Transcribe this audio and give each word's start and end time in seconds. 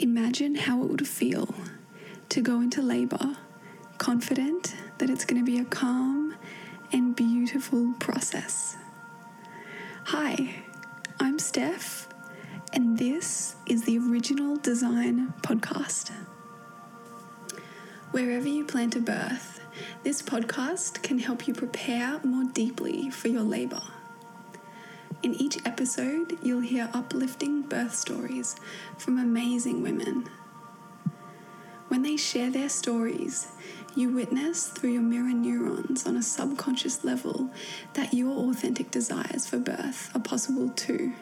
Imagine 0.00 0.56
how 0.56 0.82
it 0.82 0.90
would 0.90 1.06
feel 1.06 1.54
to 2.28 2.40
go 2.40 2.60
into 2.60 2.82
labor 2.82 3.36
confident 3.98 4.74
that 4.98 5.08
it's 5.08 5.24
going 5.24 5.40
to 5.40 5.46
be 5.46 5.60
a 5.60 5.64
calm 5.64 6.34
and 6.92 7.14
beautiful 7.14 7.94
process. 8.00 8.76
Hi, 10.06 10.64
I'm 11.20 11.38
Steph, 11.38 12.08
and 12.72 12.98
this 12.98 13.54
is 13.66 13.84
the 13.84 13.98
Original 13.98 14.56
Design 14.56 15.32
Podcast. 15.42 16.10
Wherever 18.10 18.48
you 18.48 18.64
plan 18.64 18.90
to 18.90 19.00
birth, 19.00 19.60
this 20.02 20.22
podcast 20.22 21.04
can 21.04 21.20
help 21.20 21.46
you 21.46 21.54
prepare 21.54 22.18
more 22.24 22.44
deeply 22.52 23.10
for 23.10 23.28
your 23.28 23.42
labour. 23.42 23.82
In 25.24 25.34
each 25.36 25.56
episode, 25.64 26.36
you'll 26.42 26.60
hear 26.60 26.90
uplifting 26.92 27.62
birth 27.62 27.94
stories 27.94 28.56
from 28.98 29.18
amazing 29.18 29.82
women. 29.82 30.28
When 31.88 32.02
they 32.02 32.18
share 32.18 32.50
their 32.50 32.68
stories, 32.68 33.46
you 33.96 34.10
witness 34.10 34.66
through 34.66 34.92
your 34.92 35.00
mirror 35.00 35.32
neurons 35.32 36.06
on 36.06 36.18
a 36.18 36.22
subconscious 36.22 37.04
level 37.04 37.48
that 37.94 38.12
your 38.12 38.36
authentic 38.50 38.90
desires 38.90 39.46
for 39.46 39.56
birth 39.56 40.14
are 40.14 40.20
possible 40.20 40.68
too. 40.68 41.14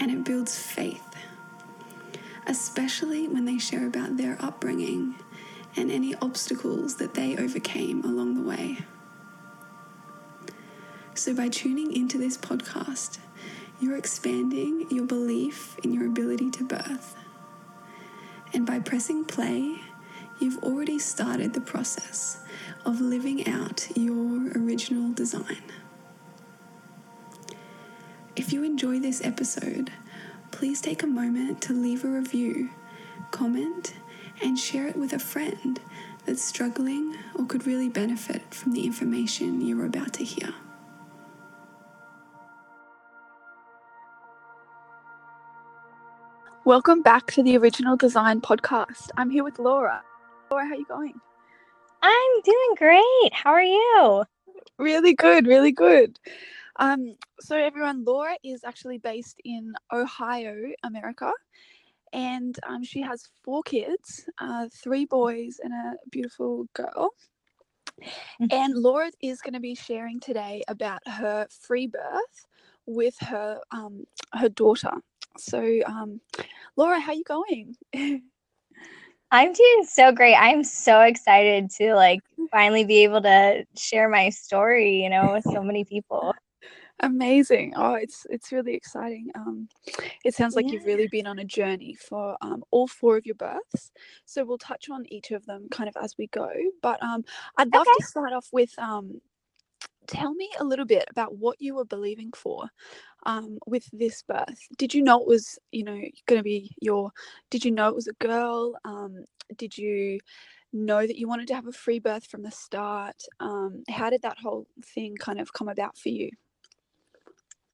And 0.00 0.10
it 0.10 0.24
builds 0.24 0.58
faith, 0.58 1.14
especially 2.48 3.28
when 3.28 3.44
they 3.44 3.58
share 3.58 3.86
about 3.86 4.16
their 4.16 4.36
upbringing 4.40 5.14
and 5.76 5.92
any 5.92 6.16
obstacles 6.16 6.96
that 6.96 7.14
they 7.14 7.36
overcame 7.36 8.02
along 8.02 8.34
the 8.34 8.42
way. 8.42 8.78
So, 11.18 11.34
by 11.34 11.48
tuning 11.48 11.92
into 11.92 12.16
this 12.16 12.36
podcast, 12.38 13.18
you're 13.80 13.96
expanding 13.96 14.86
your 14.88 15.04
belief 15.04 15.76
in 15.82 15.92
your 15.92 16.06
ability 16.06 16.48
to 16.52 16.64
birth. 16.64 17.16
And 18.54 18.64
by 18.64 18.78
pressing 18.78 19.24
play, 19.24 19.80
you've 20.38 20.62
already 20.62 21.00
started 21.00 21.54
the 21.54 21.60
process 21.60 22.38
of 22.86 23.00
living 23.00 23.48
out 23.48 23.88
your 23.96 24.52
original 24.56 25.12
design. 25.12 25.64
If 28.36 28.52
you 28.52 28.62
enjoy 28.62 29.00
this 29.00 29.20
episode, 29.24 29.90
please 30.52 30.80
take 30.80 31.02
a 31.02 31.08
moment 31.08 31.60
to 31.62 31.72
leave 31.72 32.04
a 32.04 32.08
review, 32.08 32.70
comment, 33.32 33.92
and 34.40 34.56
share 34.56 34.86
it 34.86 34.96
with 34.96 35.12
a 35.12 35.18
friend 35.18 35.80
that's 36.26 36.44
struggling 36.44 37.16
or 37.34 37.44
could 37.44 37.66
really 37.66 37.88
benefit 37.88 38.54
from 38.54 38.70
the 38.70 38.86
information 38.86 39.60
you're 39.60 39.84
about 39.84 40.12
to 40.12 40.22
hear. 40.22 40.54
Welcome 46.68 47.00
back 47.00 47.28
to 47.28 47.42
the 47.42 47.56
Original 47.56 47.96
Design 47.96 48.42
Podcast. 48.42 49.08
I'm 49.16 49.30
here 49.30 49.42
with 49.42 49.58
Laura. 49.58 50.02
Laura, 50.50 50.66
how 50.66 50.72
are 50.72 50.76
you 50.76 50.84
going? 50.84 51.14
I'm 52.02 52.42
doing 52.44 52.74
great. 52.76 53.32
How 53.32 53.52
are 53.52 53.62
you? 53.62 54.24
Really 54.76 55.14
good, 55.14 55.46
really 55.46 55.72
good. 55.72 56.18
Um, 56.76 57.14
so 57.40 57.56
everyone, 57.56 58.04
Laura 58.04 58.36
is 58.44 58.64
actually 58.64 58.98
based 58.98 59.40
in 59.46 59.72
Ohio, 59.90 60.54
America, 60.82 61.32
and 62.12 62.58
um, 62.68 62.84
she 62.84 63.00
has 63.00 63.30
four 63.42 63.62
kids, 63.62 64.28
uh, 64.38 64.66
three 64.70 65.06
boys 65.06 65.60
and 65.64 65.72
a 65.72 65.94
beautiful 66.10 66.68
girl. 66.74 67.14
Mm-hmm. 67.98 68.48
And 68.50 68.74
Laura 68.74 69.10
is 69.22 69.40
going 69.40 69.54
to 69.54 69.60
be 69.60 69.74
sharing 69.74 70.20
today 70.20 70.64
about 70.68 71.00
her 71.08 71.46
free 71.48 71.86
birth 71.86 72.46
with 72.84 73.16
her 73.20 73.58
um, 73.70 74.04
her 74.34 74.50
daughter. 74.50 74.92
So, 75.38 75.80
um, 75.86 76.20
Laura, 76.78 77.00
how 77.00 77.10
are 77.10 77.14
you 77.16 77.24
going? 77.24 77.74
I'm 79.32 79.52
doing 79.52 79.84
so 79.84 80.12
great. 80.12 80.36
I'm 80.36 80.62
so 80.62 81.00
excited 81.00 81.70
to 81.72 81.96
like 81.96 82.20
finally 82.52 82.84
be 82.84 83.02
able 83.02 83.20
to 83.22 83.64
share 83.76 84.08
my 84.08 84.30
story, 84.30 85.02
you 85.02 85.10
know, 85.10 85.32
with 85.32 85.42
so 85.42 85.60
many 85.64 85.84
people. 85.84 86.32
Amazing. 87.00 87.74
Oh, 87.76 87.94
it's 87.94 88.26
it's 88.30 88.52
really 88.52 88.74
exciting. 88.74 89.28
Um, 89.34 89.68
it 90.24 90.34
sounds 90.34 90.54
like 90.54 90.66
yeah. 90.66 90.74
you've 90.74 90.84
really 90.84 91.08
been 91.08 91.26
on 91.26 91.40
a 91.40 91.44
journey 91.44 91.96
for 91.96 92.36
um, 92.42 92.62
all 92.70 92.86
four 92.86 93.16
of 93.16 93.26
your 93.26 93.34
births. 93.34 93.90
So 94.24 94.44
we'll 94.44 94.58
touch 94.58 94.88
on 94.88 95.04
each 95.08 95.32
of 95.32 95.44
them 95.46 95.66
kind 95.72 95.88
of 95.88 95.96
as 96.00 96.14
we 96.16 96.28
go. 96.28 96.48
But 96.80 97.02
um, 97.02 97.24
I'd 97.56 97.74
love 97.74 97.88
okay. 97.88 97.96
to 97.98 98.06
start 98.06 98.32
off 98.32 98.48
with 98.52 98.72
um, 98.78 99.20
tell 100.08 100.34
me 100.34 100.50
a 100.58 100.64
little 100.64 100.84
bit 100.84 101.04
about 101.10 101.36
what 101.36 101.60
you 101.60 101.76
were 101.76 101.84
believing 101.84 102.32
for 102.34 102.68
um, 103.26 103.58
with 103.66 103.88
this 103.92 104.22
birth. 104.22 104.66
Did 104.76 104.92
you 104.92 105.02
know 105.02 105.20
it 105.20 105.28
was, 105.28 105.58
you 105.70 105.84
know, 105.84 106.00
going 106.26 106.38
to 106.38 106.42
be 106.42 106.74
your? 106.80 107.12
Did 107.50 107.64
you 107.64 107.70
know 107.70 107.88
it 107.88 107.94
was 107.94 108.08
a 108.08 108.14
girl? 108.14 108.74
Um, 108.84 109.24
did 109.56 109.78
you 109.78 110.18
know 110.72 111.06
that 111.06 111.18
you 111.18 111.28
wanted 111.28 111.46
to 111.48 111.54
have 111.54 111.66
a 111.66 111.72
free 111.72 111.98
birth 111.98 112.26
from 112.26 112.42
the 112.42 112.50
start? 112.50 113.22
Um, 113.38 113.84
how 113.88 114.10
did 114.10 114.22
that 114.22 114.38
whole 114.38 114.66
thing 114.84 115.16
kind 115.16 115.40
of 115.40 115.52
come 115.52 115.68
about 115.68 115.96
for 115.96 116.08
you? 116.08 116.30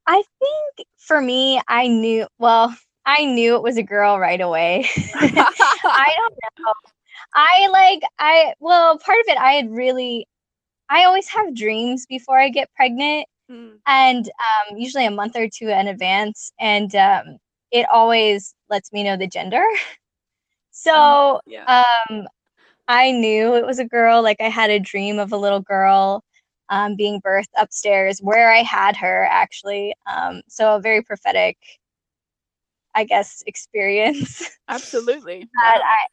I 0.06 0.22
think 0.38 0.88
for 0.98 1.20
me, 1.20 1.60
I 1.68 1.88
knew. 1.88 2.26
Well, 2.38 2.76
I 3.06 3.24
knew 3.24 3.56
it 3.56 3.62
was 3.62 3.76
a 3.76 3.82
girl 3.82 4.18
right 4.18 4.40
away. 4.40 4.86
I 5.14 6.14
don't 6.16 6.34
know. 6.58 6.72
I 7.34 7.68
like 7.68 8.02
I 8.18 8.54
well, 8.60 8.98
part 8.98 9.18
of 9.20 9.28
it 9.28 9.38
I 9.38 9.52
had 9.52 9.70
really 9.70 10.26
I 10.90 11.04
always 11.04 11.28
have 11.28 11.54
dreams 11.54 12.06
before 12.06 12.38
I 12.38 12.48
get 12.48 12.72
pregnant, 12.74 13.26
mm. 13.50 13.72
and 13.86 14.26
um, 14.26 14.76
usually 14.76 15.06
a 15.06 15.10
month 15.10 15.36
or 15.36 15.48
two 15.48 15.68
in 15.68 15.88
advance, 15.88 16.52
and 16.60 16.94
um, 16.94 17.38
it 17.70 17.86
always 17.92 18.54
lets 18.70 18.92
me 18.92 19.02
know 19.02 19.16
the 19.16 19.26
gender. 19.26 19.64
so 20.70 20.92
oh, 20.94 21.40
yeah. 21.46 21.82
um, 22.10 22.26
I 22.88 23.12
knew 23.12 23.54
it 23.54 23.66
was 23.66 23.78
a 23.78 23.84
girl. 23.84 24.22
Like 24.22 24.40
I 24.40 24.48
had 24.48 24.70
a 24.70 24.78
dream 24.80 25.18
of 25.18 25.32
a 25.32 25.36
little 25.36 25.60
girl 25.60 26.22
um, 26.68 26.96
being 26.96 27.20
birthed 27.20 27.52
upstairs 27.56 28.20
where 28.20 28.52
I 28.52 28.58
had 28.58 28.96
her 28.96 29.26
actually. 29.30 29.94
Um, 30.06 30.42
so 30.48 30.76
a 30.76 30.80
very 30.80 31.02
prophetic, 31.02 31.56
I 32.94 33.04
guess, 33.04 33.42
experience. 33.46 34.50
Absolutely. 34.68 35.40
Wow. 35.40 35.80
I, 35.84 36.06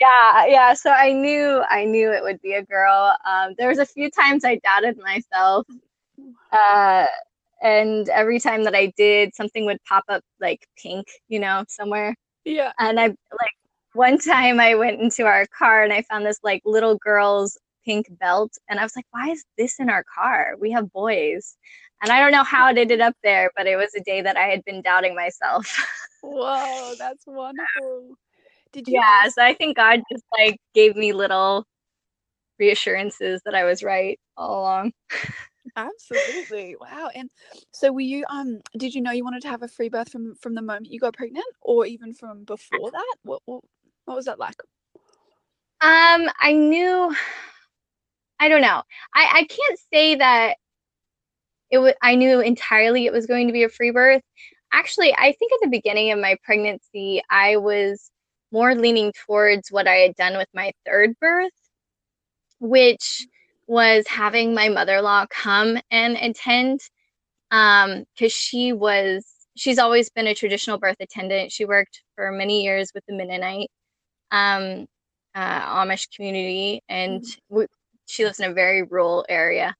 yeah 0.00 0.46
yeah 0.46 0.74
so 0.74 0.90
i 0.90 1.12
knew 1.12 1.62
i 1.68 1.84
knew 1.84 2.10
it 2.10 2.22
would 2.22 2.40
be 2.40 2.54
a 2.54 2.64
girl 2.64 3.14
um, 3.26 3.54
there 3.58 3.68
was 3.68 3.78
a 3.78 3.86
few 3.86 4.10
times 4.10 4.44
i 4.44 4.56
doubted 4.64 4.98
myself 4.98 5.66
uh, 6.52 7.06
and 7.62 8.08
every 8.08 8.40
time 8.40 8.64
that 8.64 8.74
i 8.74 8.92
did 8.96 9.34
something 9.34 9.66
would 9.66 9.82
pop 9.84 10.04
up 10.08 10.22
like 10.40 10.66
pink 10.82 11.06
you 11.28 11.38
know 11.38 11.64
somewhere 11.68 12.14
yeah. 12.44 12.72
and 12.78 12.98
i 12.98 13.06
like 13.06 13.56
one 13.92 14.18
time 14.18 14.58
i 14.58 14.74
went 14.74 15.00
into 15.00 15.24
our 15.24 15.46
car 15.46 15.82
and 15.84 15.92
i 15.92 16.02
found 16.02 16.24
this 16.24 16.40
like 16.42 16.62
little 16.64 16.96
girl's 16.96 17.58
pink 17.84 18.06
belt 18.18 18.52
and 18.68 18.78
i 18.80 18.82
was 18.82 18.96
like 18.96 19.06
why 19.10 19.28
is 19.30 19.44
this 19.56 19.80
in 19.80 19.88
our 19.88 20.04
car? 20.14 20.54
We 20.60 20.70
have 20.72 20.92
boys 20.92 21.56
and 22.02 22.12
i 22.12 22.20
don't 22.20 22.32
know 22.32 22.44
how 22.44 22.70
it 22.70 22.78
ended 22.78 23.00
up 23.00 23.14
there 23.22 23.50
but 23.56 23.66
it 23.66 23.76
was 23.76 23.94
a 23.94 24.00
day 24.00 24.20
that 24.22 24.36
i 24.36 24.44
had 24.44 24.64
been 24.64 24.82
doubting 24.82 25.14
myself. 25.14 25.76
Whoa 26.22 26.94
that's 26.98 27.24
wonderful 27.26 28.16
did 28.72 28.88
you? 28.88 28.94
Yeah, 28.94 29.28
so 29.28 29.42
I 29.42 29.54
think 29.54 29.76
God 29.76 30.00
just 30.10 30.24
like 30.38 30.58
gave 30.74 30.96
me 30.96 31.12
little 31.12 31.66
reassurances 32.58 33.40
that 33.44 33.54
I 33.54 33.64
was 33.64 33.82
right 33.82 34.18
all 34.36 34.60
along. 34.60 34.92
Absolutely. 35.76 36.76
Wow. 36.80 37.10
And 37.14 37.30
so 37.72 37.92
were 37.92 38.00
you 38.00 38.24
um 38.28 38.60
did 38.76 38.94
you 38.94 39.00
know 39.00 39.12
you 39.12 39.24
wanted 39.24 39.42
to 39.42 39.48
have 39.48 39.62
a 39.62 39.68
free 39.68 39.88
birth 39.88 40.10
from 40.10 40.34
from 40.36 40.54
the 40.54 40.62
moment 40.62 40.90
you 40.90 41.00
got 41.00 41.14
pregnant 41.14 41.46
or 41.60 41.86
even 41.86 42.12
from 42.12 42.44
before 42.44 42.90
that? 42.90 43.16
What 43.22 43.42
what, 43.44 43.62
what 44.04 44.16
was 44.16 44.26
that 44.26 44.38
like? 44.38 44.56
Um 45.80 46.28
I 46.40 46.52
knew 46.52 47.14
I 48.38 48.48
don't 48.48 48.62
know. 48.62 48.82
I 49.14 49.28
I 49.32 49.44
can't 49.44 49.80
say 49.92 50.14
that 50.16 50.56
it 51.70 51.78
was 51.78 51.94
I 52.02 52.14
knew 52.14 52.40
entirely 52.40 53.06
it 53.06 53.12
was 53.12 53.26
going 53.26 53.46
to 53.46 53.52
be 53.52 53.64
a 53.64 53.68
free 53.68 53.90
birth. 53.90 54.22
Actually, 54.72 55.12
I 55.14 55.32
think 55.32 55.52
at 55.52 55.60
the 55.62 55.68
beginning 55.68 56.12
of 56.12 56.18
my 56.18 56.36
pregnancy 56.44 57.22
I 57.30 57.56
was 57.56 58.10
more 58.52 58.74
leaning 58.74 59.12
towards 59.26 59.70
what 59.70 59.86
I 59.86 59.96
had 59.96 60.14
done 60.16 60.36
with 60.36 60.48
my 60.54 60.72
third 60.84 61.18
birth, 61.20 61.52
which 62.58 63.26
was 63.66 64.04
having 64.08 64.52
my 64.52 64.68
mother-in-law 64.68 65.26
come 65.30 65.78
and 65.92 66.16
attend 66.16 66.80
um 67.52 68.04
because 68.14 68.32
she 68.32 68.72
was 68.72 69.24
she's 69.56 69.78
always 69.78 70.10
been 70.10 70.26
a 70.26 70.34
traditional 70.34 70.76
birth 70.76 70.96
attendant 70.98 71.52
she 71.52 71.64
worked 71.64 72.02
for 72.16 72.32
many 72.32 72.64
years 72.64 72.90
with 72.94 73.04
the 73.06 73.14
mennonite 73.14 73.70
um 74.32 74.86
uh, 75.36 75.84
amish 75.84 76.08
community 76.14 76.82
and 76.88 77.22
mm-hmm. 77.22 77.62
she 78.06 78.24
lives 78.24 78.40
in 78.40 78.50
a 78.50 78.54
very 78.54 78.82
rural 78.82 79.24
area 79.28 79.74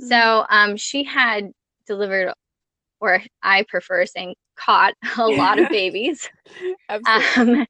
mm-hmm. 0.00 0.08
so 0.08 0.46
um 0.48 0.76
she 0.76 1.04
had 1.04 1.50
delivered 1.86 2.32
or 3.00 3.22
i 3.42 3.64
prefer 3.68 4.06
saying 4.06 4.34
caught 4.56 4.94
a 5.18 5.26
lot 5.26 5.58
of 5.58 5.68
babies 5.70 6.28
um, 6.88 7.66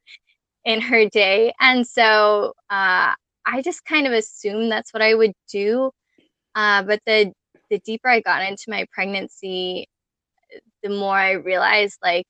in 0.67 0.81
her 0.81 1.09
day. 1.09 1.55
And 1.61 1.87
so 1.87 2.53
uh, 2.69 3.15
I 3.47 3.63
just 3.63 3.87
kind 3.87 4.07
of 4.07 4.13
assumed 4.13 4.71
that's 4.71 4.93
what 4.93 5.03
I 5.03 5.15
would 5.15 5.33
do. 5.51 5.91
Uh, 6.55 6.83
but 6.83 7.01
the 7.07 7.33
the 7.71 7.79
deeper 7.81 8.09
I 8.09 8.21
got 8.21 8.43
into 8.43 8.65
my 8.69 8.87
pregnancy, 8.93 9.89
the 10.83 10.91
more 10.91 11.17
I 11.17 11.33
realized 11.33 11.99
like 12.03 12.29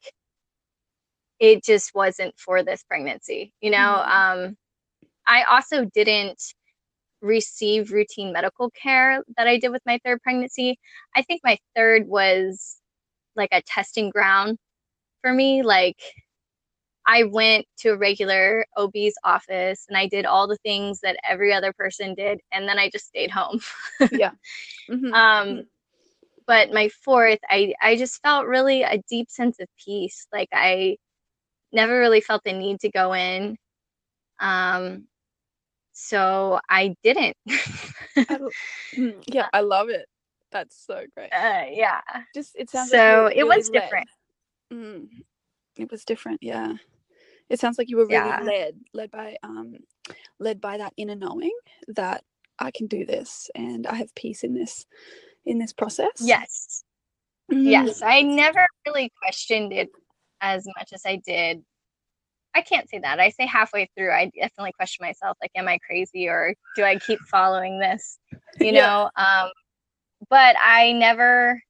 it 1.40 1.64
just 1.64 1.94
wasn't 1.94 2.34
for 2.38 2.62
this 2.62 2.82
pregnancy. 2.84 3.52
You 3.60 3.70
know, 3.70 4.04
mm-hmm. 4.06 4.44
um, 4.46 4.56
I 5.26 5.42
also 5.44 5.84
didn't 5.86 6.42
receive 7.22 7.92
routine 7.92 8.32
medical 8.32 8.70
care 8.70 9.22
that 9.36 9.46
I 9.48 9.58
did 9.58 9.70
with 9.70 9.82
my 9.86 9.98
third 10.04 10.22
pregnancy. 10.22 10.78
I 11.14 11.22
think 11.22 11.40
my 11.42 11.58
third 11.74 12.06
was 12.06 12.76
like 13.34 13.50
a 13.52 13.62
testing 13.62 14.10
ground 14.10 14.58
for 15.22 15.32
me. 15.32 15.62
Like 15.62 15.98
I 17.06 17.22
went 17.24 17.66
to 17.78 17.90
a 17.90 17.96
regular 17.96 18.66
OB's 18.76 19.14
office 19.22 19.86
and 19.88 19.96
I 19.96 20.08
did 20.08 20.26
all 20.26 20.48
the 20.48 20.56
things 20.58 21.00
that 21.00 21.16
every 21.28 21.52
other 21.52 21.72
person 21.72 22.14
did, 22.14 22.40
and 22.52 22.68
then 22.68 22.78
I 22.78 22.90
just 22.90 23.06
stayed 23.06 23.30
home. 23.30 23.60
yeah. 24.12 24.32
Mm-hmm. 24.90 25.14
Um, 25.14 25.66
but 26.46 26.72
my 26.72 26.88
fourth, 26.88 27.38
I 27.48 27.74
I 27.80 27.96
just 27.96 28.22
felt 28.22 28.46
really 28.46 28.82
a 28.82 29.02
deep 29.08 29.30
sense 29.30 29.58
of 29.60 29.68
peace. 29.84 30.26
Like 30.32 30.48
I 30.52 30.96
never 31.72 31.98
really 31.98 32.20
felt 32.20 32.42
the 32.44 32.52
need 32.52 32.80
to 32.80 32.90
go 32.90 33.12
in. 33.14 33.56
Um, 34.40 35.06
so 35.92 36.60
I 36.68 36.94
didn't. 37.02 37.36
Mm, 38.16 39.22
yeah, 39.26 39.48
I 39.52 39.60
love 39.60 39.88
it. 39.88 40.06
That's 40.52 40.76
so 40.86 41.04
great. 41.16 41.32
Uh, 41.32 41.64
yeah. 41.70 42.00
Just 42.34 42.56
it 42.56 42.70
sounds 42.70 42.90
so 42.90 43.24
like 43.28 43.36
it 43.36 43.46
was 43.46 43.68
different. 43.70 44.08
Mm, 44.72 45.08
it 45.76 45.90
was 45.90 46.04
different. 46.04 46.38
Yeah. 46.42 46.74
It 47.48 47.60
sounds 47.60 47.78
like 47.78 47.88
you 47.88 47.96
were 47.96 48.06
really 48.06 48.28
yeah. 48.28 48.40
led, 48.42 48.74
led 48.92 49.10
by 49.10 49.36
um, 49.42 49.76
led 50.38 50.60
by 50.60 50.78
that 50.78 50.92
inner 50.96 51.14
knowing 51.14 51.52
that 51.88 52.24
I 52.58 52.70
can 52.70 52.86
do 52.86 53.04
this 53.04 53.50
and 53.54 53.86
I 53.86 53.94
have 53.94 54.14
peace 54.14 54.42
in 54.42 54.54
this, 54.54 54.86
in 55.44 55.58
this 55.58 55.72
process. 55.72 56.20
Yes. 56.20 56.82
Mm. 57.52 57.70
Yes, 57.70 58.02
I 58.02 58.22
never 58.22 58.66
really 58.86 59.12
questioned 59.22 59.72
it 59.72 59.90
as 60.40 60.66
much 60.76 60.90
as 60.92 61.02
I 61.06 61.20
did 61.24 61.62
I 62.56 62.62
can't 62.62 62.88
say 62.88 62.98
that. 63.00 63.20
I 63.20 63.28
say 63.28 63.44
halfway 63.44 63.90
through, 63.94 64.12
I 64.12 64.30
definitely 64.34 64.72
question 64.72 65.04
myself, 65.04 65.36
like, 65.42 65.50
am 65.54 65.68
I 65.68 65.78
crazy 65.86 66.26
or 66.26 66.54
do 66.74 66.84
I 66.84 66.96
keep 66.96 67.20
following 67.30 67.78
this? 67.78 68.18
You 68.58 68.72
yeah. 68.72 68.86
know? 68.86 69.10
Um, 69.22 69.50
but 70.30 70.56
I 70.64 70.92
never, 70.92 71.60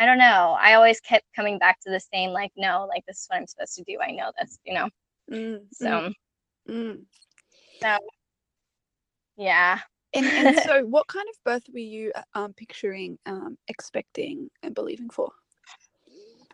I 0.00 0.06
don't 0.06 0.16
know. 0.16 0.56
I 0.58 0.74
always 0.74 0.98
kept 0.98 1.26
coming 1.36 1.58
back 1.58 1.78
to 1.80 1.90
the 1.90 2.00
same, 2.00 2.30
like, 2.30 2.52
no, 2.56 2.86
like, 2.88 3.04
this 3.06 3.18
is 3.18 3.26
what 3.28 3.36
I'm 3.36 3.46
supposed 3.46 3.74
to 3.76 3.84
do. 3.84 3.98
I 4.02 4.12
know 4.12 4.32
this, 4.40 4.58
you 4.64 4.72
know? 4.72 4.88
Mm, 5.30 5.60
so, 5.74 5.86
mm, 5.86 6.12
mm. 6.70 6.98
so, 7.82 7.98
yeah. 9.36 9.78
And, 10.14 10.24
and 10.24 10.58
so, 10.64 10.86
what 10.86 11.06
kind 11.06 11.26
of 11.28 11.44
birth 11.44 11.64
were 11.70 11.80
you 11.80 12.12
um, 12.34 12.54
picturing, 12.54 13.18
um, 13.26 13.58
expecting, 13.68 14.48
and 14.62 14.74
believing 14.74 15.10
for? 15.10 15.30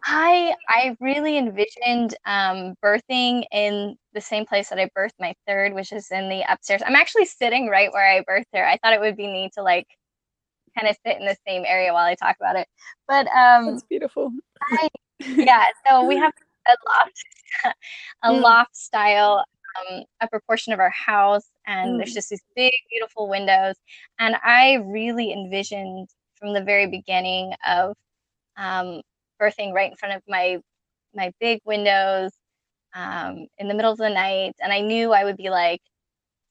I 0.04 0.52
I 0.68 0.96
really 1.00 1.38
envisioned 1.38 2.16
um, 2.26 2.74
birthing 2.84 3.44
in 3.52 3.96
the 4.12 4.20
same 4.20 4.44
place 4.44 4.70
that 4.70 4.78
I 4.78 4.90
birthed 4.96 5.18
my 5.20 5.34
third, 5.46 5.72
which 5.72 5.92
is 5.92 6.10
in 6.10 6.28
the 6.28 6.44
upstairs. 6.48 6.82
I'm 6.84 6.96
actually 6.96 7.26
sitting 7.26 7.68
right 7.68 7.92
where 7.92 8.08
I 8.08 8.22
birthed 8.22 8.54
her. 8.54 8.66
I 8.66 8.76
thought 8.78 8.92
it 8.92 9.00
would 9.00 9.16
be 9.16 9.26
neat 9.28 9.52
to 9.54 9.62
like 9.62 9.86
kind 10.76 10.88
of 10.88 10.96
sit 11.06 11.18
in 11.18 11.26
the 11.26 11.36
same 11.46 11.64
area 11.66 11.92
while 11.92 12.04
I 12.04 12.14
talk 12.14 12.36
about 12.40 12.56
it. 12.56 12.68
But 13.08 13.26
um, 13.28 13.66
that's 13.66 13.84
beautiful. 13.84 14.30
I, 14.72 14.88
yeah, 15.20 15.64
so 15.86 16.04
we 16.04 16.16
have 16.16 16.32
a 16.66 16.76
loft, 16.88 17.24
a 18.22 18.30
mm. 18.30 18.40
loft 18.40 18.76
style 18.76 19.44
um, 19.90 20.04
upper 20.20 20.40
portion 20.46 20.72
of 20.72 20.80
our 20.80 20.90
house, 20.90 21.48
and 21.66 21.92
mm. 21.92 21.98
there's 21.98 22.14
just 22.14 22.30
these 22.30 22.42
big, 22.54 22.74
beautiful 22.90 23.28
windows. 23.28 23.76
And 24.18 24.36
I 24.44 24.74
really 24.84 25.32
envisioned 25.32 26.08
from 26.34 26.52
the 26.52 26.62
very 26.62 26.86
beginning 26.86 27.52
of 27.66 27.94
um, 28.56 29.00
birthing 29.40 29.72
right 29.72 29.90
in 29.90 29.96
front 29.96 30.14
of 30.14 30.22
my 30.28 30.58
my 31.14 31.32
big 31.40 31.60
windows 31.64 32.32
um, 32.94 33.46
in 33.58 33.68
the 33.68 33.74
middle 33.74 33.92
of 33.92 33.98
the 33.98 34.10
night, 34.10 34.54
and 34.60 34.72
I 34.72 34.80
knew 34.80 35.12
I 35.12 35.24
would 35.24 35.36
be 35.36 35.50
like 35.50 35.80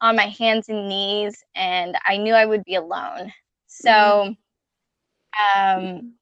on 0.02 0.16
my 0.16 0.28
hands 0.28 0.70
and 0.70 0.90
knees, 0.90 1.44
and 1.56 1.98
I 2.06 2.18
knew 2.18 2.34
I 2.34 2.46
would 2.46 2.64
be 2.64 2.76
alone. 2.76 3.32
So, 3.82 4.36
mm-hmm. 5.36 5.70
um, 5.70 6.14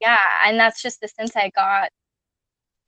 yeah, 0.00 0.18
and 0.46 0.58
that's 0.58 0.82
just 0.82 1.00
the 1.00 1.08
sense 1.08 1.36
I 1.36 1.50
got 1.50 1.90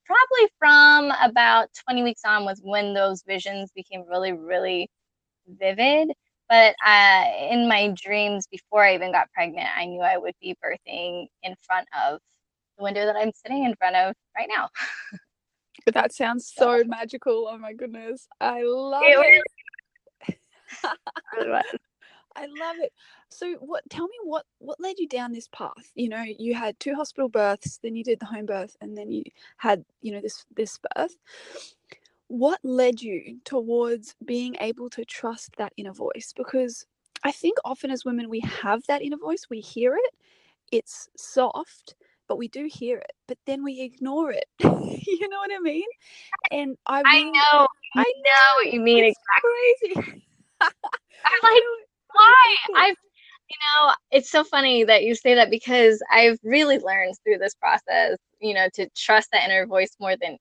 probably 0.06 0.50
from 0.58 1.12
about 1.22 1.68
20 1.88 2.02
weeks 2.02 2.22
on 2.24 2.44
was 2.44 2.60
when 2.62 2.94
those 2.94 3.22
visions 3.22 3.70
became 3.74 4.04
really, 4.08 4.32
really 4.32 4.88
vivid. 5.46 6.12
But 6.48 6.74
uh, 6.86 7.24
in 7.50 7.68
my 7.68 7.94
dreams 7.96 8.46
before 8.46 8.84
I 8.84 8.94
even 8.94 9.10
got 9.10 9.30
pregnant, 9.32 9.68
I 9.76 9.86
knew 9.86 10.02
I 10.02 10.18
would 10.18 10.34
be 10.40 10.56
birthing 10.64 11.26
in 11.42 11.54
front 11.62 11.88
of 12.06 12.20
the 12.76 12.84
window 12.84 13.06
that 13.06 13.16
I'm 13.16 13.32
sitting 13.32 13.64
in 13.64 13.74
front 13.76 13.96
of 13.96 14.14
right 14.36 14.48
now. 14.54 14.68
But 15.84 15.94
that 15.94 16.12
sounds 16.12 16.52
so, 16.54 16.82
so, 16.82 16.88
magical. 16.88 17.48
Oh 17.50 17.58
my 17.58 17.72
goodness. 17.72 18.28
I 18.40 18.62
love 18.62 19.02
it. 19.04 19.42
it. 20.28 20.38
I 22.36 22.42
love 22.42 22.76
it. 22.78 22.92
So 23.28 23.54
what 23.54 23.82
tell 23.90 24.06
me 24.06 24.14
what 24.24 24.44
what 24.58 24.80
led 24.80 24.98
you 24.98 25.08
down 25.08 25.32
this 25.32 25.48
path? 25.48 25.90
You 25.94 26.08
know, 26.08 26.22
you 26.22 26.54
had 26.54 26.78
two 26.80 26.94
hospital 26.94 27.28
births, 27.28 27.78
then 27.82 27.96
you 27.96 28.04
did 28.04 28.20
the 28.20 28.26
home 28.26 28.46
birth 28.46 28.76
and 28.80 28.96
then 28.96 29.10
you 29.10 29.24
had, 29.56 29.84
you 30.00 30.12
know, 30.12 30.20
this 30.20 30.44
this 30.56 30.78
birth. 30.96 31.16
What 32.28 32.60
led 32.62 33.02
you 33.02 33.38
towards 33.44 34.14
being 34.24 34.56
able 34.60 34.88
to 34.90 35.04
trust 35.04 35.56
that 35.56 35.72
inner 35.76 35.92
voice? 35.92 36.32
Because 36.34 36.86
I 37.24 37.32
think 37.32 37.58
often 37.64 37.90
as 37.90 38.04
women 38.04 38.28
we 38.28 38.40
have 38.40 38.82
that 38.86 39.02
inner 39.02 39.18
voice, 39.18 39.48
we 39.50 39.60
hear 39.60 39.96
it, 39.96 40.14
it's 40.72 41.08
soft, 41.16 41.94
but 42.26 42.38
we 42.38 42.48
do 42.48 42.68
hear 42.72 42.98
it, 42.98 43.12
but 43.28 43.38
then 43.44 43.62
we 43.62 43.80
ignore 43.82 44.32
it. 44.32 44.46
you 44.58 45.28
know 45.28 45.38
what 45.38 45.50
I 45.54 45.60
mean? 45.60 45.86
And 46.50 46.76
I, 46.86 47.02
really, 47.02 47.28
I 47.28 47.30
know, 47.30 47.66
I 47.94 48.12
know 48.16 48.64
what 48.64 48.72
you 48.72 48.80
mean 48.80 49.04
it's 49.04 49.18
exactly. 49.18 50.02
Crazy. 50.04 50.24
I'm 51.24 51.40
like, 51.42 51.62
why? 52.12 52.56
I've, 52.76 52.96
you 53.50 53.56
know, 53.60 53.92
it's 54.10 54.30
so 54.30 54.44
funny 54.44 54.84
that 54.84 55.04
you 55.04 55.14
say 55.14 55.34
that 55.34 55.50
because 55.50 56.02
I've 56.10 56.38
really 56.42 56.78
learned 56.78 57.14
through 57.24 57.38
this 57.38 57.54
process, 57.54 58.16
you 58.40 58.54
know, 58.54 58.68
to 58.74 58.88
trust 58.96 59.28
that 59.32 59.44
inner 59.44 59.66
voice 59.66 59.96
more 60.00 60.16
than 60.20 60.38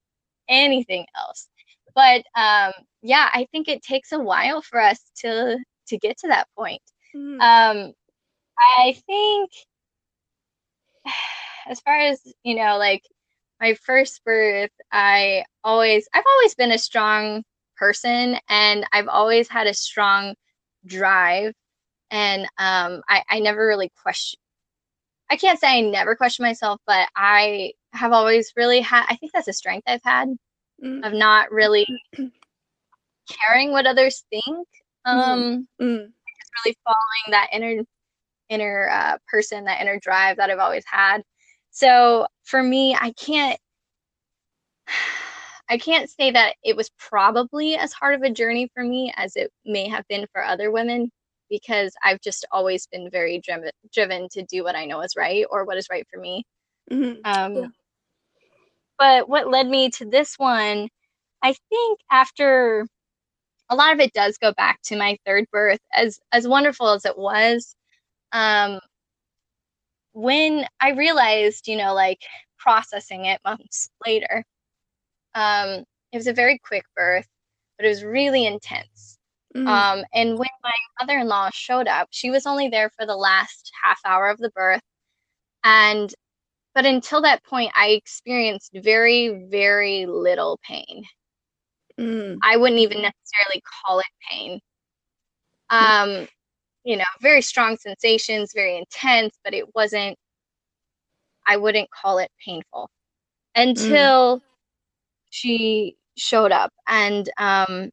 anything 0.47 1.06
else. 1.18 1.47
But 1.95 2.23
um, 2.35 2.71
yeah, 3.01 3.29
I 3.33 3.47
think 3.51 3.68
it 3.68 3.83
takes 3.83 4.12
a 4.12 4.19
while 4.19 4.62
for 4.62 4.79
us 4.79 5.00
to 5.19 5.57
to 5.88 5.97
get 5.97 6.18
to 6.19 6.27
that 6.29 6.47
point. 6.57 6.81
Mm. 7.15 7.41
Um, 7.41 7.94
I 8.79 8.94
think 9.06 9.51
as 11.68 11.79
far 11.81 11.95
as 11.95 12.21
you 12.44 12.56
know 12.56 12.77
like 12.77 13.03
my 13.59 13.73
first 13.73 14.23
birth 14.23 14.71
i 14.91 15.44
always 15.63 16.07
i've 16.13 16.23
always 16.27 16.56
been 16.56 16.71
a 16.71 16.77
strong 16.77 17.44
person 17.78 18.37
and 18.49 18.85
i've 18.92 19.07
always 19.07 19.47
had 19.47 19.68
a 19.68 19.73
strong 19.73 20.33
drive 20.85 21.54
and 22.11 22.44
um 22.57 23.01
i 23.07 23.23
i 23.30 23.39
never 23.39 23.65
really 23.65 23.91
question 24.01 24.39
i 25.30 25.35
can't 25.35 25.59
say 25.59 25.77
i 25.77 25.81
never 25.81 26.15
question 26.15 26.44
myself 26.44 26.80
but 26.85 27.07
i 27.15 27.71
have 27.94 28.11
always 28.11 28.51
really 28.56 28.81
had 28.81 29.06
i 29.09 29.15
think 29.15 29.31
that's 29.31 29.47
a 29.47 29.53
strength 29.53 29.83
i've 29.87 30.03
had 30.03 30.30
mm. 30.83 31.06
of 31.06 31.13
not 31.13 31.51
really 31.51 31.87
caring 33.30 33.71
what 33.71 33.87
others 33.87 34.23
think 34.30 34.68
um 35.06 35.65
mm. 35.81 35.85
Mm. 35.85 36.07
really 36.65 36.77
following 36.83 37.31
that 37.31 37.47
inner 37.53 37.83
inner 38.49 38.89
uh, 38.91 39.18
person 39.30 39.63
that 39.63 39.81
inner 39.81 39.99
drive 39.99 40.37
that 40.37 40.49
i've 40.49 40.59
always 40.59 40.83
had 40.85 41.23
so 41.71 42.27
for 42.44 42.61
me, 42.61 42.95
I 42.99 43.13
can't 43.13 43.59
I 45.69 45.77
can't 45.77 46.09
say 46.09 46.31
that 46.31 46.56
it 46.63 46.75
was 46.75 46.89
probably 46.99 47.77
as 47.77 47.94
hard 47.94 48.15
of 48.15 48.23
a 48.23 48.30
journey 48.30 48.69
for 48.73 48.83
me 48.83 49.13
as 49.15 49.37
it 49.37 49.51
may 49.63 49.87
have 49.87 50.06
been 50.09 50.27
for 50.33 50.44
other 50.44 50.69
women 50.69 51.09
because 51.51 51.93
I've 52.03 52.21
just 52.21 52.47
always 52.51 52.87
been 52.87 53.09
very 53.11 53.39
driven 53.39 53.69
driven 53.93 54.29
to 54.29 54.43
do 54.43 54.63
what 54.63 54.75
I 54.75 54.85
know 54.85 55.01
is 55.01 55.15
right 55.15 55.45
or 55.51 55.65
what 55.65 55.77
is 55.77 55.87
right 55.91 56.07
for 56.11 56.19
me. 56.19 56.45
Mm-hmm. 56.91 57.19
Um, 57.25 57.55
yeah. 57.55 57.67
But 58.97 59.29
what 59.29 59.49
led 59.49 59.67
me 59.67 59.89
to 59.91 60.05
this 60.05 60.35
one, 60.39 60.87
I 61.43 61.53
think 61.69 61.99
after 62.11 62.87
a 63.69 63.75
lot 63.75 63.93
of 63.93 63.99
it 63.99 64.13
does 64.13 64.37
go 64.37 64.53
back 64.53 64.81
to 64.83 64.97
my 64.97 65.17
third 65.25 65.45
birth, 65.51 65.79
as 65.93 66.19
as 66.31 66.47
wonderful 66.47 66.89
as 66.89 67.05
it 67.05 67.17
was. 67.17 67.75
Um, 68.31 68.79
when 70.13 70.65
I 70.79 70.91
realized, 70.91 71.67
you 71.67 71.77
know, 71.77 71.93
like 71.93 72.21
processing 72.57 73.25
it 73.25 73.41
months 73.45 73.89
later, 74.05 74.43
um, 75.35 75.83
it 76.11 76.17
was 76.17 76.27
a 76.27 76.33
very 76.33 76.59
quick 76.65 76.83
birth, 76.95 77.27
but 77.77 77.85
it 77.85 77.89
was 77.89 78.03
really 78.03 78.45
intense. 78.45 79.17
Mm. 79.55 79.67
Um, 79.67 80.05
and 80.13 80.37
when 80.37 80.49
my 80.63 80.71
mother 80.99 81.19
in 81.19 81.27
law 81.27 81.49
showed 81.51 81.87
up, 81.87 82.07
she 82.11 82.29
was 82.29 82.45
only 82.45 82.69
there 82.69 82.89
for 82.97 83.05
the 83.05 83.15
last 83.15 83.71
half 83.83 83.99
hour 84.05 84.29
of 84.29 84.37
the 84.37 84.51
birth. 84.51 84.81
And, 85.63 86.13
but 86.73 86.85
until 86.85 87.21
that 87.23 87.43
point, 87.43 87.71
I 87.75 87.89
experienced 87.89 88.71
very, 88.73 89.47
very 89.49 90.05
little 90.05 90.59
pain. 90.67 91.03
Mm. 91.99 92.37
I 92.43 92.57
wouldn't 92.57 92.79
even 92.79 93.01
necessarily 93.01 93.61
call 93.85 93.99
it 93.99 94.05
pain. 94.29 94.59
Um, 95.69 96.27
you 96.83 96.97
know, 96.97 97.03
very 97.21 97.41
strong 97.41 97.77
sensations, 97.77 98.51
very 98.55 98.77
intense, 98.77 99.37
but 99.43 99.53
it 99.53 99.65
wasn't, 99.75 100.17
I 101.45 101.57
wouldn't 101.57 101.89
call 101.91 102.19
it 102.19 102.31
painful 102.43 102.89
until 103.55 104.37
mm. 104.37 104.41
she 105.29 105.95
showed 106.17 106.51
up 106.51 106.71
and 106.87 107.29
um 107.37 107.89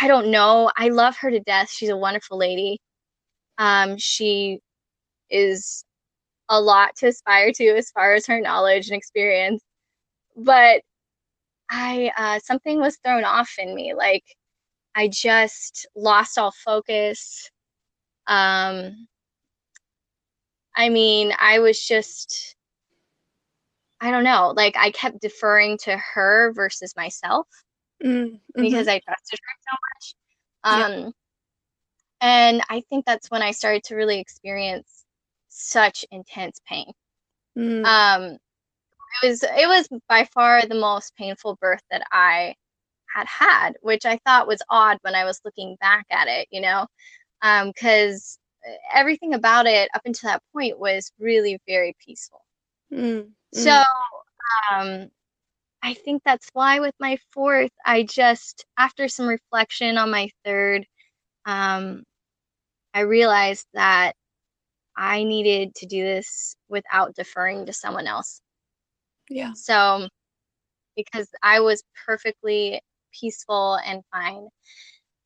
I 0.00 0.08
don't 0.08 0.30
know. 0.30 0.70
I 0.76 0.88
love 0.88 1.16
her 1.18 1.30
to 1.30 1.40
death. 1.40 1.70
She's 1.70 1.90
a 1.90 1.96
wonderful 1.96 2.38
lady. 2.38 2.80
Um, 3.58 3.98
she 3.98 4.60
is 5.30 5.84
a 6.48 6.60
lot 6.60 6.96
to 6.96 7.08
aspire 7.08 7.52
to 7.52 7.68
as 7.76 7.90
far 7.90 8.14
as 8.14 8.26
her 8.26 8.40
knowledge 8.40 8.88
and 8.88 8.96
experience. 8.96 9.62
But 10.36 10.82
I 11.70 12.12
uh, 12.16 12.40
something 12.40 12.80
was 12.80 12.98
thrown 13.04 13.24
off 13.24 13.52
in 13.58 13.74
me. 13.74 13.94
Like 13.94 14.24
I 14.96 15.08
just 15.08 15.86
lost 15.96 16.38
all 16.38 16.52
focus. 16.64 17.50
Um, 18.26 19.06
I 20.76 20.88
mean, 20.88 21.32
I 21.38 21.60
was 21.60 21.80
just 21.84 22.56
I 24.00 24.10
don't 24.10 24.24
know. 24.24 24.52
Like 24.56 24.76
I 24.78 24.90
kept 24.92 25.20
deferring 25.20 25.78
to 25.84 25.96
her 25.96 26.52
versus 26.54 26.94
myself 26.96 27.46
mm-hmm. 28.04 28.62
because 28.62 28.88
I 28.88 28.98
trusted 28.98 29.38
her 29.42 29.54
so 29.68 29.76
much. 29.94 30.14
Um, 30.64 30.92
yeah. 30.92 31.10
And 32.22 32.62
I 32.68 32.82
think 32.88 33.06
that's 33.06 33.30
when 33.30 33.42
I 33.42 33.52
started 33.52 33.84
to 33.84 33.96
really 33.96 34.18
experience 34.18 35.04
such 35.48 36.04
intense 36.10 36.60
pain. 36.66 36.92
Mm. 37.56 37.84
Um, 37.84 38.38
it 39.22 39.28
was 39.28 39.42
it 39.42 39.66
was 39.66 39.88
by 40.08 40.24
far 40.32 40.62
the 40.66 40.74
most 40.74 41.16
painful 41.16 41.56
birth 41.60 41.82
that 41.90 42.02
I 42.12 42.54
had 43.14 43.26
had, 43.26 43.72
which 43.82 44.06
I 44.06 44.18
thought 44.24 44.46
was 44.46 44.62
odd 44.68 44.98
when 45.02 45.14
I 45.14 45.24
was 45.24 45.40
looking 45.44 45.76
back 45.80 46.06
at 46.10 46.28
it. 46.28 46.46
You 46.50 46.60
know, 46.60 46.86
because 47.40 48.38
um, 48.66 48.74
everything 48.94 49.34
about 49.34 49.66
it 49.66 49.90
up 49.94 50.02
until 50.04 50.30
that 50.30 50.42
point 50.52 50.78
was 50.78 51.12
really 51.18 51.58
very 51.66 51.96
peaceful. 52.04 52.44
Mm. 52.92 53.30
So 53.52 53.82
um, 54.70 55.10
I 55.82 55.94
think 55.94 56.22
that's 56.24 56.48
why 56.52 56.80
with 56.80 56.94
my 57.00 57.18
fourth, 57.32 57.70
I 57.84 58.02
just, 58.02 58.64
after 58.78 59.08
some 59.08 59.26
reflection 59.26 59.96
on 59.96 60.10
my 60.10 60.28
third, 60.44 60.86
um, 61.46 62.02
I 62.92 63.00
realized 63.00 63.66
that 63.74 64.14
I 64.96 65.24
needed 65.24 65.74
to 65.76 65.86
do 65.86 66.02
this 66.02 66.54
without 66.68 67.14
deferring 67.14 67.66
to 67.66 67.72
someone 67.72 68.06
else. 68.06 68.40
Yeah. 69.30 69.52
So, 69.54 70.08
because 70.96 71.28
I 71.42 71.60
was 71.60 71.82
perfectly 72.06 72.80
peaceful 73.18 73.76
and 73.86 74.02
fine 74.12 74.48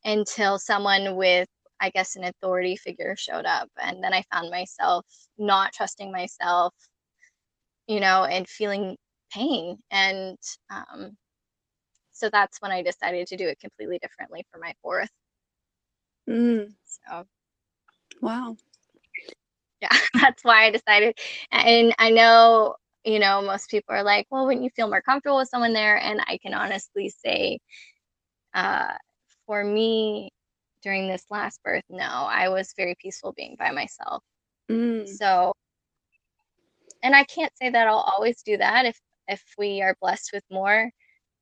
until 0.05 0.59
someone 0.59 1.15
with, 1.15 1.49
I 1.81 1.89
guess, 1.89 2.15
an 2.15 2.23
authority 2.23 2.77
figure 2.77 3.15
showed 3.17 3.45
up. 3.45 3.67
And 3.81 4.03
then 4.03 4.13
I 4.13 4.23
found 4.31 4.51
myself 4.51 5.05
not 5.37 5.73
trusting 5.73 6.11
myself, 6.11 6.73
you 7.87 7.99
know, 7.99 8.23
and 8.23 8.47
feeling 8.47 8.95
pain. 9.35 9.77
And 9.91 10.37
um, 10.69 11.17
so 12.11 12.29
that's 12.29 12.61
when 12.61 12.71
I 12.71 12.81
decided 12.81 13.27
to 13.27 13.37
do 13.37 13.47
it 13.47 13.59
completely 13.59 13.99
differently 13.99 14.45
for 14.51 14.59
my 14.59 14.73
fourth. 14.81 15.09
Mm. 16.29 16.73
So, 16.85 17.25
wow. 18.21 18.55
Yeah, 19.81 19.89
that's 20.21 20.43
why 20.43 20.65
I 20.65 20.71
decided. 20.71 21.17
And 21.51 21.93
I 21.99 22.09
know, 22.09 22.75
you 23.03 23.19
know, 23.19 23.41
most 23.41 23.69
people 23.69 23.93
are 23.93 24.03
like, 24.03 24.27
well, 24.29 24.45
wouldn't 24.45 24.63
you 24.63 24.69
feel 24.75 24.87
more 24.87 25.01
comfortable 25.01 25.37
with 25.37 25.49
someone 25.49 25.73
there? 25.73 25.97
And 25.97 26.21
I 26.27 26.37
can 26.37 26.53
honestly 26.53 27.09
say, 27.09 27.59
uh, 28.53 28.93
for 29.45 29.63
me, 29.63 30.31
during 30.81 31.07
this 31.07 31.25
last 31.29 31.61
birth, 31.63 31.83
no, 31.89 32.05
I 32.05 32.49
was 32.49 32.73
very 32.77 32.95
peaceful 33.01 33.33
being 33.33 33.55
by 33.59 33.71
myself. 33.71 34.23
Mm. 34.71 35.07
So, 35.07 35.53
and 37.03 37.15
I 37.15 37.23
can't 37.25 37.51
say 37.57 37.69
that 37.69 37.87
I'll 37.87 38.11
always 38.15 38.41
do 38.41 38.57
that 38.57 38.85
if 38.85 38.99
if 39.27 39.43
we 39.57 39.81
are 39.81 39.97
blessed 40.01 40.31
with 40.33 40.43
more. 40.49 40.91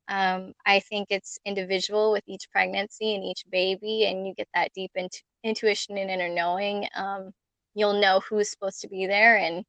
Um, 0.08 0.52
I 0.66 0.80
think 0.80 1.08
it's 1.10 1.38
individual 1.46 2.12
with 2.12 2.24
each 2.26 2.50
pregnancy 2.50 3.14
and 3.14 3.24
each 3.24 3.44
baby, 3.50 4.04
and 4.06 4.26
you 4.26 4.34
get 4.34 4.48
that 4.54 4.72
deep 4.74 4.90
int- 4.94 5.22
intuition 5.42 5.96
and 5.96 6.10
inner 6.10 6.28
knowing. 6.28 6.86
Um, 6.94 7.32
you'll 7.74 8.00
know 8.00 8.20
who's 8.20 8.50
supposed 8.50 8.80
to 8.82 8.88
be 8.88 9.06
there 9.06 9.38
and 9.38 9.64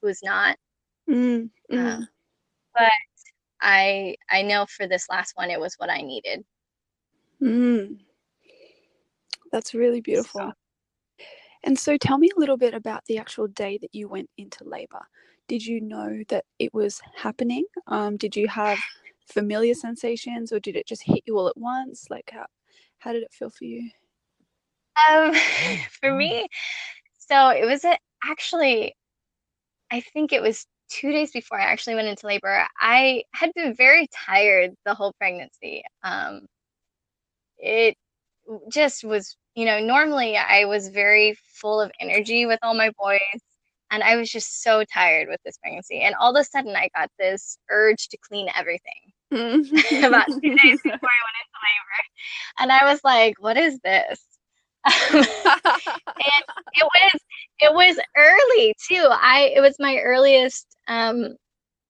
who's 0.00 0.22
not. 0.22 0.56
Mm, 1.08 1.50
mm. 1.70 2.06
but 2.74 2.92
I 3.60 4.16
I 4.30 4.42
know 4.42 4.66
for 4.66 4.86
this 4.86 5.06
last 5.10 5.32
one, 5.36 5.50
it 5.50 5.60
was 5.60 5.74
what 5.76 5.90
I 5.90 6.00
needed. 6.00 6.44
Mm. 7.42 7.98
That's 9.52 9.74
really 9.74 10.00
beautiful. 10.00 10.40
So. 10.40 10.52
And 11.64 11.78
so, 11.78 11.96
tell 11.96 12.16
me 12.16 12.30
a 12.34 12.40
little 12.40 12.56
bit 12.56 12.74
about 12.74 13.04
the 13.06 13.18
actual 13.18 13.48
day 13.48 13.78
that 13.78 13.94
you 13.94 14.08
went 14.08 14.30
into 14.38 14.64
labor 14.64 15.06
did 15.48 15.64
you 15.64 15.80
know 15.80 16.22
that 16.28 16.44
it 16.58 16.72
was 16.74 17.00
happening? 17.14 17.64
Um, 17.86 18.16
did 18.16 18.36
you 18.36 18.48
have 18.48 18.78
familiar 19.26 19.74
sensations 19.74 20.52
or 20.52 20.60
did 20.60 20.76
it 20.76 20.86
just 20.86 21.02
hit 21.02 21.22
you 21.26 21.38
all 21.38 21.48
at 21.48 21.56
once? 21.56 22.06
Like 22.10 22.30
how 22.32 22.46
how 22.98 23.12
did 23.12 23.22
it 23.22 23.32
feel 23.32 23.50
for 23.50 23.64
you? 23.64 23.90
Um, 25.10 25.34
for 26.00 26.12
me, 26.12 26.48
so 27.18 27.50
it 27.50 27.66
was 27.66 27.84
a, 27.84 27.96
actually, 28.24 28.94
I 29.90 30.00
think 30.00 30.32
it 30.32 30.42
was 30.42 30.66
two 30.88 31.12
days 31.12 31.32
before 31.32 31.60
I 31.60 31.64
actually 31.64 31.96
went 31.96 32.08
into 32.08 32.26
labor. 32.26 32.66
I 32.80 33.24
had 33.32 33.52
been 33.54 33.74
very 33.74 34.08
tired 34.12 34.72
the 34.84 34.94
whole 34.94 35.12
pregnancy. 35.18 35.82
Um, 36.02 36.46
it 37.58 37.96
just 38.70 39.04
was, 39.04 39.36
you 39.54 39.64
know, 39.64 39.80
normally 39.80 40.36
I 40.36 40.64
was 40.66 40.88
very 40.88 41.36
full 41.44 41.80
of 41.80 41.90
energy 42.00 42.46
with 42.46 42.58
all 42.62 42.74
my 42.74 42.90
boys 42.98 43.40
and 43.90 44.02
I 44.02 44.16
was 44.16 44.30
just 44.30 44.62
so 44.62 44.84
tired 44.84 45.28
with 45.28 45.40
this 45.44 45.58
pregnancy. 45.58 46.00
And 46.00 46.14
all 46.16 46.36
of 46.36 46.40
a 46.40 46.44
sudden, 46.44 46.74
I 46.76 46.90
got 46.94 47.10
this 47.18 47.58
urge 47.70 48.08
to 48.08 48.18
clean 48.18 48.48
everything 48.56 49.12
about 49.30 50.26
two 50.26 50.56
days 50.56 50.80
before 50.82 51.10
I 51.10 51.22
went 51.24 51.36
into 51.42 51.58
labor. 51.64 52.02
And 52.58 52.72
I 52.72 52.84
was 52.90 53.00
like, 53.04 53.34
what 53.40 53.56
is 53.56 53.78
this? 53.80 54.24
and 55.12 55.24
it 56.74 56.84
was 56.84 57.20
it 57.58 57.74
was 57.74 57.98
early 58.16 58.74
too. 58.88 59.08
I 59.10 59.52
it 59.56 59.60
was 59.60 59.76
my 59.80 59.98
earliest 59.98 60.76
um 60.86 61.36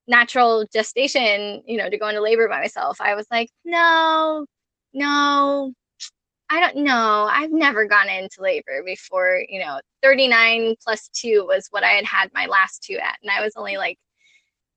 natural 0.08 0.64
gestation, 0.72 1.62
you 1.66 1.76
know, 1.76 1.90
to 1.90 1.98
go 1.98 2.08
into 2.08 2.22
labor 2.22 2.48
by 2.48 2.60
myself. 2.60 3.00
I 3.00 3.14
was 3.14 3.26
like, 3.30 3.50
no, 3.64 4.46
no, 4.94 5.74
I 6.48 6.60
don't 6.60 6.84
know. 6.84 7.28
I've 7.30 7.50
never 7.50 7.86
gone 7.86 8.08
into 8.08 8.40
labor 8.40 8.82
before, 8.84 9.42
you 9.48 9.60
know, 9.60 9.80
39 10.02 10.76
plus 10.82 11.08
two 11.08 11.44
was 11.46 11.66
what 11.70 11.82
I 11.82 11.90
had 11.90 12.04
had 12.04 12.30
my 12.32 12.46
last 12.46 12.82
two 12.84 12.96
at. 12.96 13.18
And 13.22 13.30
I 13.30 13.42
was 13.42 13.54
only 13.56 13.76
like 13.76 13.98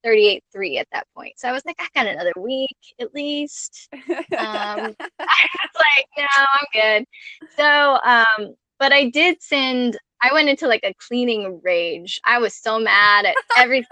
38 0.04 0.44
3 0.52 0.78
at 0.78 0.88
that 0.92 1.08
point. 1.16 1.34
So 1.38 1.48
I 1.48 1.52
was 1.52 1.64
like, 1.66 1.76
I 1.80 1.88
got 1.94 2.08
another 2.08 2.34
week 2.38 2.78
at 3.00 3.14
least. 3.14 3.88
Um, 3.94 4.00
I 4.38 4.96
was 5.20 5.76
like, 5.76 6.08
no, 6.18 6.26
I'm 6.38 6.66
good. 6.74 7.06
So, 7.56 8.00
um, 8.04 8.56
but 8.80 8.92
I 8.92 9.10
did 9.10 9.42
send, 9.42 9.98
I 10.22 10.34
went 10.34 10.50
into 10.50 10.68
like 10.68 10.84
a 10.84 10.94
cleaning 11.08 11.62
rage. 11.64 12.20
I 12.26 12.40
was 12.40 12.56
so 12.56 12.80
mad 12.80 13.26
at 13.26 13.36
everything. 13.58 13.88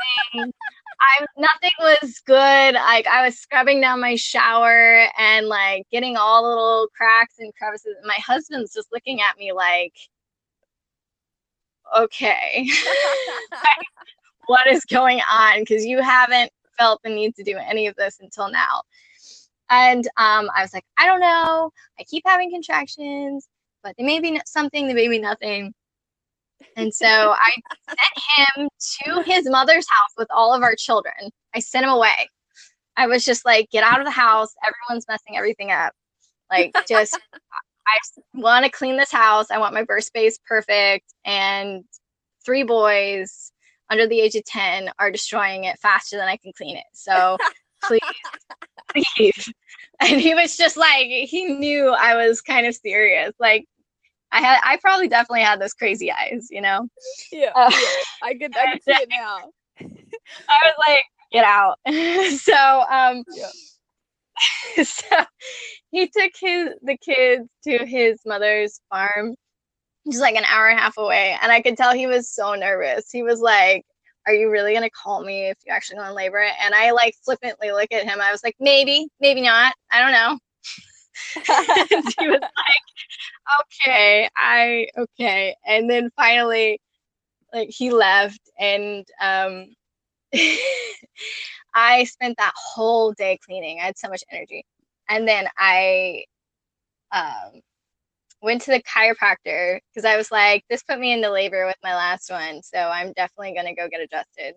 I 0.99 1.25
nothing 1.37 1.71
was 1.79 2.19
good. 2.25 2.73
Like 2.75 3.07
I 3.07 3.25
was 3.25 3.37
scrubbing 3.37 3.81
down 3.81 4.01
my 4.01 4.15
shower 4.15 5.07
and 5.17 5.47
like 5.47 5.85
getting 5.91 6.17
all 6.17 6.43
the 6.43 6.49
little 6.49 6.87
cracks 6.95 7.35
and 7.39 7.53
crevices. 7.55 7.95
My 8.05 8.15
husband's 8.15 8.73
just 8.73 8.89
looking 8.91 9.21
at 9.21 9.37
me 9.37 9.53
like, 9.53 9.93
okay, 11.97 12.67
what 14.47 14.67
is 14.67 14.83
going 14.85 15.21
on? 15.31 15.59
Because 15.61 15.85
you 15.85 16.01
haven't 16.01 16.51
felt 16.77 17.01
the 17.03 17.09
need 17.09 17.35
to 17.35 17.43
do 17.43 17.57
any 17.57 17.87
of 17.87 17.95
this 17.95 18.17
until 18.21 18.49
now. 18.49 18.81
And 19.69 20.05
um, 20.17 20.49
I 20.55 20.61
was 20.61 20.73
like, 20.73 20.85
I 20.97 21.05
don't 21.05 21.19
know. 21.19 21.71
I 21.99 22.03
keep 22.03 22.23
having 22.25 22.51
contractions, 22.51 23.47
but 23.83 23.95
they 23.97 24.03
may 24.03 24.19
be 24.19 24.39
something, 24.45 24.87
they 24.87 24.93
may 24.93 25.09
be 25.09 25.19
nothing. 25.19 25.73
And 26.75 26.93
so 26.93 27.07
I 27.07 27.55
sent 27.87 28.57
him 28.57 28.69
to 29.03 29.21
his 29.23 29.49
mother's 29.49 29.87
house 29.89 30.11
with 30.17 30.27
all 30.31 30.53
of 30.53 30.63
our 30.63 30.75
children. 30.75 31.31
I 31.55 31.59
sent 31.59 31.85
him 31.85 31.91
away. 31.91 32.29
I 32.95 33.07
was 33.07 33.23
just 33.23 33.45
like, 33.45 33.69
get 33.71 33.83
out 33.83 33.99
of 33.99 34.05
the 34.05 34.11
house. 34.11 34.53
Everyone's 34.65 35.05
messing 35.07 35.37
everything 35.37 35.71
up. 35.71 35.93
Like, 36.51 36.75
just, 36.87 37.17
I 37.87 37.97
want 38.33 38.65
to 38.65 38.71
clean 38.71 38.97
this 38.97 39.11
house. 39.11 39.47
I 39.51 39.59
want 39.59 39.73
my 39.73 39.83
birth 39.83 40.03
space 40.03 40.39
perfect. 40.47 41.13
And 41.25 41.83
three 42.45 42.63
boys 42.63 43.51
under 43.89 44.07
the 44.07 44.19
age 44.19 44.35
of 44.35 44.43
10 44.45 44.89
are 44.99 45.11
destroying 45.11 45.63
it 45.65 45.79
faster 45.79 46.17
than 46.17 46.27
I 46.27 46.37
can 46.37 46.51
clean 46.57 46.77
it. 46.77 46.85
So 46.93 47.37
please, 47.83 48.01
please. 49.15 49.53
And 49.99 50.19
he 50.19 50.33
was 50.33 50.57
just 50.57 50.77
like, 50.77 51.07
he 51.07 51.45
knew 51.45 51.89
I 51.89 52.15
was 52.15 52.41
kind 52.41 52.67
of 52.67 52.75
serious. 52.75 53.33
Like, 53.39 53.65
I 54.31 54.41
had 54.41 54.59
I 54.63 54.77
probably 54.77 55.07
definitely 55.07 55.41
had 55.41 55.61
those 55.61 55.73
crazy 55.73 56.11
eyes, 56.11 56.47
you 56.49 56.61
know. 56.61 56.87
Yeah, 57.31 57.51
uh, 57.55 57.71
yeah. 57.71 57.87
I 58.23 58.33
could 58.33 58.55
I 58.57 58.73
could 58.73 58.83
see 58.87 58.91
it 58.91 59.09
now. 59.09 59.51
I 60.49 60.59
was 60.63 60.75
like, 60.87 61.03
get 61.31 61.45
out. 61.45 61.79
so 62.39 62.85
um 62.89 63.23
yeah. 63.35 64.83
so 64.83 65.15
he 65.91 66.07
took 66.07 66.31
his 66.39 66.69
the 66.83 66.97
kids 66.97 67.47
to 67.63 67.85
his 67.85 68.19
mother's 68.25 68.79
farm 68.89 69.35
just 70.09 70.21
like 70.21 70.35
an 70.35 70.45
hour 70.45 70.69
and 70.69 70.77
a 70.77 70.81
half 70.81 70.95
away 70.97 71.35
and 71.41 71.51
i 71.51 71.59
could 71.59 71.75
tell 71.75 71.91
he 71.91 72.05
was 72.05 72.29
so 72.29 72.53
nervous 72.53 73.09
he 73.11 73.23
was 73.23 73.41
like 73.41 73.83
are 74.27 74.33
you 74.33 74.51
really 74.51 74.73
gonna 74.73 74.89
call 74.89 75.23
me 75.23 75.47
if 75.49 75.57
you 75.65 75.71
actually 75.71 75.97
go 75.97 76.03
in 76.03 76.13
labor? 76.13 76.45
And 76.61 76.75
I 76.75 76.91
like 76.91 77.15
flippantly 77.23 77.71
look 77.71 77.91
at 77.93 78.03
him. 78.03 78.19
I 78.21 78.31
was 78.31 78.43
like, 78.43 78.55
maybe, 78.59 79.07
maybe 79.21 79.41
not. 79.41 79.73
I 79.89 80.01
don't 80.01 80.11
know. 80.11 80.37
and 81.35 82.03
he 82.19 82.27
was 82.27 82.41
like, 82.41 83.61
okay, 83.61 84.29
I 84.35 84.87
okay. 84.97 85.55
And 85.65 85.89
then 85.89 86.09
finally, 86.15 86.79
like 87.53 87.69
he 87.71 87.91
left, 87.91 88.41
and 88.59 89.05
um, 89.21 89.67
I 91.73 92.05
spent 92.05 92.37
that 92.37 92.53
whole 92.55 93.13
day 93.13 93.39
cleaning. 93.45 93.79
I 93.81 93.85
had 93.87 93.97
so 93.97 94.09
much 94.09 94.23
energy, 94.31 94.65
and 95.09 95.27
then 95.27 95.47
I 95.57 96.25
um 97.11 97.61
went 98.41 98.61
to 98.63 98.71
the 98.71 98.83
chiropractor 98.83 99.79
because 99.93 100.05
I 100.05 100.17
was 100.17 100.31
like, 100.31 100.63
this 100.69 100.83
put 100.83 100.99
me 100.99 101.13
into 101.13 101.31
labor 101.31 101.65
with 101.65 101.77
my 101.83 101.95
last 101.95 102.29
one, 102.31 102.61
so 102.63 102.77
I'm 102.79 103.13
definitely 103.13 103.53
gonna 103.55 103.75
go 103.75 103.89
get 103.89 104.01
adjusted. 104.01 104.55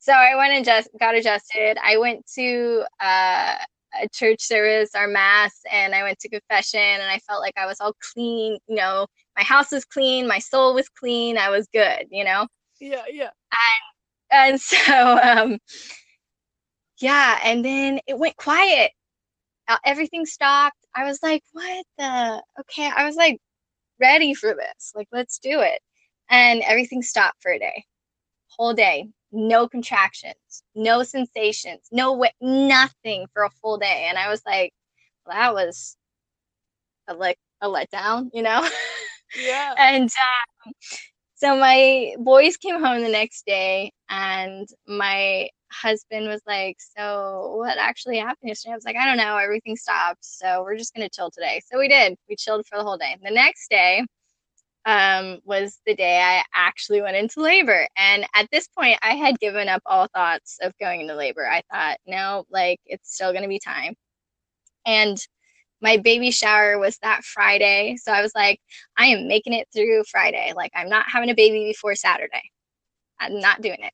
So 0.00 0.12
I 0.12 0.36
went 0.36 0.52
and 0.54 0.64
just 0.64 0.88
got 1.00 1.14
adjusted. 1.16 1.78
I 1.82 1.98
went 1.98 2.26
to 2.36 2.84
uh, 3.00 3.56
a 4.02 4.08
church 4.08 4.42
service, 4.42 4.90
our 4.94 5.08
mass, 5.08 5.60
and 5.70 5.94
I 5.94 6.02
went 6.02 6.18
to 6.20 6.28
confession, 6.28 6.80
and 6.80 7.10
I 7.10 7.18
felt 7.20 7.40
like 7.40 7.54
I 7.56 7.66
was 7.66 7.80
all 7.80 7.94
clean. 8.12 8.58
You 8.68 8.76
know, 8.76 9.06
my 9.36 9.42
house 9.42 9.72
was 9.72 9.84
clean, 9.84 10.26
my 10.28 10.38
soul 10.38 10.74
was 10.74 10.88
clean, 10.88 11.38
I 11.38 11.50
was 11.50 11.68
good. 11.72 12.06
You 12.10 12.24
know. 12.24 12.46
Yeah, 12.80 13.04
yeah. 13.10 13.30
And 14.32 14.52
and 14.52 14.60
so 14.60 15.18
um, 15.22 15.58
yeah, 17.00 17.40
and 17.44 17.64
then 17.64 18.00
it 18.06 18.18
went 18.18 18.36
quiet. 18.36 18.92
Everything 19.84 20.26
stopped 20.26 20.84
I 20.94 21.04
was 21.04 21.22
like, 21.22 21.42
what 21.52 21.84
the? 21.98 22.42
Okay. 22.60 22.90
I 22.94 23.04
was 23.04 23.16
like, 23.16 23.38
ready 24.00 24.34
for 24.34 24.54
this. 24.54 24.92
Like, 24.94 25.08
let's 25.12 25.38
do 25.38 25.60
it. 25.60 25.80
And 26.30 26.62
everything 26.62 27.02
stopped 27.02 27.42
for 27.42 27.52
a 27.52 27.58
day, 27.58 27.84
whole 28.48 28.74
day. 28.74 29.08
No 29.34 29.68
contractions, 29.68 30.62
no 30.74 31.02
sensations, 31.02 31.80
no 31.90 32.14
way, 32.14 32.32
nothing 32.40 33.26
for 33.32 33.42
a 33.42 33.50
full 33.50 33.78
day. 33.78 34.06
And 34.08 34.16
I 34.16 34.28
was 34.30 34.42
like, 34.46 34.72
well, 35.26 35.36
that 35.36 35.54
was 35.54 35.96
a 37.08 37.14
like 37.14 37.38
a 37.60 37.68
letdown, 37.68 38.30
you 38.32 38.42
know? 38.42 38.68
Yeah. 39.36 39.74
and 39.78 40.04
um, 40.04 40.72
so 41.34 41.56
my 41.56 42.14
boys 42.18 42.56
came 42.56 42.82
home 42.82 43.02
the 43.02 43.08
next 43.08 43.44
day, 43.46 43.92
and 44.08 44.68
my 44.86 45.48
husband 45.72 46.28
was 46.28 46.40
like, 46.46 46.76
So 46.96 47.56
what 47.58 47.76
actually 47.78 48.18
happened 48.18 48.48
yesterday? 48.48 48.72
I 48.72 48.76
was 48.76 48.84
like, 48.84 48.96
I 48.96 49.06
don't 49.06 49.16
know. 49.16 49.36
Everything 49.36 49.76
stopped. 49.76 50.24
So 50.24 50.62
we're 50.62 50.76
just 50.78 50.94
going 50.94 51.08
to 51.08 51.14
chill 51.14 51.30
today. 51.30 51.60
So 51.70 51.78
we 51.78 51.88
did. 51.88 52.16
We 52.28 52.36
chilled 52.36 52.66
for 52.66 52.78
the 52.78 52.84
whole 52.84 52.96
day. 52.96 53.16
The 53.22 53.30
next 53.30 53.68
day 53.70 54.04
um, 54.86 55.38
was 55.44 55.80
the 55.86 55.94
day 55.94 56.20
I 56.20 56.42
actually 56.54 57.00
went 57.02 57.16
into 57.16 57.40
labor. 57.40 57.86
And 57.96 58.26
at 58.34 58.48
this 58.52 58.68
point, 58.68 58.98
I 59.02 59.14
had 59.14 59.38
given 59.38 59.68
up 59.68 59.82
all 59.86 60.08
thoughts 60.08 60.58
of 60.62 60.72
going 60.78 61.02
into 61.02 61.14
labor. 61.14 61.46
I 61.46 61.62
thought, 61.72 61.98
no, 62.06 62.44
like 62.50 62.80
it's 62.86 63.14
still 63.14 63.32
going 63.32 63.42
to 63.42 63.48
be 63.48 63.60
time. 63.60 63.94
And 64.86 65.18
my 65.80 65.96
baby 65.96 66.30
shower 66.30 66.78
was 66.78 66.98
that 67.02 67.24
Friday. 67.24 67.96
So 68.02 68.12
I 68.12 68.22
was 68.22 68.32
like, 68.34 68.60
I 68.98 69.06
am 69.06 69.28
making 69.28 69.54
it 69.54 69.68
through 69.74 70.04
Friday. 70.10 70.52
Like, 70.54 70.72
I'm 70.74 70.88
not 70.88 71.06
having 71.08 71.30
a 71.30 71.34
baby 71.34 71.64
before 71.64 71.94
Saturday. 71.94 72.42
I'm 73.20 73.40
not 73.40 73.62
doing 73.62 73.78
it 73.80 73.92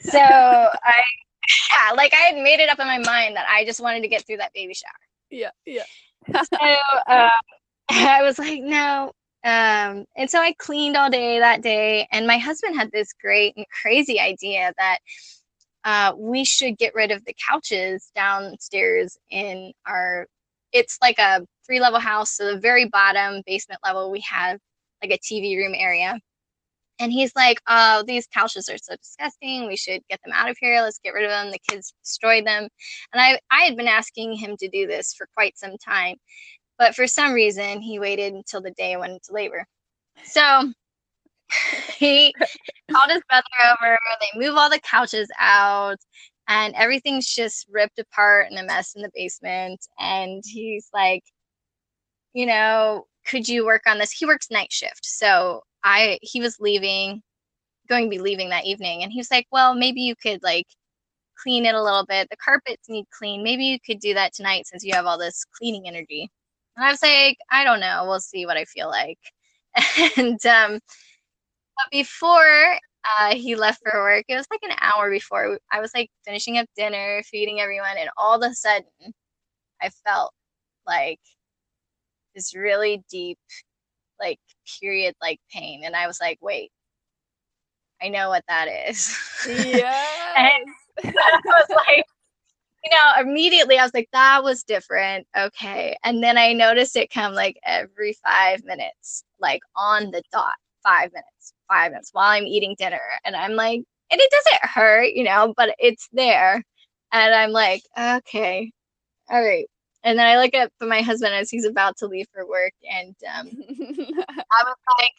so 0.00 0.18
I, 0.20 1.02
yeah, 1.70 1.92
like 1.96 2.12
I 2.12 2.32
had 2.32 2.42
made 2.42 2.60
it 2.60 2.68
up 2.68 2.78
in 2.78 2.86
my 2.86 2.98
mind 2.98 3.36
that 3.36 3.46
I 3.48 3.64
just 3.64 3.80
wanted 3.80 4.02
to 4.02 4.08
get 4.08 4.26
through 4.26 4.38
that 4.38 4.52
baby 4.52 4.74
shower. 4.74 4.90
Yeah, 5.30 5.50
yeah. 5.66 5.84
so 6.32 6.58
uh, 7.08 7.28
I 7.90 8.22
was 8.22 8.38
like, 8.38 8.62
no. 8.62 9.12
Um, 9.44 10.04
and 10.16 10.28
so 10.28 10.40
I 10.40 10.54
cleaned 10.58 10.96
all 10.96 11.10
day 11.10 11.38
that 11.38 11.62
day, 11.62 12.08
and 12.12 12.26
my 12.26 12.38
husband 12.38 12.76
had 12.76 12.90
this 12.92 13.12
great 13.20 13.56
and 13.56 13.66
crazy 13.82 14.20
idea 14.20 14.72
that 14.78 14.98
uh, 15.84 16.12
we 16.18 16.44
should 16.44 16.78
get 16.78 16.94
rid 16.94 17.10
of 17.12 17.24
the 17.24 17.34
couches 17.48 18.10
downstairs 18.14 19.16
in 19.30 19.72
our. 19.86 20.26
It's 20.72 20.98
like 21.02 21.18
a 21.18 21.46
three 21.66 21.80
level 21.80 22.00
house, 22.00 22.32
so 22.36 22.54
the 22.54 22.60
very 22.60 22.86
bottom 22.86 23.42
basement 23.46 23.80
level 23.84 24.10
we 24.10 24.20
have 24.28 24.58
like 25.02 25.12
a 25.12 25.18
TV 25.18 25.56
room 25.56 25.74
area 25.74 26.18
and 26.98 27.12
he's 27.12 27.34
like, 27.36 27.60
"Oh, 27.68 28.02
these 28.06 28.26
couches 28.26 28.68
are 28.68 28.78
so 28.78 28.96
disgusting. 28.96 29.66
We 29.66 29.76
should 29.76 30.02
get 30.10 30.20
them 30.24 30.32
out 30.34 30.50
of 30.50 30.56
here. 30.60 30.80
Let's 30.82 30.98
get 30.98 31.14
rid 31.14 31.24
of 31.24 31.30
them. 31.30 31.50
The 31.50 31.58
kids 31.70 31.94
destroyed 32.04 32.46
them." 32.46 32.68
And 33.12 33.20
I 33.22 33.38
I 33.50 33.62
had 33.64 33.76
been 33.76 33.88
asking 33.88 34.34
him 34.34 34.56
to 34.58 34.68
do 34.68 34.86
this 34.86 35.14
for 35.14 35.28
quite 35.34 35.58
some 35.58 35.76
time, 35.78 36.16
but 36.78 36.94
for 36.94 37.06
some 37.06 37.32
reason 37.32 37.80
he 37.82 37.98
waited 37.98 38.34
until 38.34 38.60
the 38.60 38.70
day 38.72 38.94
I 38.94 38.98
went 38.98 39.12
into 39.12 39.32
labor. 39.32 39.66
So 40.24 40.72
he 41.98 42.34
called 42.90 43.10
his 43.10 43.22
brother 43.28 43.46
over. 43.70 43.98
They 44.20 44.38
move 44.38 44.56
all 44.56 44.70
the 44.70 44.80
couches 44.80 45.28
out, 45.38 45.98
and 46.48 46.74
everything's 46.74 47.26
just 47.34 47.66
ripped 47.70 47.98
apart 47.98 48.48
and 48.50 48.58
a 48.58 48.64
mess 48.64 48.94
in 48.94 49.02
the 49.02 49.10
basement. 49.14 49.80
And 49.98 50.42
he's 50.46 50.88
like, 50.94 51.22
you 52.34 52.46
know, 52.46 53.06
could 53.26 53.48
you 53.48 53.64
work 53.66 53.82
on 53.86 53.98
this? 53.98 54.12
He 54.12 54.26
works 54.26 54.50
night 54.50 54.72
shift, 54.72 55.04
so 55.04 55.62
I 55.84 56.18
he 56.22 56.40
was 56.40 56.60
leaving, 56.60 57.22
going 57.88 58.04
to 58.06 58.10
be 58.10 58.18
leaving 58.18 58.50
that 58.50 58.64
evening, 58.66 59.02
and 59.02 59.12
he 59.12 59.18
was 59.20 59.30
like, 59.30 59.46
"Well, 59.52 59.74
maybe 59.74 60.00
you 60.02 60.16
could 60.16 60.42
like 60.42 60.66
clean 61.42 61.66
it 61.66 61.74
a 61.74 61.82
little 61.82 62.06
bit. 62.06 62.28
The 62.30 62.36
carpets 62.38 62.88
need 62.88 63.06
clean. 63.12 63.42
Maybe 63.44 63.64
you 63.66 63.78
could 63.84 64.00
do 64.00 64.14
that 64.14 64.34
tonight 64.34 64.66
since 64.68 64.84
you 64.84 64.94
have 64.94 65.06
all 65.06 65.18
this 65.18 65.44
cleaning 65.58 65.88
energy." 65.88 66.30
And 66.78 66.86
I 66.86 66.90
was 66.92 67.02
like, 67.02 67.38
"I 67.50 67.64
don't 67.64 67.80
know. 67.80 68.06
We'll 68.08 68.20
see 68.20 68.46
what 68.46 68.56
I 68.58 68.64
feel 68.66 68.88
like." 68.88 69.18
and 70.18 70.44
um, 70.46 70.80
but 71.76 71.90
before 71.92 72.78
uh, 73.20 73.34
he 73.34 73.56
left 73.56 73.80
for 73.84 74.00
work, 74.02 74.24
it 74.28 74.36
was 74.36 74.46
like 74.50 74.62
an 74.64 74.76
hour 74.80 75.10
before 75.10 75.58
I 75.72 75.80
was 75.80 75.92
like 75.94 76.10
finishing 76.26 76.58
up 76.58 76.66
dinner, 76.76 77.22
feeding 77.24 77.60
everyone, 77.60 77.98
and 77.98 78.10
all 78.16 78.42
of 78.42 78.50
a 78.50 78.54
sudden, 78.54 78.86
I 79.82 79.90
felt 80.06 80.32
like 80.86 81.20
this 82.34 82.54
really 82.54 83.02
deep 83.10 83.38
like 84.20 84.38
period 84.80 85.14
like 85.20 85.40
pain 85.52 85.82
and 85.84 85.96
i 85.96 86.06
was 86.06 86.20
like 86.20 86.38
wait 86.40 86.70
i 88.02 88.08
know 88.08 88.28
what 88.28 88.44
that 88.48 88.68
is 88.88 89.16
yeah 89.48 90.06
and 90.36 90.68
i 91.16 91.40
was 91.44 91.68
like 91.70 92.04
you 92.84 92.90
know 92.90 93.20
immediately 93.22 93.78
i 93.78 93.82
was 93.82 93.94
like 93.94 94.08
that 94.12 94.42
was 94.44 94.62
different. 94.64 95.26
Okay. 95.36 95.96
And 96.04 96.22
then 96.22 96.38
i 96.38 96.52
noticed 96.52 96.96
it 96.96 97.10
come 97.10 97.34
like 97.34 97.58
every 97.64 98.14
five 98.24 98.64
minutes 98.64 99.24
like 99.40 99.60
on 99.76 100.10
the 100.10 100.22
dot 100.32 100.54
five 100.84 101.12
minutes 101.12 101.54
five 101.68 101.92
minutes 101.92 102.10
while 102.12 102.30
i'm 102.30 102.46
eating 102.46 102.74
dinner. 102.78 103.00
And 103.24 103.36
i'm 103.36 103.52
like 103.54 103.80
and 104.10 104.20
it 104.20 104.30
doesn't 104.30 104.70
hurt 104.70 105.12
you 105.14 105.24
know 105.24 105.54
but 105.56 105.74
it's 105.78 106.08
there. 106.12 106.62
And 107.12 107.34
i'm 107.34 107.50
like 107.52 107.82
okay. 107.98 108.72
All 109.30 109.42
right. 109.42 109.66
And 110.04 110.18
then 110.18 110.26
I 110.26 110.38
look 110.42 110.54
at 110.54 110.72
my 110.80 111.02
husband 111.02 111.34
as 111.34 111.50
he's 111.50 111.64
about 111.64 111.96
to 111.98 112.06
leave 112.06 112.26
for 112.32 112.46
work, 112.48 112.72
and 112.90 113.14
um, 113.36 113.48
I 114.50 114.64
was 114.64 114.76
like, 115.00 115.12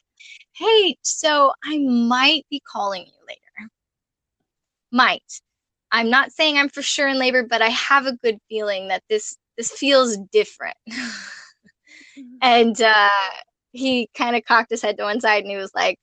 "Hey, 0.53 0.97
so 1.03 1.51
I 1.63 1.79
might 1.79 2.45
be 2.49 2.61
calling 2.61 3.05
you 3.05 3.13
later. 3.27 3.69
Might. 4.91 5.41
I'm 5.91 6.09
not 6.09 6.31
saying 6.31 6.57
I'm 6.57 6.69
for 6.69 6.81
sure 6.81 7.07
in 7.07 7.17
labor, 7.17 7.43
but 7.43 7.61
I 7.61 7.69
have 7.69 8.05
a 8.05 8.15
good 8.17 8.37
feeling 8.49 8.87
that 8.89 9.03
this 9.09 9.37
this 9.57 9.71
feels 9.71 10.17
different." 10.31 10.77
and 12.41 12.81
uh, 12.81 13.09
he 13.71 14.09
kind 14.15 14.35
of 14.35 14.43
cocked 14.45 14.71
his 14.71 14.81
head 14.81 14.97
to 14.97 15.03
one 15.03 15.21
side, 15.21 15.43
and 15.43 15.51
he 15.51 15.57
was 15.57 15.71
like, 15.75 15.97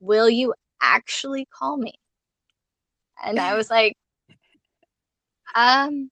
"Will 0.00 0.30
you 0.30 0.54
actually 0.82 1.46
call 1.46 1.76
me?" 1.76 1.94
And 3.24 3.38
I 3.40 3.54
was 3.54 3.70
like, 3.70 3.94
um 5.54 6.10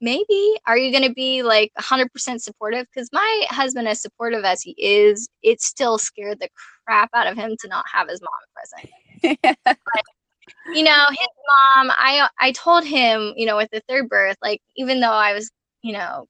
maybe 0.00 0.58
are 0.66 0.76
you 0.76 0.90
going 0.92 1.06
to 1.08 1.14
be 1.14 1.42
like 1.42 1.72
100% 1.78 2.40
supportive 2.40 2.86
because 2.92 3.08
my 3.12 3.46
husband 3.48 3.88
as 3.88 4.00
supportive 4.02 4.44
as 4.44 4.60
he 4.60 4.72
is 4.78 5.28
it 5.42 5.60
still 5.60 5.98
scared 5.98 6.40
the 6.40 6.48
crap 6.86 7.10
out 7.14 7.26
of 7.26 7.36
him 7.36 7.56
to 7.60 7.68
not 7.68 7.84
have 7.92 8.08
his 8.08 8.20
mom 8.20 8.30
present 8.54 9.48
you 10.72 10.82
know 10.82 11.04
his 11.10 11.28
mom 11.76 11.90
i 11.90 12.28
i 12.38 12.52
told 12.52 12.84
him 12.84 13.32
you 13.36 13.46
know 13.46 13.56
with 13.56 13.70
the 13.70 13.82
third 13.88 14.08
birth 14.08 14.36
like 14.42 14.60
even 14.76 15.00
though 15.00 15.12
i 15.12 15.32
was 15.32 15.50
you 15.82 15.92
know 15.92 16.26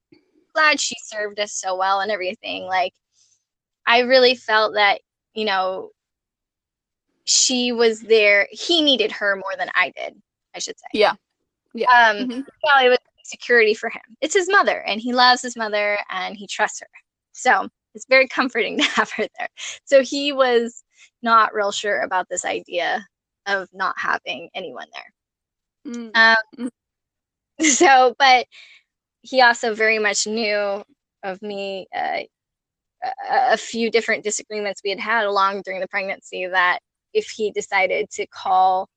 glad 0.54 0.80
she 0.80 0.94
served 1.04 1.38
us 1.38 1.52
so 1.52 1.76
well 1.76 2.00
and 2.00 2.10
everything 2.10 2.64
like 2.64 2.92
i 3.86 4.00
really 4.00 4.34
felt 4.34 4.74
that 4.74 5.00
you 5.34 5.44
know 5.44 5.90
she 7.24 7.72
was 7.72 8.00
there 8.00 8.48
he 8.50 8.82
needed 8.82 9.10
her 9.12 9.36
more 9.36 9.54
than 9.58 9.70
i 9.74 9.92
did 9.96 10.14
i 10.54 10.58
should 10.58 10.78
say 10.78 10.86
yeah 10.92 11.14
yeah 11.72 11.86
um 11.90 12.16
mm-hmm. 12.16 12.40
know, 12.40 12.84
it 12.84 12.88
was 12.88 12.98
security 13.24 13.74
for 13.74 13.88
him. 13.88 14.02
It's 14.20 14.34
his 14.34 14.48
mother, 14.48 14.82
and 14.86 15.00
he 15.00 15.12
loves 15.12 15.42
his 15.42 15.56
mother 15.56 15.98
and 16.10 16.36
he 16.36 16.46
trusts 16.46 16.80
her. 16.80 16.86
So 17.32 17.68
it's 17.94 18.06
very 18.08 18.28
comforting 18.28 18.78
to 18.78 18.84
have 18.84 19.10
her 19.12 19.26
there. 19.38 19.48
So 19.84 20.02
he 20.02 20.32
was 20.32 20.84
not 21.22 21.54
real 21.54 21.72
sure 21.72 22.02
about 22.02 22.28
this 22.28 22.44
idea 22.44 23.06
of 23.46 23.68
not 23.72 23.94
having 23.98 24.48
anyone 24.54 24.86
there. 24.92 25.94
Mm. 25.94 26.36
Um, 26.60 26.70
so, 27.60 28.14
but 28.18 28.46
he 29.22 29.40
also 29.40 29.74
very 29.74 29.98
much 29.98 30.26
knew 30.26 30.82
of 31.22 31.42
me. 31.42 31.86
Uh, 31.94 32.20
a, 33.04 33.52
a 33.52 33.56
few 33.56 33.90
different 33.90 34.24
disagreements 34.24 34.80
we 34.84 34.90
had 34.90 35.00
had 35.00 35.24
along 35.24 35.62
during 35.62 35.80
the 35.80 35.88
pregnancy 35.88 36.46
that 36.46 36.78
if 37.12 37.28
he 37.28 37.50
decided 37.50 38.10
to 38.10 38.26
call, 38.26 38.88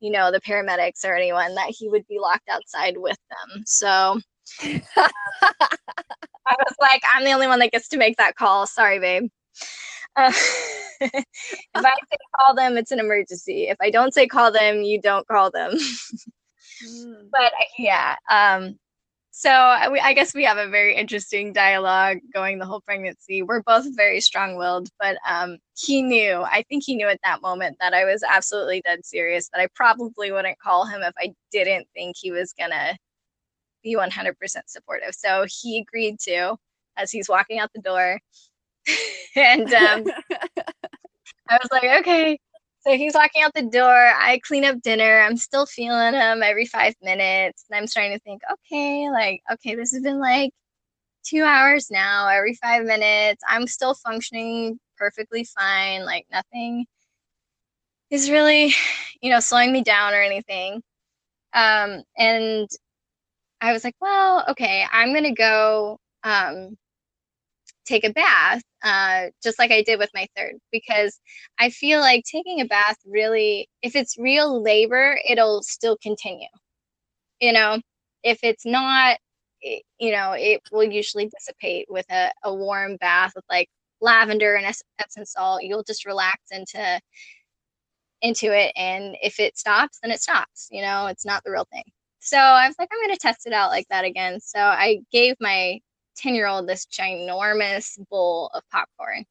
you 0.00 0.10
know, 0.10 0.30
the 0.32 0.40
paramedics 0.40 1.04
or 1.04 1.14
anyone, 1.14 1.54
that 1.54 1.68
he 1.70 1.88
would 1.88 2.06
be 2.08 2.18
locked 2.18 2.48
outside 2.48 2.96
with 2.96 3.18
them. 3.28 3.62
So 3.66 4.18
I 4.62 5.10
was 6.48 6.74
like, 6.80 7.02
I'm 7.14 7.24
the 7.24 7.32
only 7.32 7.46
one 7.46 7.60
that 7.60 7.72
gets 7.72 7.88
to 7.88 7.98
make 7.98 8.16
that 8.16 8.34
call. 8.34 8.66
Sorry, 8.66 8.98
babe. 8.98 9.28
Uh, 10.16 10.32
if 11.00 11.24
I 11.74 11.82
say 11.82 12.16
call 12.38 12.54
them, 12.54 12.76
it's 12.76 12.90
an 12.90 13.00
emergency. 13.00 13.68
If 13.68 13.76
I 13.80 13.90
don't 13.90 14.14
say 14.14 14.26
call 14.26 14.52
them, 14.52 14.82
you 14.82 15.00
don't 15.00 15.26
call 15.26 15.50
them. 15.50 15.72
mm. 15.72 17.14
But 17.30 17.52
yeah, 17.78 18.16
um, 18.30 18.78
so 19.30 19.50
I, 19.50 19.88
I 20.02 20.12
guess 20.12 20.34
we 20.34 20.44
have 20.44 20.58
a 20.58 20.68
very 20.68 20.96
interesting 20.96 21.52
dialogue 21.52 22.18
going 22.34 22.58
the 22.58 22.66
whole 22.66 22.80
pregnancy. 22.80 23.42
We're 23.42 23.62
both 23.62 23.86
very 23.96 24.20
strong-willed, 24.20 24.88
but 24.98 25.16
um, 25.26 25.58
he 25.76 26.02
knew. 26.02 26.42
I 26.42 26.64
think 26.68 26.84
he 26.84 26.96
knew 26.96 27.08
at 27.08 27.20
that 27.24 27.40
moment 27.40 27.76
that 27.80 27.94
I 27.94 28.04
was 28.04 28.22
absolutely 28.28 28.82
dead 28.84 29.04
serious. 29.06 29.48
That 29.48 29.62
I 29.62 29.68
probably 29.74 30.32
wouldn't 30.32 30.58
call 30.58 30.84
him 30.84 31.02
if 31.02 31.14
I 31.18 31.32
didn't 31.52 31.86
think 31.94 32.16
he 32.18 32.32
was 32.32 32.52
gonna 32.52 32.96
be 33.82 33.96
100% 33.96 34.34
supportive. 34.66 35.14
So 35.14 35.46
he 35.48 35.78
agreed 35.78 36.18
to 36.20 36.56
as 36.96 37.10
he's 37.10 37.28
walking 37.28 37.58
out 37.58 37.70
the 37.74 37.80
door. 37.80 38.20
and 39.36 39.72
um, 39.74 40.04
I 41.48 41.58
was 41.60 41.68
like, 41.70 42.00
okay. 42.00 42.38
So 42.80 42.96
he's 42.96 43.14
walking 43.14 43.42
out 43.42 43.52
the 43.54 43.62
door. 43.62 44.12
I 44.16 44.40
clean 44.42 44.64
up 44.64 44.80
dinner. 44.80 45.20
I'm 45.20 45.36
still 45.36 45.66
feeling 45.66 46.14
him 46.14 46.42
every 46.42 46.64
five 46.64 46.94
minutes. 47.02 47.64
And 47.68 47.78
I'm 47.78 47.86
starting 47.86 48.12
to 48.12 48.18
think, 48.20 48.40
okay, 48.50 49.10
like, 49.10 49.42
okay, 49.52 49.74
this 49.74 49.92
has 49.92 50.02
been 50.02 50.18
like 50.18 50.52
two 51.24 51.42
hours 51.42 51.90
now, 51.90 52.28
every 52.28 52.54
five 52.54 52.84
minutes. 52.84 53.42
I'm 53.46 53.66
still 53.66 53.94
functioning 53.94 54.80
perfectly 54.96 55.44
fine. 55.44 56.06
Like, 56.06 56.26
nothing 56.32 56.86
is 58.10 58.30
really, 58.30 58.72
you 59.20 59.30
know, 59.30 59.40
slowing 59.40 59.72
me 59.72 59.82
down 59.82 60.14
or 60.14 60.22
anything. 60.22 60.82
Um, 61.52 62.02
and 62.16 62.68
I 63.60 63.72
was 63.72 63.84
like, 63.84 63.96
well, 64.00 64.44
okay, 64.50 64.84
I'm 64.90 65.12
going 65.12 65.24
to 65.24 65.32
go 65.32 65.98
um, 66.24 66.76
take 67.84 68.04
a 68.04 68.12
bath, 68.12 68.62
uh, 68.82 69.26
just 69.42 69.58
like 69.58 69.70
I 69.70 69.82
did 69.82 69.98
with 69.98 70.10
my 70.14 70.26
third, 70.36 70.54
because 70.72 71.20
I 71.58 71.70
feel 71.70 72.00
like 72.00 72.24
taking 72.24 72.60
a 72.60 72.64
bath 72.66 72.96
really, 73.06 73.68
if 73.82 73.96
it's 73.96 74.18
real 74.18 74.62
labor, 74.62 75.18
it'll 75.28 75.62
still 75.62 75.96
continue. 76.02 76.48
You 77.40 77.52
know, 77.52 77.80
if 78.22 78.40
it's 78.42 78.66
not, 78.66 79.18
it, 79.62 79.82
you 79.98 80.12
know, 80.12 80.32
it 80.32 80.60
will 80.72 80.84
usually 80.84 81.26
dissipate 81.28 81.86
with 81.90 82.06
a, 82.10 82.30
a 82.44 82.54
warm 82.54 82.96
bath 82.96 83.32
with 83.36 83.44
like 83.50 83.68
lavender 84.00 84.56
and 84.56 84.66
Epsom 84.98 85.24
salt. 85.24 85.62
You'll 85.62 85.84
just 85.84 86.06
relax 86.06 86.38
into 86.50 87.00
into 88.22 88.52
it 88.54 88.70
and 88.76 89.16
if 89.22 89.40
it 89.40 89.56
stops 89.56 89.98
then 90.02 90.10
it 90.10 90.20
stops 90.20 90.68
you 90.70 90.82
know 90.82 91.06
it's 91.06 91.24
not 91.24 91.42
the 91.42 91.50
real 91.50 91.66
thing 91.72 91.84
so 92.20 92.36
I 92.36 92.66
was 92.68 92.76
like, 92.78 92.88
I'm 92.92 93.00
going 93.00 93.16
to 93.16 93.20
test 93.20 93.46
it 93.46 93.52
out 93.52 93.70
like 93.70 93.88
that 93.88 94.04
again. 94.04 94.40
So 94.40 94.58
I 94.60 95.00
gave 95.10 95.36
my 95.40 95.80
10 96.20 96.34
year 96.34 96.46
old 96.46 96.68
this 96.68 96.86
ginormous 96.86 97.98
bowl 98.10 98.50
of 98.54 98.62
popcorn. 98.70 99.24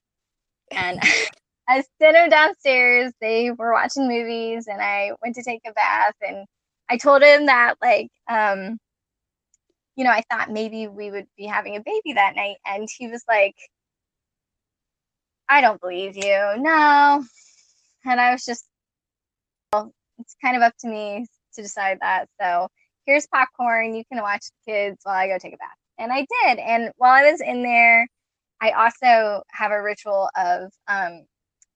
And 0.71 0.99
I 1.67 1.84
sent 2.02 2.17
him 2.17 2.30
downstairs. 2.30 3.13
They 3.21 3.52
were 3.52 3.71
watching 3.71 4.08
movies, 4.08 4.67
and 4.67 4.82
I 4.82 5.12
went 5.21 5.36
to 5.36 5.43
take 5.43 5.62
a 5.67 5.73
bath. 5.73 6.15
And 6.28 6.45
I 6.89 6.97
told 6.97 7.21
him 7.21 7.45
that, 7.45 7.75
like, 7.82 8.10
um, 8.28 8.80
you 9.95 10.04
know, 10.04 10.10
I 10.10 10.23
thought 10.32 10.49
maybe 10.49 10.88
we 10.88 11.12
would 11.12 11.28
be 11.38 11.45
having 11.45 11.75
a 11.75 11.82
baby 11.82 12.13
that 12.13 12.36
night. 12.36 12.58
And 12.65 12.88
he 12.97 13.08
was 13.08 13.23
like, 13.28 13.56
I 15.47 15.62
don't 15.62 15.82
believe 15.82 16.15
you. 16.15 16.56
No. 16.58 17.23
And 18.06 18.19
I 18.19 18.32
was 18.32 18.45
just, 18.45 18.65
well, 19.73 19.91
it's 20.19 20.36
kind 20.43 20.56
of 20.56 20.63
up 20.63 20.73
to 20.80 20.88
me 20.88 21.25
to 21.56 21.62
decide 21.62 21.99
that. 22.02 22.30
So 22.41 22.69
here's 23.06 23.28
popcorn. 23.28 23.93
You 23.93 24.04
can 24.12 24.21
watch 24.21 24.45
the 24.65 24.71
kids 24.71 24.99
while 25.04 25.15
I 25.15 25.28
go 25.28 25.38
take 25.38 25.54
a 25.54 25.58
bath. 25.58 25.78
And 25.99 26.12
I 26.12 26.25
did. 26.45 26.59
And 26.59 26.91
while 26.97 27.12
I 27.13 27.31
was 27.31 27.41
in 27.41 27.63
there, 27.63 28.07
I 28.62 28.71
also 28.71 29.43
have 29.51 29.71
a 29.71 29.81
ritual 29.81 30.29
of 30.38 30.71
um, 30.88 31.25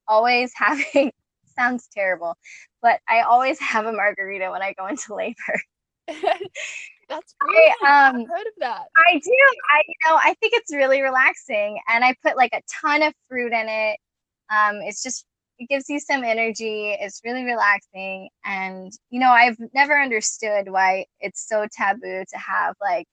always 0.08 0.52
having, 0.58 1.12
sounds 1.58 1.88
terrible, 1.94 2.36
but 2.82 3.00
I 3.10 3.22
always 3.22 3.60
have 3.60 3.86
a 3.86 3.94
margarita 3.94 4.50
when 4.52 4.62
I 4.64 4.74
go 4.74 4.88
into 4.88 5.16
labor. 5.16 5.62
That's 7.10 7.36
great. 7.40 7.74
I, 7.84 8.08
um, 8.10 8.16
I've 8.16 8.28
heard 8.28 8.48
of 8.48 8.54
that. 8.60 8.86
I 8.98 9.14
do. 9.20 9.32
I 9.72 9.82
you 9.88 9.96
know 10.06 10.16
I 10.16 10.34
think 10.40 10.54
it's 10.56 10.74
really 10.74 11.02
relaxing, 11.02 11.80
and 11.90 12.04
I 12.04 12.16
put 12.24 12.38
like 12.38 12.52
a 12.54 12.62
ton 12.82 13.04
of 13.04 13.14
fruit 13.30 13.54
in 13.54 13.68
it. 13.70 14.00
Um, 14.50 14.78
it's 14.82 15.04
just 15.04 15.26
it 15.60 15.70
gives 15.70 15.90
you 15.90 16.00
some 16.00 16.24
energy. 16.24 16.96
It's 17.00 17.22
really 17.24 17.44
relaxing. 17.46 18.30
And, 18.46 18.92
you 19.10 19.20
know, 19.20 19.30
I've 19.32 19.58
never 19.74 20.00
understood 20.00 20.70
why 20.70 21.06
it's 21.20 21.48
so 21.48 21.68
taboo 21.72 22.24
to 22.28 22.38
have 22.38 22.76
like 22.82 23.06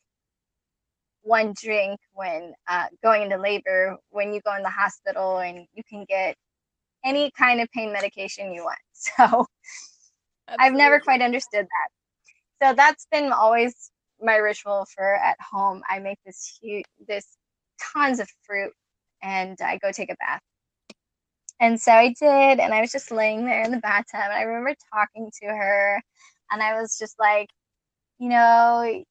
one 1.22 1.54
drink 1.60 2.00
when 2.12 2.54
uh, 2.68 2.86
going 3.02 3.22
into 3.22 3.36
labor, 3.36 3.96
when 4.10 4.32
you 4.32 4.40
go 4.42 4.54
in 4.56 4.62
the 4.62 4.70
hospital 4.70 5.38
and 5.38 5.66
you 5.74 5.82
can 5.88 6.04
get 6.08 6.36
any 7.04 7.30
kind 7.38 7.60
of 7.60 7.68
pain 7.72 7.92
medication 7.92 8.52
you 8.52 8.64
want. 8.64 8.78
So 9.18 9.46
Absolutely. 10.48 10.66
I've 10.66 10.72
never 10.74 11.00
quite 11.00 11.22
understood 11.22 11.64
that. 11.64 12.68
So 12.70 12.74
that's 12.76 13.06
been 13.12 13.32
always 13.32 13.90
my 14.20 14.36
ritual 14.36 14.86
for 14.94 15.14
at 15.14 15.36
home. 15.40 15.82
I 15.88 16.00
make 16.00 16.18
this 16.26 16.58
huge, 16.60 16.84
this 17.08 17.36
tons 17.80 18.20
of 18.20 18.28
fruit 18.42 18.72
and 19.22 19.56
I 19.64 19.78
go 19.78 19.92
take 19.92 20.10
a 20.10 20.16
bath 20.16 20.40
and 21.60 21.78
so 21.80 21.92
I 21.92 22.08
did, 22.08 22.58
and 22.58 22.72
I 22.72 22.80
was 22.80 22.90
just 22.90 23.10
laying 23.10 23.44
there 23.44 23.62
in 23.62 23.70
the 23.70 23.78
bathtub. 23.78 24.20
And 24.24 24.32
I 24.32 24.42
remember 24.42 24.74
talking 24.92 25.30
to 25.42 25.48
her, 25.48 26.02
and 26.50 26.62
I 26.62 26.80
was 26.80 26.96
just 26.98 27.18
like, 27.18 27.48
you 28.18 28.30
know, 28.30 29.04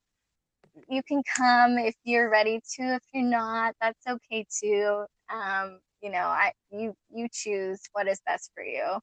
you 0.87 1.03
can 1.03 1.21
come 1.35 1.77
if 1.77 1.95
you're 2.03 2.29
ready 2.29 2.61
to. 2.75 2.83
If 2.95 3.03
you're 3.13 3.23
not, 3.23 3.75
that's 3.81 4.05
okay 4.07 4.45
too. 4.61 5.05
Um, 5.33 5.79
you 6.01 6.11
know, 6.11 6.19
I 6.19 6.53
you 6.71 6.93
you 7.13 7.27
choose 7.31 7.81
what 7.93 8.07
is 8.07 8.21
best 8.25 8.51
for 8.55 8.63
you, 8.63 8.99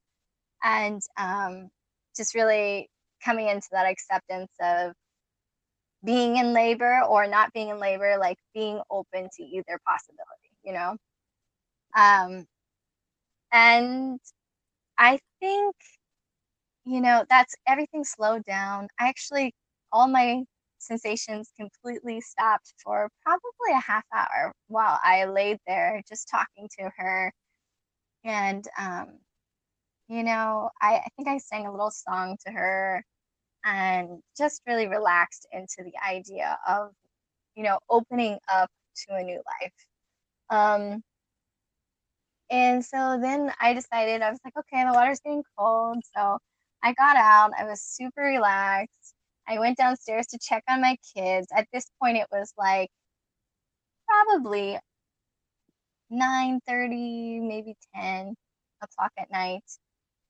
and 0.64 1.02
um, 1.18 1.68
just 2.16 2.34
really 2.34 2.88
coming 3.24 3.48
into 3.48 3.68
that 3.72 3.86
acceptance 3.86 4.52
of 4.60 4.92
being 6.04 6.36
in 6.36 6.52
labor 6.52 7.02
or 7.08 7.26
not 7.26 7.52
being 7.52 7.68
in 7.70 7.80
labor, 7.80 8.16
like 8.18 8.38
being 8.54 8.80
open 8.90 9.28
to 9.36 9.42
either 9.42 9.78
possibility. 9.86 10.50
You 10.64 10.72
know. 10.74 10.96
Um, 11.96 12.46
and 13.52 14.20
I 14.98 15.18
think, 15.40 15.74
you 16.84 17.00
know, 17.00 17.24
that's 17.28 17.54
everything 17.66 18.04
slowed 18.04 18.44
down. 18.44 18.88
I 19.00 19.08
actually, 19.08 19.54
all 19.92 20.08
my 20.08 20.44
sensations 20.86 21.52
completely 21.58 22.20
stopped 22.20 22.74
for 22.82 23.10
probably 23.22 23.72
a 23.74 23.80
half 23.80 24.04
hour 24.14 24.52
while 24.68 24.98
I 25.04 25.24
laid 25.26 25.58
there 25.66 26.02
just 26.08 26.28
talking 26.30 26.68
to 26.78 26.90
her. 26.96 27.32
And, 28.24 28.66
um, 28.78 29.18
you 30.08 30.22
know, 30.24 30.70
I, 30.82 30.96
I 30.96 31.08
think 31.16 31.28
I 31.28 31.38
sang 31.38 31.66
a 31.66 31.72
little 31.72 31.90
song 31.90 32.36
to 32.46 32.52
her 32.52 33.04
and 33.64 34.20
just 34.38 34.62
really 34.66 34.88
relaxed 34.88 35.46
into 35.52 35.84
the 35.84 35.92
idea 36.08 36.58
of, 36.68 36.90
you 37.56 37.64
know, 37.64 37.78
opening 37.90 38.38
up 38.52 38.70
to 39.08 39.16
a 39.16 39.22
new 39.24 39.42
life. 39.62 39.72
Um, 40.50 41.02
and 42.50 42.84
so 42.84 43.18
then 43.20 43.52
I 43.60 43.74
decided, 43.74 44.22
I 44.22 44.30
was 44.30 44.40
like, 44.44 44.54
okay, 44.56 44.84
the 44.84 44.92
water's 44.92 45.20
getting 45.20 45.42
cold. 45.58 45.98
So 46.16 46.38
I 46.82 46.92
got 46.94 47.16
out. 47.16 47.52
I 47.58 47.64
was 47.64 47.82
super 47.82 48.22
relaxed. 48.22 49.15
I 49.48 49.58
went 49.58 49.78
downstairs 49.78 50.26
to 50.28 50.38
check 50.40 50.64
on 50.68 50.80
my 50.80 50.96
kids. 51.14 51.48
At 51.56 51.68
this 51.72 51.86
point, 52.00 52.16
it 52.18 52.26
was 52.32 52.52
like 52.58 52.90
probably 54.08 54.78
9 56.10 56.60
30, 56.66 57.40
maybe 57.40 57.74
10 57.94 58.34
o'clock 58.82 59.12
at 59.18 59.30
night. 59.30 59.64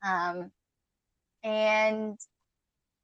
Um, 0.05 0.51
and, 1.45 2.19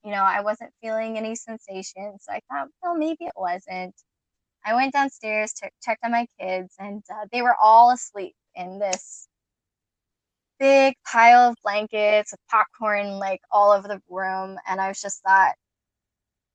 you 0.04 0.10
know, 0.10 0.22
I 0.24 0.40
wasn't 0.42 0.72
feeling 0.82 1.16
any 1.18 1.34
sensation. 1.36 2.18
So 2.20 2.32
I 2.32 2.40
thought, 2.50 2.68
well, 2.82 2.96
maybe 2.96 3.24
it 3.26 3.32
wasn't. 3.36 3.94
I 4.64 4.74
went 4.74 4.92
downstairs, 4.92 5.52
to, 5.54 5.70
checked 5.82 6.04
on 6.04 6.12
my 6.12 6.26
kids, 6.40 6.74
and 6.78 7.02
uh, 7.10 7.26
they 7.32 7.42
were 7.42 7.56
all 7.60 7.90
asleep 7.90 8.34
in 8.54 8.78
this 8.78 9.28
big 10.60 10.94
pile 11.04 11.50
of 11.50 11.56
blankets 11.64 12.32
with 12.32 12.40
popcorn 12.50 13.18
like 13.18 13.40
all 13.50 13.72
over 13.72 13.88
the 13.88 14.00
room. 14.08 14.58
And 14.68 14.80
I 14.80 14.88
was 14.88 15.00
just 15.00 15.22
thought, 15.22 15.54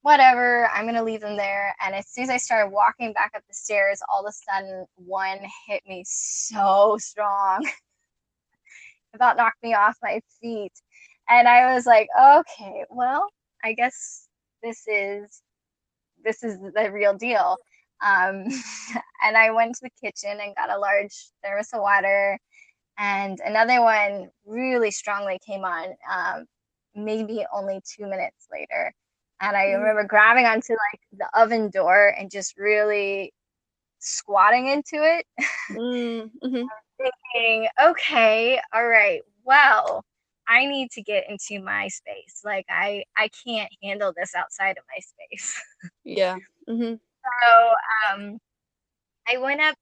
whatever, 0.01 0.69
I'm 0.69 0.85
gonna 0.85 1.03
leave 1.03 1.21
them 1.21 1.37
there. 1.37 1.75
And 1.83 1.95
as 1.95 2.07
soon 2.07 2.25
as 2.25 2.29
I 2.29 2.37
started 2.37 2.71
walking 2.71 3.13
back 3.13 3.31
up 3.35 3.43
the 3.47 3.53
stairs, 3.53 4.01
all 4.09 4.25
of 4.25 4.29
a 4.29 4.51
sudden 4.51 4.85
one 4.95 5.39
hit 5.67 5.83
me 5.87 6.03
so 6.05 6.97
strong. 6.99 7.67
about 9.13 9.37
knocked 9.37 9.63
me 9.63 9.73
off 9.73 9.97
my 10.03 10.21
feet. 10.41 10.73
And 11.29 11.47
I 11.47 11.73
was 11.73 11.85
like, 11.85 12.07
okay, 12.21 12.85
well, 12.89 13.27
I 13.63 13.73
guess 13.73 14.27
this 14.63 14.83
is 14.87 15.41
this 16.23 16.43
is 16.43 16.59
the 16.59 16.91
real 16.91 17.13
deal. 17.15 17.57
Um, 18.05 18.45
and 19.23 19.37
I 19.37 19.51
went 19.51 19.75
to 19.75 19.81
the 19.83 20.07
kitchen 20.07 20.39
and 20.41 20.55
got 20.55 20.69
a 20.69 20.79
large 20.79 21.31
thermos 21.43 21.69
of 21.73 21.81
water 21.81 22.39
and 22.97 23.39
another 23.45 23.81
one 23.81 24.29
really 24.45 24.91
strongly 24.91 25.39
came 25.45 25.63
on 25.63 25.89
um, 26.11 26.45
maybe 26.95 27.45
only 27.53 27.79
two 27.95 28.07
minutes 28.07 28.47
later 28.51 28.93
and 29.41 29.55
i 29.55 29.65
mm. 29.65 29.77
remember 29.77 30.03
grabbing 30.03 30.45
onto 30.45 30.73
like 30.73 31.01
the 31.13 31.39
oven 31.39 31.69
door 31.69 32.13
and 32.17 32.31
just 32.31 32.57
really 32.57 33.33
squatting 33.99 34.67
into 34.67 34.95
it 34.95 35.25
mm, 35.71 36.29
mm-hmm. 36.43 36.63
thinking 37.33 37.67
okay 37.83 38.59
all 38.73 38.87
right 38.87 39.21
well 39.43 40.03
i 40.47 40.65
need 40.65 40.89
to 40.91 41.01
get 41.01 41.25
into 41.29 41.63
my 41.63 41.87
space 41.87 42.41
like 42.45 42.65
i 42.69 43.03
i 43.17 43.29
can't 43.45 43.71
handle 43.83 44.13
this 44.15 44.33
outside 44.35 44.77
of 44.77 44.83
my 44.95 44.99
space 44.99 45.61
yeah 46.03 46.35
mm-hmm. 46.69 46.93
so 46.93 48.13
um 48.13 48.37
i 49.27 49.37
went 49.37 49.61
up 49.61 49.75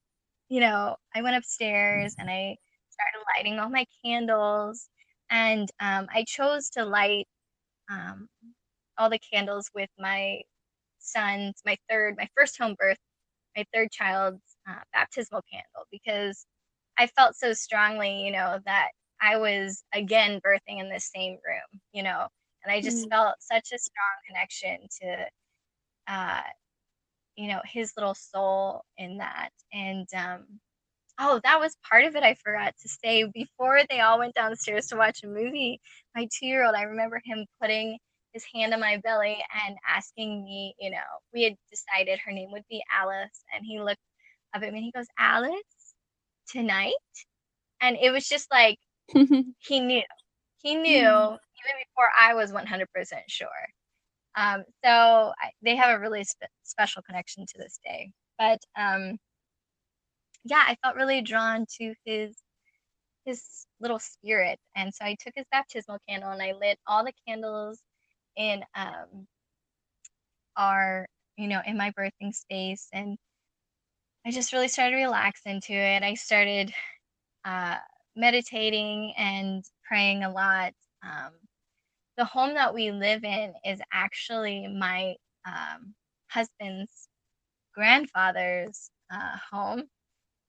you 0.49 0.59
know 0.59 0.95
i 1.13 1.21
went 1.21 1.35
upstairs 1.35 2.15
and 2.17 2.29
i 2.29 2.55
started 2.89 3.25
lighting 3.35 3.59
all 3.59 3.69
my 3.69 3.85
candles 4.03 4.89
and 5.29 5.69
um, 5.79 6.07
i 6.13 6.23
chose 6.23 6.69
to 6.69 6.85
light 6.85 7.27
um, 7.89 8.27
all 8.97 9.09
the 9.09 9.19
candles 9.19 9.69
with 9.75 9.89
my 9.99 10.41
son's 10.99 11.61
my 11.65 11.77
third 11.89 12.15
my 12.17 12.27
first 12.35 12.57
home 12.57 12.75
birth 12.79 12.97
my 13.55 13.65
third 13.73 13.91
child's 13.91 14.57
uh, 14.69 14.79
baptismal 14.93 15.41
candle 15.51 15.87
because 15.91 16.45
I 16.97 17.07
felt 17.07 17.35
so 17.35 17.53
strongly, 17.53 18.23
you 18.23 18.31
know, 18.31 18.59
that 18.65 18.89
I 19.21 19.37
was 19.37 19.83
again 19.93 20.39
birthing 20.45 20.79
in 20.79 20.89
the 20.89 20.99
same 20.99 21.33
room, 21.33 21.81
you 21.93 22.03
know, 22.03 22.27
and 22.63 22.71
I 22.71 22.81
just 22.81 22.99
mm-hmm. 22.99 23.09
felt 23.09 23.35
such 23.39 23.69
a 23.73 23.79
strong 23.79 24.15
connection 24.27 24.87
to, 25.01 25.25
uh, 26.07 26.41
you 27.35 27.47
know, 27.47 27.61
his 27.65 27.93
little 27.97 28.15
soul 28.15 28.83
in 28.97 29.17
that. 29.17 29.49
And, 29.73 30.07
um, 30.15 30.45
oh, 31.19 31.39
that 31.43 31.59
was 31.59 31.77
part 31.89 32.05
of 32.05 32.15
it. 32.15 32.23
I 32.23 32.35
forgot 32.35 32.73
to 32.81 32.89
say 32.89 33.25
before 33.33 33.81
they 33.89 34.01
all 34.01 34.19
went 34.19 34.35
downstairs 34.35 34.87
to 34.87 34.97
watch 34.97 35.23
a 35.23 35.27
movie. 35.27 35.79
My 36.15 36.27
two 36.31 36.47
year 36.47 36.65
old, 36.65 36.75
I 36.75 36.83
remember 36.83 37.21
him 37.23 37.45
putting 37.61 37.97
his 38.35 38.45
hand 38.53 38.73
on 38.73 38.81
my 38.81 38.97
belly 38.97 39.37
and 39.65 39.77
asking 39.87 40.43
me, 40.43 40.75
you 40.77 40.91
know, 40.91 40.97
we 41.33 41.43
had 41.43 41.55
decided 41.71 42.19
her 42.19 42.33
name 42.33 42.51
would 42.51 42.65
be 42.69 42.83
Alice. 42.93 43.43
And 43.55 43.65
he 43.65 43.79
looked 43.79 44.01
up 44.53 44.61
at 44.61 44.71
me 44.73 44.79
and 44.79 44.83
he 44.83 44.91
goes, 44.91 45.07
Alice, 45.17 45.95
tonight? 46.51 46.93
And 47.81 47.97
it 47.99 48.11
was 48.11 48.27
just 48.27 48.51
like, 48.51 48.77
he 49.07 49.79
knew. 49.79 50.03
He 50.57 50.75
knew 50.75 51.03
mm-hmm. 51.03 51.33
even 51.33 51.75
before 51.87 52.09
I 52.19 52.33
was 52.33 52.51
100% 52.51 52.85
sure. 53.29 53.47
Um, 54.35 54.65
so 54.83 54.91
I, 55.41 55.51
they 55.61 55.77
have 55.77 55.95
a 55.95 55.99
really 55.99 56.25
spe- 56.25 56.43
special 56.63 57.01
connection 57.03 57.45
to 57.45 57.57
this 57.57 57.79
day. 57.85 58.11
But 58.37 58.59
um, 58.77 59.17
yeah, 60.43 60.63
I 60.67 60.75
felt 60.83 60.97
really 60.97 61.21
drawn 61.21 61.65
to 61.79 61.93
his 62.03 62.35
his 63.23 63.65
little 63.79 63.97
spirit, 63.97 64.59
and 64.75 64.93
so 64.93 65.05
I 65.05 65.15
took 65.19 65.33
his 65.35 65.45
baptismal 65.51 65.97
candle 66.07 66.29
and 66.29 66.41
I 66.41 66.51
lit 66.51 66.77
all 66.85 67.03
the 67.03 67.13
candles 67.27 67.81
in 68.37 68.63
um, 68.75 69.27
our, 70.57 71.07
you 71.37 71.47
know, 71.47 71.61
in 71.65 71.77
my 71.77 71.91
birthing 71.91 72.33
space. 72.33 72.87
And 72.93 73.17
I 74.25 74.31
just 74.31 74.53
really 74.53 74.67
started 74.67 74.97
to 74.97 75.03
relax 75.03 75.41
into 75.45 75.73
it. 75.73 76.03
I 76.03 76.13
started 76.15 76.73
uh, 77.43 77.77
meditating 78.15 79.13
and 79.17 79.63
praying 79.87 80.23
a 80.23 80.31
lot. 80.31 80.73
Um, 81.03 81.31
the 82.17 82.25
home 82.25 82.53
that 82.53 82.73
we 82.73 82.91
live 82.91 83.23
in 83.23 83.53
is 83.65 83.79
actually 83.93 84.67
my 84.67 85.15
um, 85.45 85.93
husband's 86.29 87.07
grandfather's 87.73 88.89
uh, 89.13 89.37
home. 89.51 89.83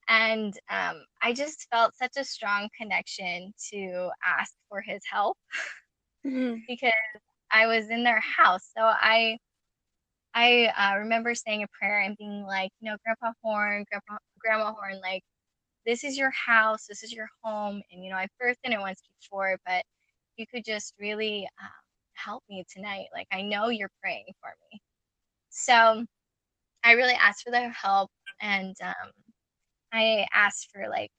And 0.09 0.55
um, 0.71 1.03
I 1.23 1.33
just 1.33 1.67
felt 1.71 1.97
such 1.97 2.13
a 2.17 2.25
strong 2.25 2.69
connection 2.81 3.53
to 3.73 4.11
ask 4.25 4.53
for 4.69 4.81
his 4.81 5.03
help 5.11 5.37
mm-hmm. 6.25 6.61
because 6.69 6.93
I 7.57 7.67
was 7.69 7.91
in 7.91 8.05
their 8.05 8.21
house. 8.21 8.71
So 8.77 8.83
I 8.85 9.39
I 10.35 10.67
uh, 10.79 10.99
remember 10.99 11.35
saying 11.35 11.63
a 11.63 11.69
prayer 11.79 12.01
and 12.01 12.17
being 12.19 12.45
like, 12.45 12.71
you 12.81 12.91
know, 12.91 12.99
Grandpa 13.05 13.33
Horn, 13.43 13.85
Grandpa 13.91 14.19
Grandma 14.41 14.73
Horn, 14.75 15.01
like 15.03 15.23
this 15.87 16.05
is 16.05 16.19
your 16.19 16.31
house, 16.33 16.87
this 16.89 17.03
is 17.05 17.13
your 17.13 17.29
home, 17.45 17.83
and 17.93 18.05
you 18.05 18.11
know 18.11 18.17
I've 18.19 18.31
birthed 18.43 18.57
in 18.65 18.73
it 18.75 18.81
once 18.81 19.03
before, 19.21 19.57
but 19.67 19.85
you 20.37 20.47
could 20.53 20.65
just 20.65 20.95
really 21.01 21.49
um, 21.63 21.71
help 22.15 22.45
me 22.51 22.65
tonight. 22.75 23.07
Like 23.15 23.29
I 23.33 23.43
know 23.43 23.69
you're 23.71 23.91
praying 24.03 24.27
for 24.41 24.51
me. 24.73 24.81
So 25.51 26.05
I 26.85 26.93
really 26.93 27.15
asked 27.15 27.45
for 27.45 27.53
their 27.53 27.71
help, 27.71 28.11
and 28.43 28.77
um, 28.83 29.13
I 29.93 30.27
asked 30.35 30.71
for 30.73 30.89
like 30.91 31.11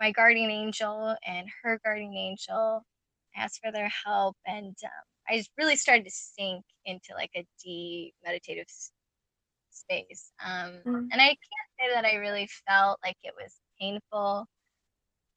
my 0.00 0.12
guardian 0.12 0.50
angel 0.50 1.16
and 1.26 1.48
her 1.62 1.80
guardian 1.84 2.14
angel. 2.16 2.82
I 3.36 3.42
asked 3.44 3.60
for 3.64 3.72
their 3.72 3.90
help, 4.06 4.36
and 4.46 4.76
um, 4.84 4.90
I 5.28 5.44
really 5.58 5.76
started 5.76 6.04
to 6.04 6.10
sink 6.10 6.64
into 6.84 7.14
like 7.14 7.30
a 7.36 7.46
deep 7.62 8.14
meditative 8.24 8.66
space. 9.70 10.32
Um, 10.44 10.72
mm-hmm. 10.86 11.06
And 11.12 11.20
I 11.20 11.26
can't 11.26 11.38
say 11.78 11.94
that 11.94 12.04
I 12.04 12.16
really 12.16 12.48
felt 12.66 12.98
like 13.04 13.16
it 13.22 13.34
was 13.36 13.54
painful. 13.80 14.46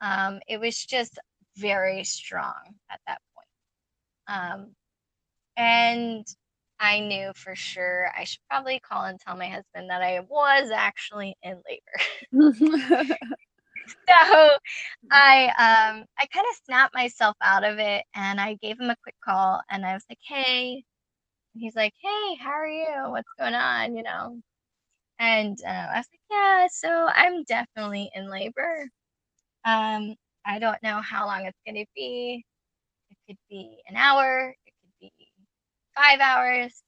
Um, 0.01 0.39
it 0.47 0.59
was 0.59 0.85
just 0.85 1.19
very 1.57 2.03
strong 2.03 2.75
at 2.89 2.99
that 3.07 3.19
point. 3.35 4.39
Um, 4.39 4.67
and 5.57 6.25
I 6.79 7.01
knew 7.01 7.31
for 7.35 7.55
sure 7.55 8.11
I 8.17 8.23
should 8.23 8.39
probably 8.49 8.79
call 8.79 9.03
and 9.03 9.19
tell 9.19 9.35
my 9.35 9.47
husband 9.47 9.89
that 9.89 10.01
I 10.01 10.21
was 10.21 10.71
actually 10.71 11.35
in 11.43 11.61
labor. 11.67 13.13
so 14.09 14.49
I 15.11 15.45
um 15.59 16.05
I 16.19 16.25
kind 16.33 16.45
of 16.51 16.57
snapped 16.65 16.93
myself 16.95 17.35
out 17.41 17.63
of 17.63 17.79
it 17.79 18.05
and 18.15 18.39
I 18.41 18.55
gave 18.61 18.79
him 18.79 18.89
a 18.89 18.95
quick 19.03 19.15
call 19.23 19.61
and 19.69 19.85
I 19.85 19.93
was 19.93 20.05
like, 20.09 20.19
"Hey." 20.23 20.83
And 21.55 21.61
he's 21.63 21.75
like, 21.75 21.93
"Hey, 22.01 22.35
how 22.41 22.51
are 22.51 22.67
you? 22.67 23.11
What's 23.11 23.29
going 23.39 23.55
on?" 23.55 23.95
You 23.97 24.03
know. 24.03 24.41
And 25.19 25.59
uh, 25.65 25.69
I 25.69 25.97
was 25.99 26.07
like, 26.13 26.21
"Yeah, 26.31 26.67
so 26.71 27.07
I'm 27.13 27.43
definitely 27.45 28.11
in 28.15 28.29
labor. 28.29 28.87
Um, 29.65 30.15
I 30.45 30.59
don't 30.59 30.81
know 30.83 31.01
how 31.01 31.25
long 31.27 31.45
it's 31.45 31.59
going 31.67 31.75
to 31.77 31.85
be. 31.95 32.45
It 33.11 33.17
could 33.27 33.37
be 33.49 33.79
an 33.89 33.95
hour. 33.97 34.55
It 34.67 34.73
could 34.81 34.91
be 35.01 35.11
five 35.97 36.19
hours. 36.21 36.83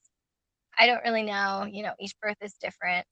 I 0.80 0.88
don't 0.88 1.04
really 1.06 1.24
know. 1.24 1.68
You 1.72 1.84
know, 1.84 1.94
each 2.00 2.16
birth 2.22 2.38
is 2.42 2.54
different. 2.62 3.06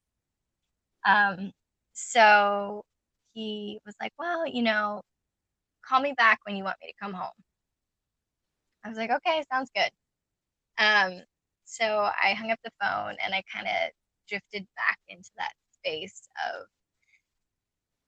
Um, 1.05 1.51
so 1.93 2.83
he 3.39 3.79
was 3.85 3.95
like, 4.01 4.13
Well, 4.19 4.47
you 4.47 4.61
know, 4.63 5.01
call 5.85 6.01
me 6.01 6.13
back 6.17 6.39
when 6.45 6.55
you 6.55 6.63
want 6.63 6.77
me 6.81 6.87
to 6.89 6.93
come 7.01 7.13
home. 7.13 7.31
I 8.83 8.89
was 8.89 8.97
like, 8.97 9.11
Okay, 9.11 9.43
sounds 9.51 9.71
good. 9.75 9.91
Um, 10.77 11.21
so 11.65 12.09
I 12.23 12.33
hung 12.33 12.51
up 12.51 12.59
the 12.63 12.71
phone 12.81 13.15
and 13.23 13.33
I 13.33 13.43
kind 13.53 13.67
of 13.67 13.91
drifted 14.27 14.67
back 14.75 14.99
into 15.09 15.29
that 15.37 15.53
space 15.73 16.21
of 16.53 16.65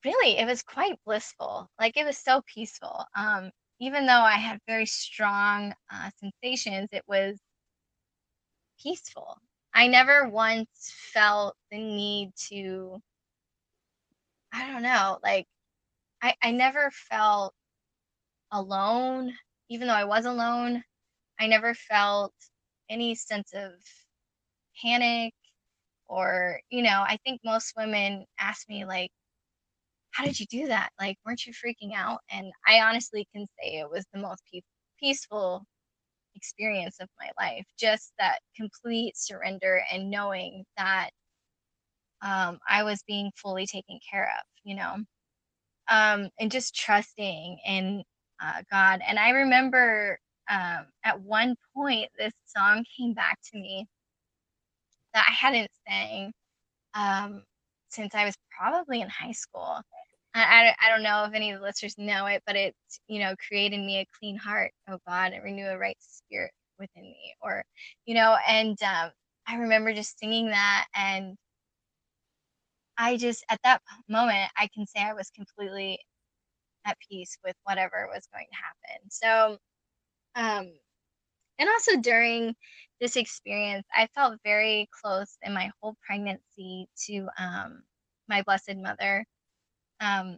really, 0.06 0.38
it 0.38 0.46
was 0.46 0.64
quite 0.64 1.00
blissful. 1.06 1.70
Like 1.80 1.98
it 1.98 2.06
was 2.06 2.18
so 2.18 2.42
peaceful. 2.54 3.06
Um, 3.16 3.52
even 3.80 4.06
though 4.06 4.14
I 4.22 4.34
had 4.34 4.60
very 4.68 4.86
strong 4.86 5.74
uh, 5.94 6.10
sensations, 6.20 6.90
it 6.92 7.04
was 7.08 7.38
peaceful. 8.82 9.38
I 9.74 9.88
never 9.88 10.28
once 10.30 10.94
felt 11.14 11.56
the 11.72 11.78
need 11.78 12.32
to 12.50 13.02
I 14.54 14.68
don't 14.72 14.84
know, 14.84 15.20
like 15.24 15.48
I 16.24 16.36
I 16.44 16.52
never 16.52 16.92
felt 16.92 17.56
alone, 18.52 19.38
even 19.70 19.88
though 19.88 19.94
I 19.96 20.06
was 20.06 20.26
alone. 20.26 20.84
I 21.40 21.48
never 21.48 21.74
felt 21.76 22.34
any 22.90 23.16
sense 23.16 23.54
of 23.54 23.74
panic 24.82 25.34
or, 26.08 26.62
you 26.72 26.84
know, 26.84 27.04
I 27.08 27.18
think 27.26 27.42
most 27.46 27.74
women 27.78 28.26
ask 28.40 28.68
me 28.70 28.86
like 28.86 29.12
how 30.12 30.26
did 30.26 30.40
you 30.40 30.46
do 30.48 30.68
that? 30.68 30.90
Like 31.00 31.18
weren't 31.26 31.46
you 31.46 31.54
freaking 31.54 31.94
out? 31.96 32.20
And 32.30 32.52
I 32.68 32.82
honestly 32.82 33.28
can 33.34 33.46
say 33.60 33.80
it 33.80 33.90
was 33.90 34.06
the 34.14 34.20
most 34.20 34.44
pe- 34.52 34.62
peaceful 35.00 35.64
experience 36.36 36.98
of 37.02 37.10
my 37.20 37.30
life. 37.40 37.66
Just 37.80 38.14
that 38.20 38.40
complete 38.58 39.18
surrender 39.18 39.84
and 39.92 40.12
knowing 40.12 40.66
that 40.78 41.12
um, 42.22 42.60
I 42.68 42.84
was 42.84 43.04
being 43.08 43.32
fully 43.36 43.66
taken 43.66 44.00
care 44.10 44.26
of, 44.26 44.44
you 44.64 44.76
know, 44.76 44.98
um, 45.90 46.30
and 46.40 46.52
just 46.52 46.76
trusting 46.76 47.60
in 47.66 48.04
uh, 48.42 48.62
God. 48.72 49.02
And 49.08 49.20
I 49.20 49.32
remember 49.32 50.20
um, 50.50 50.86
at 51.04 51.20
one 51.22 51.56
point, 51.76 52.10
this 52.18 52.34
song 52.46 52.86
came 52.98 53.14
back 53.14 53.40
to 53.52 53.60
me 53.60 53.88
that 55.14 55.26
I 55.28 55.32
hadn't 55.32 55.70
sang 55.88 56.32
um, 56.94 57.44
since 57.90 58.16
I 58.16 58.26
was 58.26 58.36
probably 58.58 59.02
in 59.02 59.10
high 59.10 59.32
school. 59.32 59.82
I, 60.34 60.42
I, 60.44 60.76
I 60.86 60.90
don't 60.90 61.04
know 61.04 61.26
if 61.26 61.34
any 61.34 61.52
of 61.52 61.60
the 61.60 61.66
listeners 61.66 61.96
know 61.98 62.26
it, 62.28 62.42
but 62.46 62.56
it, 62.56 62.74
you 63.08 63.20
know, 63.20 63.36
created 63.48 63.80
me 63.80 64.00
a 64.00 64.08
clean 64.18 64.38
heart, 64.38 64.72
oh 64.90 64.98
God, 65.08 65.34
and 65.34 65.44
renew 65.44 65.68
a 65.68 65.78
right 65.78 65.98
spirit 66.00 66.52
within 66.80 67.04
me. 67.04 67.36
Or, 67.42 67.64
you 68.06 68.16
know, 68.16 68.38
and 68.48 68.78
um, 68.84 69.12
I 69.48 69.58
remember 69.58 69.94
just 69.94 70.20
singing 70.20 70.48
that 70.48 70.88
and 70.96 71.36
I 73.02 73.18
just 73.18 73.44
at 73.50 73.60
that 73.64 73.82
moment 74.10 74.52
I 74.58 74.70
can 74.74 74.86
say 74.86 75.02
I 75.02 75.14
was 75.14 75.32
completely 75.32 76.00
at 76.86 76.98
peace 77.10 77.38
with 77.44 77.56
whatever 77.64 78.08
was 78.14 78.28
going 78.34 78.48
to 78.52 78.58
happen. 78.58 79.10
So, 79.10 79.58
um, 80.36 80.72
and 81.60 81.70
also 81.70 81.98
during 82.02 82.56
this 83.00 83.16
experience, 83.18 83.86
I 83.96 84.08
felt 84.16 84.40
very 84.44 84.90
close 85.02 85.38
in 85.44 85.54
my 85.54 85.72
whole 85.82 85.96
pregnancy 86.06 86.88
to 87.08 87.28
um, 87.40 87.84
my 88.28 88.42
Blessed 88.44 88.76
Mother. 88.78 89.26
Um, 90.00 90.38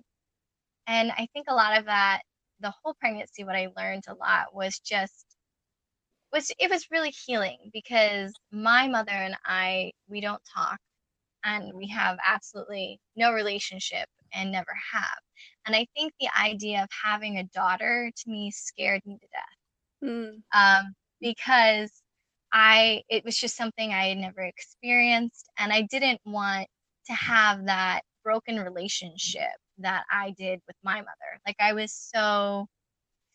and 0.87 1.11
I 1.11 1.27
think 1.33 1.47
a 1.49 1.55
lot 1.55 1.77
of 1.77 1.85
that, 1.85 2.21
the 2.59 2.73
whole 2.83 2.95
pregnancy, 2.99 3.43
what 3.43 3.55
I 3.55 3.69
learned 3.77 4.03
a 4.07 4.15
lot 4.15 4.53
was 4.53 4.79
just 4.79 5.25
was 6.33 6.51
it 6.59 6.69
was 6.69 6.87
really 6.91 7.11
healing 7.11 7.69
because 7.71 8.33
my 8.51 8.87
mother 8.87 9.11
and 9.11 9.35
I 9.45 9.91
we 10.09 10.19
don't 10.19 10.41
talk 10.53 10.79
and 11.43 11.73
we 11.73 11.87
have 11.87 12.17
absolutely 12.25 12.99
no 13.15 13.33
relationship 13.33 14.07
and 14.33 14.51
never 14.51 14.73
have. 14.93 15.19
And 15.65 15.75
I 15.75 15.87
think 15.95 16.13
the 16.19 16.29
idea 16.39 16.83
of 16.83 16.89
having 17.03 17.37
a 17.37 17.43
daughter 17.45 18.11
to 18.15 18.29
me 18.29 18.51
scared 18.51 19.01
me 19.05 19.17
to 19.19 19.27
death. 19.27 20.09
Mm. 20.09 20.41
Um, 20.53 20.93
because 21.21 21.91
I 22.51 23.01
it 23.09 23.23
was 23.23 23.37
just 23.37 23.55
something 23.55 23.93
I 23.93 24.09
had 24.09 24.17
never 24.17 24.41
experienced 24.41 25.49
and 25.57 25.71
I 25.71 25.81
didn't 25.89 26.21
want 26.25 26.67
to 27.07 27.13
have 27.13 27.65
that 27.65 28.01
broken 28.23 28.59
relationship 28.59 29.51
that 29.79 30.03
I 30.11 30.33
did 30.37 30.61
with 30.67 30.75
my 30.83 30.97
mother. 30.97 31.39
Like 31.47 31.55
I 31.59 31.73
was 31.73 31.93
so 31.93 32.67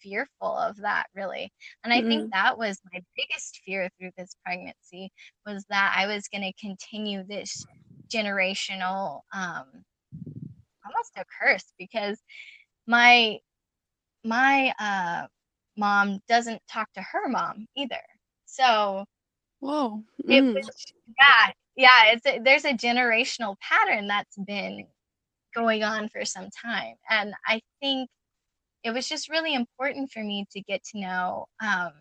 fearful 0.00 0.56
of 0.56 0.76
that 0.76 1.06
really 1.14 1.52
and 1.82 1.92
i 1.92 1.98
mm-hmm. 1.98 2.08
think 2.08 2.32
that 2.32 2.56
was 2.56 2.78
my 2.92 3.00
biggest 3.16 3.60
fear 3.64 3.88
through 3.98 4.10
this 4.16 4.36
pregnancy 4.44 5.10
was 5.44 5.64
that 5.68 5.92
i 5.96 6.06
was 6.06 6.28
going 6.28 6.42
to 6.42 6.52
continue 6.64 7.24
this 7.24 7.64
generational 8.08 9.20
um 9.32 9.66
almost 10.84 11.12
a 11.16 11.24
curse 11.40 11.64
because 11.78 12.18
my 12.86 13.38
my 14.24 14.72
uh 14.80 15.26
mom 15.76 16.20
doesn't 16.28 16.60
talk 16.70 16.92
to 16.92 17.02
her 17.02 17.28
mom 17.28 17.66
either. 17.76 18.02
So 18.46 19.04
whoa. 19.60 20.02
mm. 20.26 20.30
it 20.30 20.54
was 20.54 20.68
yeah 21.20 21.52
yeah 21.76 22.12
it's 22.12 22.26
a, 22.26 22.40
there's 22.40 22.64
a 22.64 22.72
generational 22.72 23.56
pattern 23.60 24.08
that's 24.08 24.36
been 24.46 24.86
going 25.54 25.82
on 25.82 26.08
for 26.08 26.24
some 26.24 26.48
time. 26.64 26.94
And 27.10 27.34
i 27.46 27.60
think 27.80 28.08
it 28.84 28.90
was 28.92 29.08
just 29.08 29.28
really 29.28 29.54
important 29.54 30.10
for 30.10 30.22
me 30.22 30.46
to 30.52 30.60
get 30.62 30.82
to 30.84 31.00
know 31.00 31.46
um, 31.62 31.92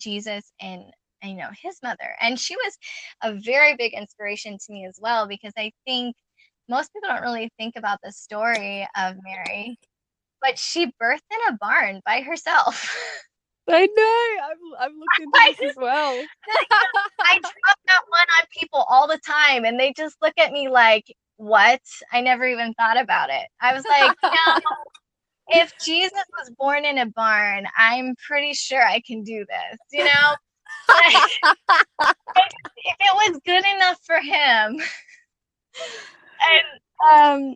Jesus 0.00 0.52
and 0.60 0.84
you 1.22 1.34
know 1.34 1.48
his 1.62 1.78
mother 1.82 2.14
and 2.20 2.38
she 2.38 2.56
was 2.56 2.78
a 3.22 3.34
very 3.34 3.74
big 3.76 3.92
inspiration 3.92 4.56
to 4.58 4.72
me 4.72 4.86
as 4.86 4.98
well 5.00 5.26
because 5.26 5.52
i 5.56 5.70
think 5.86 6.14
most 6.68 6.92
people 6.92 7.08
don't 7.08 7.22
really 7.22 7.50
think 7.58 7.74
about 7.76 7.98
the 8.02 8.12
story 8.12 8.86
of 8.96 9.16
mary 9.22 9.78
but 10.40 10.58
she 10.58 10.86
birthed 11.02 11.18
in 11.30 11.54
a 11.54 11.56
barn 11.58 12.00
by 12.04 12.20
herself. 12.20 12.96
I 13.70 13.86
know 13.86 14.44
i've, 14.44 14.86
I've 14.86 14.96
looked 14.96 15.18
into 15.20 15.56
this 15.58 15.70
as 15.70 15.76
well. 15.76 16.14
I 17.20 17.38
drop 17.38 17.78
that 17.86 18.00
one 18.08 18.26
on 18.38 18.46
people 18.58 18.84
all 18.88 19.06
the 19.06 19.20
time 19.26 19.64
and 19.66 19.78
they 19.78 19.92
just 19.94 20.16
look 20.22 20.34
at 20.38 20.52
me 20.52 20.68
like 20.68 21.04
what? 21.36 21.80
I 22.12 22.22
never 22.22 22.46
even 22.46 22.72
thought 22.74 22.98
about 22.98 23.30
it. 23.30 23.46
I 23.60 23.74
was 23.74 23.84
like 23.84 24.12
no 24.22 24.60
if 25.50 25.72
Jesus 25.78 26.24
was 26.38 26.50
born 26.58 26.84
in 26.84 26.98
a 26.98 27.06
barn, 27.06 27.66
I'm 27.76 28.14
pretty 28.26 28.52
sure 28.52 28.82
I 28.82 29.00
can 29.00 29.22
do 29.22 29.46
this, 29.46 29.78
you 29.90 30.04
know? 30.04 30.34
If 30.88 31.38
it 33.00 33.14
was 33.14 33.40
good 33.44 33.64
enough 33.76 33.98
for 34.04 34.20
him. 34.20 34.80
and 36.40 36.62
um 37.12 37.54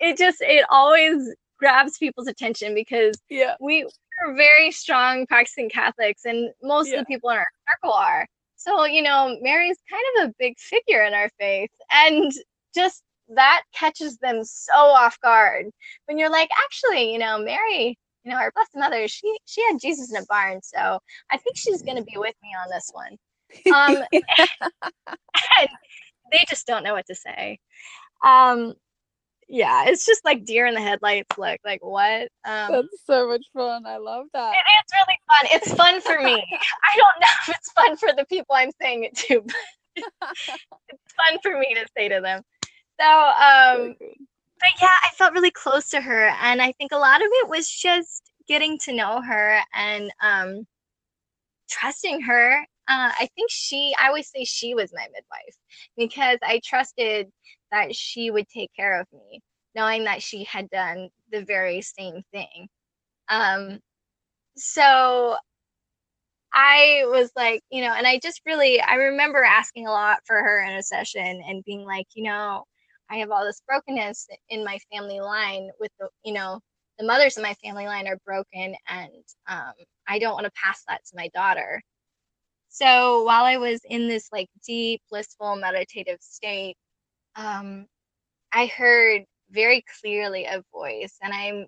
it 0.00 0.16
just 0.16 0.40
it 0.40 0.64
always 0.70 1.34
grabs 1.58 1.98
people's 1.98 2.26
attention 2.26 2.74
because 2.74 3.20
yeah 3.28 3.54
we 3.60 3.86
are 4.22 4.34
very 4.34 4.70
strong 4.70 5.26
practicing 5.26 5.68
Catholics 5.68 6.24
and 6.24 6.50
most 6.62 6.88
yeah. 6.88 6.94
of 6.94 7.00
the 7.00 7.06
people 7.06 7.30
in 7.30 7.38
our 7.38 7.46
circle 7.68 7.92
are. 7.92 8.26
So, 8.56 8.84
you 8.84 9.02
know, 9.02 9.38
Mary's 9.40 9.78
kind 9.90 10.04
of 10.18 10.28
a 10.28 10.34
big 10.38 10.58
figure 10.58 11.02
in 11.02 11.14
our 11.14 11.30
faith. 11.38 11.70
And 11.90 12.30
just 12.74 13.02
that 13.28 13.62
catches 13.74 14.18
them 14.18 14.44
so 14.44 14.74
off 14.74 15.18
guard 15.20 15.66
when 16.06 16.18
you're 16.18 16.30
like, 16.30 16.50
actually, 16.66 17.12
you 17.12 17.18
know, 17.18 17.38
Mary, 17.38 17.98
you 18.24 18.30
know, 18.30 18.36
our 18.36 18.52
blessed 18.54 18.76
mother, 18.76 19.08
she 19.08 19.38
she 19.46 19.62
had 19.66 19.80
Jesus 19.80 20.10
in 20.10 20.22
a 20.22 20.26
barn, 20.26 20.60
so 20.62 20.98
I 21.30 21.36
think 21.36 21.56
she's 21.56 21.82
gonna 21.82 22.04
be 22.04 22.16
with 22.16 22.34
me 22.42 22.50
on 22.62 22.70
this 22.70 22.90
one. 22.92 23.16
Um, 23.74 24.04
and 25.58 25.68
they 26.32 26.44
just 26.48 26.66
don't 26.66 26.84
know 26.84 26.94
what 26.94 27.06
to 27.06 27.14
say. 27.14 27.58
Um, 28.24 28.74
yeah, 29.48 29.86
it's 29.86 30.06
just 30.06 30.24
like 30.24 30.44
deer 30.44 30.66
in 30.66 30.74
the 30.74 30.80
headlights. 30.80 31.36
Look, 31.36 31.58
like 31.64 31.84
what? 31.84 32.28
Um, 32.44 32.72
That's 32.72 33.04
so 33.04 33.28
much 33.28 33.44
fun. 33.52 33.84
I 33.84 33.96
love 33.96 34.26
that. 34.32 34.54
It 34.54 34.58
is 34.58 34.92
really 34.94 35.18
fun. 35.28 35.60
It's 35.60 35.74
fun 35.74 36.00
for 36.00 36.22
me. 36.22 36.34
I 36.84 36.96
don't 36.96 37.20
know 37.20 37.26
if 37.42 37.56
it's 37.56 37.72
fun 37.72 37.96
for 37.96 38.10
the 38.16 38.24
people 38.26 38.54
I'm 38.54 38.70
saying 38.80 39.04
it 39.04 39.16
to, 39.16 39.40
but 39.40 40.36
it's 40.88 41.14
fun 41.14 41.38
for 41.42 41.58
me 41.58 41.74
to 41.74 41.86
say 41.96 42.08
to 42.08 42.20
them. 42.20 42.42
So, 43.00 43.06
um, 43.06 43.96
but 44.60 44.70
yeah, 44.80 44.88
I 45.04 45.10
felt 45.16 45.32
really 45.32 45.50
close 45.50 45.88
to 45.90 46.00
her, 46.00 46.28
and 46.42 46.62
I 46.62 46.72
think 46.72 46.92
a 46.92 46.98
lot 46.98 47.22
of 47.22 47.28
it 47.30 47.48
was 47.48 47.68
just 47.70 48.30
getting 48.48 48.78
to 48.80 48.92
know 48.92 49.22
her 49.22 49.60
and 49.74 50.12
um, 50.22 50.66
trusting 51.70 52.20
her. 52.22 52.58
Uh, 52.88 53.12
I 53.18 53.28
think 53.36 53.50
she, 53.50 53.94
I 54.00 54.08
always 54.08 54.28
say 54.30 54.44
she 54.44 54.74
was 54.74 54.92
my 54.92 55.06
midwife 55.12 55.56
because 55.96 56.38
I 56.42 56.60
trusted 56.64 57.28
that 57.70 57.94
she 57.94 58.30
would 58.30 58.48
take 58.48 58.70
care 58.74 59.00
of 59.00 59.06
me, 59.12 59.40
knowing 59.76 60.04
that 60.04 60.22
she 60.22 60.44
had 60.44 60.68
done 60.70 61.08
the 61.30 61.44
very 61.44 61.82
same 61.82 62.22
thing. 62.32 62.68
Um, 63.28 63.78
so 64.56 65.36
I 66.52 67.04
was 67.06 67.30
like, 67.36 67.62
you 67.70 67.82
know, 67.82 67.92
and 67.94 68.06
I 68.06 68.18
just 68.18 68.42
really, 68.44 68.80
I 68.80 68.94
remember 68.94 69.42
asking 69.44 69.86
a 69.86 69.92
lot 69.92 70.18
for 70.26 70.36
her 70.36 70.62
in 70.62 70.76
a 70.76 70.82
session 70.82 71.42
and 71.46 71.64
being 71.64 71.84
like, 71.84 72.06
you 72.14 72.24
know, 72.24 72.64
I 73.10 73.16
have 73.18 73.30
all 73.30 73.44
this 73.44 73.62
brokenness 73.66 74.28
in 74.50 74.64
my 74.64 74.78
family 74.92 75.20
line 75.20 75.70
with 75.80 75.90
the, 75.98 76.08
you 76.24 76.32
know, 76.32 76.60
the 76.98 77.06
mothers 77.06 77.36
in 77.36 77.42
my 77.42 77.54
family 77.54 77.86
line 77.86 78.06
are 78.08 78.18
broken 78.24 78.74
and 78.88 79.24
um, 79.48 79.72
I 80.06 80.18
don't 80.18 80.34
want 80.34 80.46
to 80.46 80.52
pass 80.62 80.84
that 80.88 81.04
to 81.06 81.16
my 81.16 81.28
daughter. 81.34 81.82
So 82.68 83.24
while 83.24 83.44
I 83.44 83.56
was 83.56 83.80
in 83.88 84.08
this 84.08 84.28
like 84.32 84.48
deep, 84.66 85.02
blissful, 85.10 85.56
meditative 85.56 86.18
state, 86.20 86.76
um, 87.36 87.86
I 88.52 88.66
heard 88.66 89.24
very 89.50 89.84
clearly 90.00 90.44
a 90.46 90.62
voice, 90.72 91.16
and 91.22 91.32
I 91.34 91.66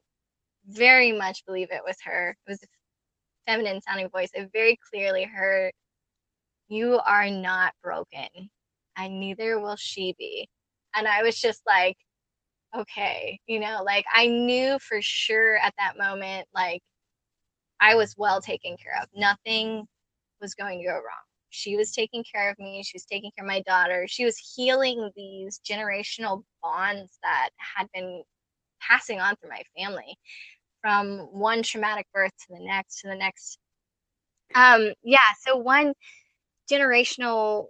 very 0.69 1.13
much 1.13 1.45
believe 1.47 1.69
it 1.73 1.83
was 1.87 1.97
her. 2.05 2.37
It 2.47 2.51
was 2.51 2.63
a 2.63 2.67
feminine 3.47 3.81
sounding 3.83 4.09
voice. 4.11 4.31
I 4.37 4.49
very 4.53 4.79
clearly 4.91 5.25
heard, 5.25 5.73
You 6.69 7.01
are 7.07 7.31
not 7.31 7.75
broken, 7.83 8.29
and 8.97 9.21
neither 9.21 9.61
will 9.61 9.77
she 9.77 10.15
be 10.19 10.49
and 10.95 11.09
I 11.09 11.23
was 11.23 11.41
just 11.41 11.63
like, 11.67 11.97
okay, 12.77 13.39
you 13.47 13.61
know, 13.61 13.83
like 13.85 14.05
I 14.13 14.27
knew 14.27 14.79
for 14.79 14.99
sure 15.01 15.57
at 15.59 15.75
that 15.79 15.99
moment, 15.99 16.49
like 16.55 16.83
I 17.81 17.95
was 17.95 18.15
well 18.17 18.41
taken 18.41 18.77
care 18.77 19.01
of. 19.03 19.09
Nothing 19.15 19.87
was 20.41 20.55
going 20.55 20.79
to 20.81 20.87
go 20.87 20.95
wrong. 20.95 21.27
She 21.51 21.77
was 21.77 21.93
taking 21.93 22.25
care 22.25 22.51
of 22.51 22.59
me. 22.59 22.83
She 22.83 22.97
was 22.97 23.05
taking 23.05 23.31
care 23.37 23.45
of 23.45 23.49
my 23.49 23.61
daughter. 23.63 24.07
She 24.09 24.25
was 24.25 24.39
healing 24.39 25.11
these 25.17 25.61
generational 25.69 26.45
bonds 26.63 27.19
that 27.23 27.51
had 27.59 27.89
been 27.93 28.23
passing 28.81 29.21
on 29.21 29.37
through 29.37 29.51
my 29.51 29.63
family 29.77 30.17
from 30.81 31.19
one 31.31 31.63
traumatic 31.63 32.07
birth 32.15 32.33
to 32.47 32.55
the 32.59 32.65
next 32.65 33.01
to 33.01 33.09
the 33.09 33.15
next. 33.17 33.59
Um, 34.55 34.93
yeah, 35.03 35.19
so 35.41 35.57
one 35.57 35.93
generational 36.71 37.67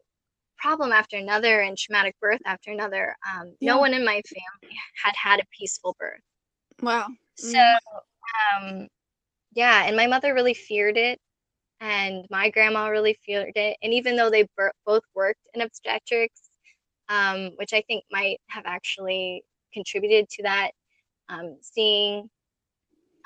problem 0.62 0.92
after 0.92 1.16
another 1.16 1.60
and 1.60 1.76
traumatic 1.76 2.14
birth 2.20 2.40
after 2.46 2.70
another. 2.70 3.16
Um, 3.28 3.52
yeah. 3.60 3.72
No 3.72 3.78
one 3.78 3.92
in 3.92 4.04
my 4.04 4.22
family 4.24 4.76
had 5.04 5.14
had 5.16 5.40
a 5.40 5.46
peaceful 5.58 5.96
birth. 5.98 6.20
Wow. 6.80 7.08
So, 7.36 7.58
mm. 7.58 7.76
um, 8.56 8.88
yeah, 9.54 9.84
and 9.84 9.96
my 9.96 10.06
mother 10.06 10.34
really 10.34 10.54
feared 10.54 10.96
it, 10.96 11.18
and 11.80 12.24
my 12.30 12.48
grandma 12.48 12.86
really 12.86 13.18
feared 13.26 13.56
it. 13.56 13.76
And 13.82 13.92
even 13.92 14.16
though 14.16 14.30
they 14.30 14.44
b- 14.44 14.78
both 14.86 15.02
worked 15.14 15.46
in 15.54 15.62
obstetrics, 15.62 16.40
um, 17.08 17.50
which 17.56 17.72
I 17.72 17.82
think 17.82 18.04
might 18.10 18.40
have 18.48 18.64
actually 18.64 19.42
contributed 19.74 20.28
to 20.30 20.42
that, 20.44 20.70
um, 21.28 21.58
seeing 21.60 22.30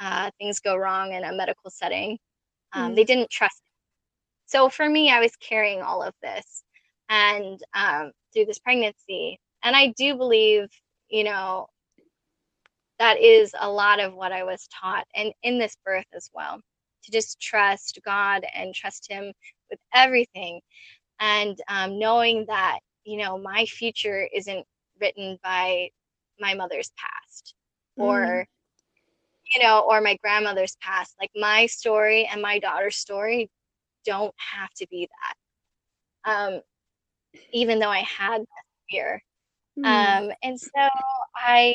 uh, 0.00 0.30
things 0.38 0.60
go 0.60 0.76
wrong 0.76 1.12
in 1.12 1.24
a 1.24 1.32
medical 1.32 1.70
setting, 1.70 2.18
um, 2.72 2.92
mm. 2.92 2.96
they 2.96 3.04
didn't 3.04 3.30
trust. 3.30 3.62
So 4.46 4.68
for 4.68 4.88
me, 4.88 5.10
I 5.10 5.20
was 5.20 5.32
carrying 5.36 5.82
all 5.82 6.02
of 6.02 6.14
this 6.22 6.62
and 7.08 7.60
um, 7.74 8.12
through 8.32 8.46
this 8.46 8.58
pregnancy. 8.58 9.38
And 9.62 9.74
I 9.76 9.92
do 9.96 10.16
believe, 10.16 10.68
you 11.08 11.24
know, 11.24 11.66
that 12.98 13.20
is 13.20 13.54
a 13.58 13.70
lot 13.70 14.00
of 14.00 14.14
what 14.14 14.32
I 14.32 14.44
was 14.44 14.68
taught 14.68 15.06
and 15.14 15.32
in 15.42 15.58
this 15.58 15.76
birth 15.84 16.06
as 16.14 16.30
well 16.32 16.60
to 17.04 17.12
just 17.12 17.40
trust 17.40 17.98
God 18.04 18.44
and 18.54 18.74
trust 18.74 19.10
Him 19.10 19.32
with 19.70 19.78
everything. 19.94 20.60
And 21.20 21.58
um, 21.68 21.98
knowing 21.98 22.44
that, 22.48 22.78
you 23.04 23.18
know, 23.18 23.38
my 23.38 23.64
future 23.66 24.28
isn't 24.34 24.66
written 25.00 25.38
by 25.42 25.90
my 26.40 26.54
mother's 26.54 26.92
past 26.96 27.54
or 27.96 28.46
you 29.54 29.62
know, 29.62 29.80
or 29.88 30.00
my 30.00 30.16
grandmother's 30.22 30.76
past. 30.80 31.14
Like 31.20 31.30
my 31.36 31.66
story 31.66 32.28
and 32.30 32.42
my 32.42 32.58
daughter's 32.58 32.96
story 32.96 33.50
don't 34.04 34.34
have 34.54 34.70
to 34.78 34.86
be 34.88 35.08
that. 36.24 36.30
Um, 36.30 36.60
even 37.52 37.78
though 37.78 37.90
I 37.90 38.00
had 38.00 38.40
that 38.40 38.64
fear. 38.90 39.22
Mm. 39.78 39.84
Um, 39.84 40.32
and 40.42 40.60
so 40.60 40.88
I 41.34 41.74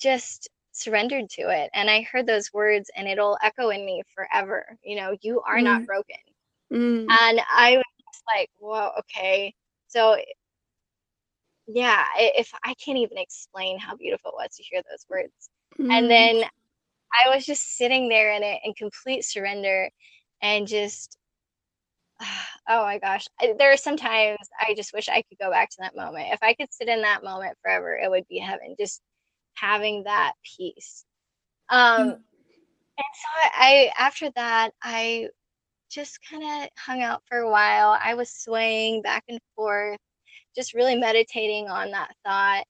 just 0.00 0.48
surrendered 0.72 1.30
to 1.30 1.42
it. 1.42 1.70
And 1.74 1.88
I 1.88 2.02
heard 2.02 2.26
those 2.26 2.52
words 2.52 2.90
and 2.96 3.08
it'll 3.08 3.38
echo 3.42 3.70
in 3.70 3.86
me 3.86 4.02
forever. 4.14 4.78
You 4.82 4.96
know, 4.96 5.16
you 5.22 5.40
are 5.42 5.58
mm. 5.58 5.64
not 5.64 5.86
broken. 5.86 6.16
Mm. 6.72 7.06
And 7.08 7.40
I 7.48 7.76
was 7.76 8.22
like, 8.34 8.50
whoa, 8.58 8.90
okay. 9.00 9.54
So 9.88 10.16
yeah, 11.66 12.04
if 12.16 12.52
I 12.64 12.74
can't 12.74 12.98
even 12.98 13.16
explain 13.18 13.78
how 13.78 13.96
beautiful 13.96 14.32
it 14.32 14.34
was 14.36 14.56
to 14.56 14.62
hear 14.62 14.82
those 14.90 15.06
words. 15.08 15.48
And 15.78 16.10
then 16.10 16.44
I 17.12 17.34
was 17.34 17.46
just 17.46 17.76
sitting 17.76 18.08
there 18.08 18.32
in 18.32 18.42
it 18.42 18.60
in 18.64 18.74
complete 18.74 19.24
surrender 19.24 19.90
and 20.42 20.66
just 20.66 21.18
oh 22.68 22.82
my 22.82 22.98
gosh. 22.98 23.26
There 23.58 23.72
are 23.72 23.76
sometimes 23.76 24.38
i 24.60 24.74
just 24.74 24.92
wish 24.92 25.08
i 25.08 25.22
could 25.22 25.38
go 25.40 25.50
back 25.50 25.70
to 25.70 25.76
that 25.80 25.96
moment. 25.96 26.28
If 26.32 26.42
i 26.42 26.54
could 26.54 26.72
sit 26.72 26.88
in 26.88 27.02
that 27.02 27.24
moment 27.24 27.56
forever 27.62 27.96
it 27.96 28.10
would 28.10 28.26
be 28.28 28.38
heaven 28.38 28.74
just 28.78 29.00
having 29.54 30.04
that 30.04 30.32
peace. 30.56 31.04
Um 31.68 31.80
mm. 31.80 32.10
and 32.12 33.12
so 33.14 33.50
i 33.54 33.90
after 33.98 34.30
that 34.36 34.70
i 34.82 35.28
just 35.90 36.18
kind 36.28 36.42
of 36.42 36.68
hung 36.78 37.02
out 37.02 37.22
for 37.28 37.38
a 37.38 37.50
while. 37.50 37.96
I 38.02 38.14
was 38.14 38.30
swaying 38.30 39.02
back 39.02 39.24
and 39.28 39.38
forth 39.54 39.98
just 40.56 40.74
really 40.74 40.96
meditating 40.96 41.68
on 41.68 41.90
that 41.92 42.14
thought. 42.24 42.64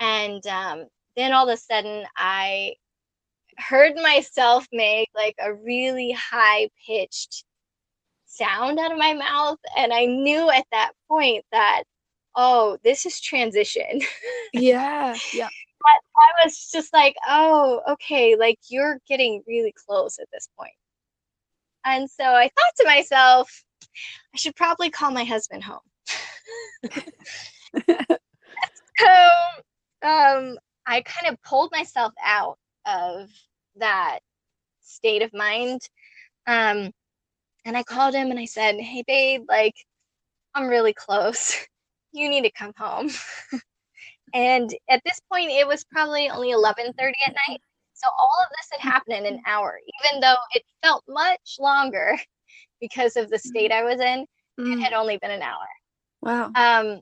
And 0.00 0.46
um, 0.46 0.86
then 1.16 1.32
all 1.32 1.48
of 1.48 1.54
a 1.54 1.56
sudden 1.56 2.04
i 2.16 2.74
heard 3.58 3.94
myself 3.96 4.66
make 4.72 5.10
like 5.14 5.34
a 5.38 5.54
really 5.54 6.12
high 6.12 6.68
pitched 6.86 7.44
sound 8.32 8.78
out 8.78 8.92
of 8.92 8.98
my 8.98 9.12
mouth 9.12 9.58
and 9.76 9.92
i 9.92 10.06
knew 10.06 10.50
at 10.50 10.64
that 10.72 10.92
point 11.08 11.44
that 11.52 11.82
oh 12.34 12.78
this 12.82 13.04
is 13.06 13.20
transition. 13.20 14.00
Yeah 14.54 15.16
yeah. 15.32 15.48
I 15.84 16.44
was 16.44 16.70
just 16.70 16.92
like 16.92 17.16
oh 17.28 17.80
okay 17.88 18.36
like 18.36 18.58
you're 18.68 18.98
getting 19.08 19.42
really 19.46 19.74
close 19.86 20.18
at 20.18 20.28
this 20.32 20.48
point. 20.58 20.72
And 21.84 22.10
so 22.10 22.24
i 22.24 22.44
thought 22.48 22.76
to 22.76 22.84
myself 22.86 23.64
i 24.34 24.38
should 24.38 24.56
probably 24.56 24.90
call 24.90 25.10
my 25.10 25.24
husband 25.24 25.64
home. 25.64 25.80
So 28.98 29.08
um 30.02 30.58
i 30.86 31.00
kind 31.02 31.32
of 31.32 31.42
pulled 31.42 31.72
myself 31.72 32.12
out 32.24 32.58
of 32.86 33.30
that 33.76 34.18
state 34.80 35.22
of 35.22 35.32
mind. 35.32 35.80
Um 36.46 36.92
and 37.64 37.76
I 37.76 37.82
called 37.82 38.14
him 38.14 38.30
and 38.30 38.38
I 38.38 38.44
said, 38.44 38.80
Hey, 38.80 39.04
babe, 39.06 39.44
like, 39.48 39.74
I'm 40.54 40.68
really 40.68 40.94
close. 40.94 41.56
You 42.14 42.28
need 42.28 42.42
to 42.42 42.50
come 42.50 42.74
home. 42.76 43.08
and 44.34 44.70
at 44.90 45.00
this 45.02 45.18
point, 45.32 45.50
it 45.50 45.66
was 45.66 45.82
probably 45.90 46.28
only 46.28 46.52
11:30 46.52 46.90
at 47.26 47.34
night. 47.48 47.58
So 47.94 48.06
all 48.10 48.36
of 48.42 48.50
this 48.50 48.68
had 48.70 48.92
happened 48.92 49.16
in 49.16 49.32
an 49.32 49.40
hour, 49.46 49.80
even 50.02 50.20
though 50.20 50.36
it 50.54 50.62
felt 50.82 51.02
much 51.08 51.56
longer 51.58 52.18
because 52.82 53.16
of 53.16 53.30
the 53.30 53.38
state 53.38 53.72
I 53.72 53.82
was 53.82 53.98
in. 53.98 54.26
Mm. 54.60 54.74
It 54.74 54.80
had 54.82 54.92
only 54.92 55.16
been 55.22 55.30
an 55.30 55.40
hour. 55.40 55.66
Wow. 56.20 56.52
Um, 56.54 57.00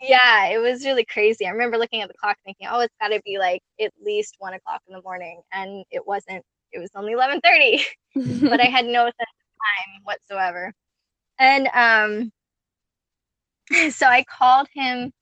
yeah, 0.00 0.46
it 0.48 0.58
was 0.58 0.84
really 0.84 1.04
crazy. 1.04 1.46
I 1.46 1.50
remember 1.50 1.78
looking 1.78 2.02
at 2.02 2.08
the 2.08 2.14
clock 2.14 2.36
thinking, 2.44 2.68
oh, 2.70 2.80
it's 2.80 2.94
got 3.00 3.08
to 3.08 3.20
be 3.24 3.38
like 3.38 3.62
at 3.80 3.92
least 4.04 4.36
one 4.38 4.54
o'clock 4.54 4.80
in 4.88 4.94
the 4.94 5.02
morning. 5.02 5.40
And 5.52 5.84
it 5.90 6.06
wasn't, 6.06 6.44
it 6.72 6.78
was 6.78 6.90
only 6.94 7.14
1130, 7.14 8.48
but 8.48 8.60
I 8.60 8.66
had 8.66 8.84
no 8.84 9.10
time 9.64 10.02
whatsoever. 10.04 10.72
And 11.38 11.68
um, 11.74 12.32
so 13.90 14.06
I 14.06 14.24
called 14.24 14.68
him 14.74 15.12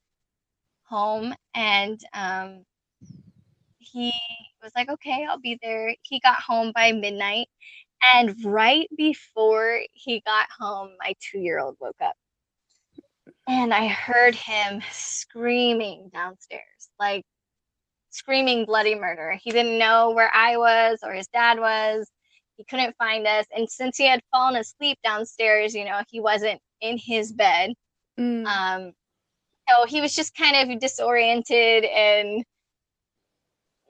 home 0.85 1.35
and 1.55 2.01
um, 2.15 2.65
he 3.79 4.13
was 4.63 4.73
like, 4.77 4.89
okay, 4.89 5.27
I'll 5.29 5.41
be 5.41 5.59
there. 5.63 5.95
He 6.03 6.21
got 6.21 6.41
home 6.41 6.73
by 6.75 6.93
midnight. 6.93 7.49
And 8.15 8.35
right 8.45 8.89
before 8.97 9.81
he 9.93 10.21
got 10.27 10.49
home, 10.59 10.91
my 11.01 11.15
two 11.21 11.39
year 11.39 11.61
old 11.61 11.77
woke 11.81 11.97
up. 12.03 12.15
And 13.49 13.73
I 13.75 13.89
heard 13.89 14.35
him 14.35 14.83
screaming 14.93 16.11
downstairs, 16.13 16.91
like 16.99 17.25
screaming 18.11 18.67
bloody 18.67 18.95
murder. 18.97 19.39
He 19.43 19.51
didn't 19.53 19.79
know 19.79 20.13
where 20.13 20.31
I 20.35 20.57
was 20.59 21.01
or 21.05 21.13
his 21.15 21.29
dad 21.29 21.61
was. 21.61 22.09
He 22.63 22.77
couldn't 22.77 22.97
find 22.97 23.27
us. 23.27 23.45
And 23.57 23.69
since 23.69 23.97
he 23.97 24.07
had 24.07 24.23
fallen 24.31 24.55
asleep 24.55 24.97
downstairs, 25.03 25.75
you 25.75 25.85
know, 25.85 26.01
he 26.09 26.21
wasn't 26.21 26.61
in 26.81 26.97
his 26.97 27.33
bed. 27.33 27.73
Mm. 28.19 28.47
Um, 28.47 28.93
so 29.69 29.85
he 29.87 30.01
was 30.01 30.15
just 30.15 30.37
kind 30.37 30.71
of 30.71 30.79
disoriented 30.79 31.85
and, 31.85 32.45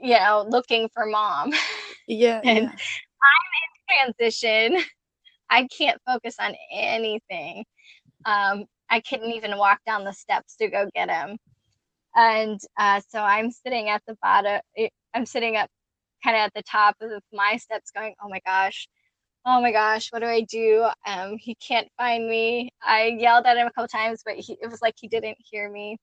you 0.01 0.15
know, 0.15 0.47
looking 0.49 0.89
for 0.95 1.05
mom. 1.05 1.53
Yeah. 2.09 2.41
and 2.45 2.65
yeah. 2.65 2.71
I'm 2.71 4.07
in 4.09 4.15
transition. 4.17 4.83
I 5.51 5.67
can't 5.67 6.01
focus 6.07 6.37
on 6.41 6.55
anything. 6.73 7.67
Um, 8.25 8.65
I 8.89 9.01
couldn't 9.01 9.33
even 9.33 9.59
walk 9.59 9.81
down 9.85 10.05
the 10.05 10.15
steps 10.15 10.57
to 10.57 10.69
go 10.69 10.89
get 10.95 11.11
him. 11.11 11.37
And 12.15 12.59
uh, 12.79 13.03
so 13.11 13.21
I'm 13.21 13.51
sitting 13.51 13.91
at 13.91 14.03
the 14.07 14.17
bottom. 14.23 14.63
Eh, 14.79 14.89
I'm 15.13 15.27
sitting 15.27 15.57
up 15.57 15.69
kind 16.25 16.37
of 16.37 16.43
at 16.43 16.55
the 16.55 16.63
top 16.63 16.97
of 17.01 17.23
my 17.33 17.57
steps 17.57 17.91
going, 17.91 18.15
oh 18.23 18.29
my 18.29 18.41
gosh, 18.47 18.89
oh 19.47 19.61
my 19.61 19.73
gosh, 19.73 20.13
what 20.13 20.21
do 20.21 20.27
I 20.27 20.43
do? 20.43 20.87
Um, 21.07 21.37
he 21.39 21.55
can't 21.57 21.89
find 21.99 22.29
me. 22.29 22.71
I 22.83 23.17
yelled 23.19 23.47
at 23.47 23.57
him 23.57 23.67
a 23.67 23.73
couple 23.73 23.89
times, 23.89 24.23
but 24.25 24.37
he, 24.37 24.57
it 24.63 24.71
was 24.71 24.83
like 24.83 24.95
he 25.01 25.09
didn't 25.09 25.39
hear 25.41 25.71
me. 25.71 25.99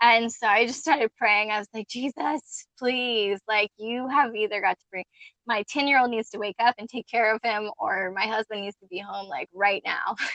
And 0.00 0.30
so 0.32 0.46
I 0.46 0.66
just 0.66 0.80
started 0.80 1.10
praying. 1.16 1.50
I 1.50 1.58
was 1.58 1.68
like, 1.74 1.88
Jesus, 1.88 2.66
please, 2.78 3.40
like 3.48 3.70
you 3.78 4.08
have 4.08 4.34
either 4.36 4.60
got 4.60 4.78
to 4.78 4.86
bring 4.92 5.04
my 5.46 5.64
10 5.70 5.88
year 5.88 6.00
old 6.00 6.10
needs 6.10 6.30
to 6.30 6.38
wake 6.38 6.56
up 6.60 6.74
and 6.78 6.88
take 6.88 7.08
care 7.08 7.34
of 7.34 7.40
him, 7.42 7.70
or 7.78 8.12
my 8.14 8.26
husband 8.26 8.62
needs 8.62 8.76
to 8.82 8.86
be 8.88 8.98
home 9.00 9.28
like 9.28 9.48
right 9.54 9.82
now. 9.84 10.16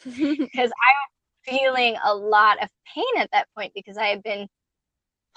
Because 0.04 0.70
I 0.70 0.92
was 0.94 1.58
feeling 1.58 1.96
a 2.04 2.14
lot 2.14 2.62
of 2.62 2.68
pain 2.94 3.04
at 3.18 3.30
that 3.32 3.48
point 3.56 3.72
because 3.74 3.96
I 3.96 4.06
had 4.06 4.22
been 4.22 4.46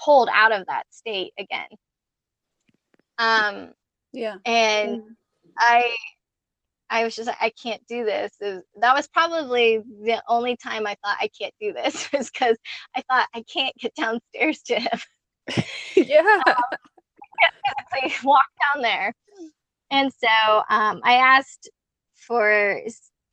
pulled 0.04 0.28
out 0.32 0.52
of 0.52 0.66
that 0.66 0.84
state 0.90 1.32
again. 1.38 1.66
Um, 3.18 3.72
yeah. 4.12 4.36
And 4.44 5.00
mm. 5.00 5.06
I, 5.58 5.94
I 6.90 7.04
was 7.04 7.16
just 7.16 7.26
like, 7.26 7.38
I 7.40 7.50
can't 7.50 7.82
do 7.88 8.04
this. 8.04 8.32
Was, 8.40 8.62
that 8.80 8.94
was 8.94 9.08
probably 9.08 9.78
the 9.78 10.22
only 10.28 10.56
time 10.56 10.86
I 10.86 10.96
thought 11.02 11.16
I 11.20 11.28
can't 11.38 11.54
do 11.60 11.72
this, 11.72 12.08
is 12.12 12.30
because 12.30 12.56
I 12.94 13.02
thought 13.10 13.28
I 13.34 13.42
can't 13.52 13.74
get 13.78 13.94
downstairs 13.94 14.62
to 14.66 14.80
him. 14.80 15.00
yeah. 15.96 16.42
um, 16.46 16.54
I 17.92 18.12
walk 18.22 18.46
down 18.74 18.82
there. 18.82 19.14
And 19.90 20.10
so 20.12 20.62
um, 20.70 21.00
I 21.04 21.14
asked 21.14 21.70
for 22.14 22.80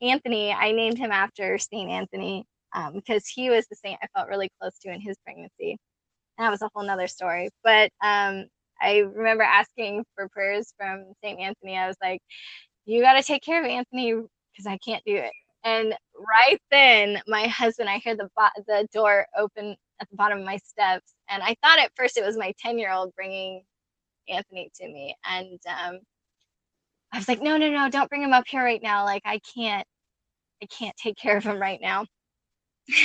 Anthony. 0.02 0.52
I 0.52 0.72
named 0.72 0.98
him 0.98 1.12
after 1.12 1.58
Saint 1.58 1.90
Anthony 1.90 2.44
um, 2.74 2.94
because 2.94 3.26
he 3.26 3.50
was 3.50 3.66
the 3.68 3.76
saint 3.76 3.98
I 4.02 4.06
felt 4.14 4.28
really 4.28 4.50
close 4.60 4.78
to 4.80 4.92
in 4.92 5.00
his 5.00 5.16
pregnancy. 5.24 5.78
And 6.38 6.46
that 6.46 6.50
was 6.50 6.62
a 6.62 6.70
whole 6.74 6.84
nother 6.84 7.08
story. 7.08 7.50
But 7.64 7.90
um, 8.02 8.46
I 8.80 8.98
remember 8.98 9.44
asking 9.44 10.04
for 10.14 10.28
prayers 10.28 10.72
from 10.78 11.12
St. 11.22 11.40
Anthony. 11.40 11.76
I 11.76 11.86
was 11.88 11.96
like, 12.02 12.20
you 12.86 13.02
got 13.02 13.14
to 13.14 13.22
take 13.22 13.42
care 13.42 13.60
of 13.62 13.68
Anthony 13.70 14.12
because 14.14 14.66
I 14.66 14.78
can't 14.78 15.04
do 15.06 15.16
it. 15.16 15.32
And 15.64 15.94
right 16.16 16.58
then, 16.70 17.20
my 17.26 17.46
husband, 17.48 17.88
I 17.90 17.98
hear 17.98 18.16
the 18.16 18.30
bo- 18.36 18.62
the 18.66 18.88
door 18.92 19.26
open 19.38 19.76
at 20.00 20.08
the 20.10 20.16
bottom 20.16 20.40
of 20.40 20.46
my 20.46 20.56
steps, 20.58 21.14
and 21.28 21.42
I 21.42 21.54
thought 21.62 21.78
at 21.78 21.92
first 21.96 22.16
it 22.16 22.24
was 22.24 22.36
my 22.38 22.54
ten 22.58 22.78
year 22.78 22.92
old 22.92 23.14
bringing 23.16 23.62
Anthony 24.28 24.70
to 24.76 24.88
me, 24.88 25.16
and 25.28 25.60
um, 25.68 26.00
I 27.12 27.18
was 27.18 27.28
like, 27.28 27.42
no, 27.42 27.56
no, 27.58 27.70
no, 27.70 27.90
don't 27.90 28.08
bring 28.08 28.22
him 28.22 28.32
up 28.32 28.44
here 28.48 28.64
right 28.64 28.82
now. 28.82 29.04
Like 29.04 29.22
I 29.26 29.40
can't, 29.54 29.86
I 30.62 30.66
can't 30.66 30.96
take 30.96 31.16
care 31.16 31.36
of 31.36 31.44
him 31.44 31.60
right 31.60 31.80
now 31.82 32.06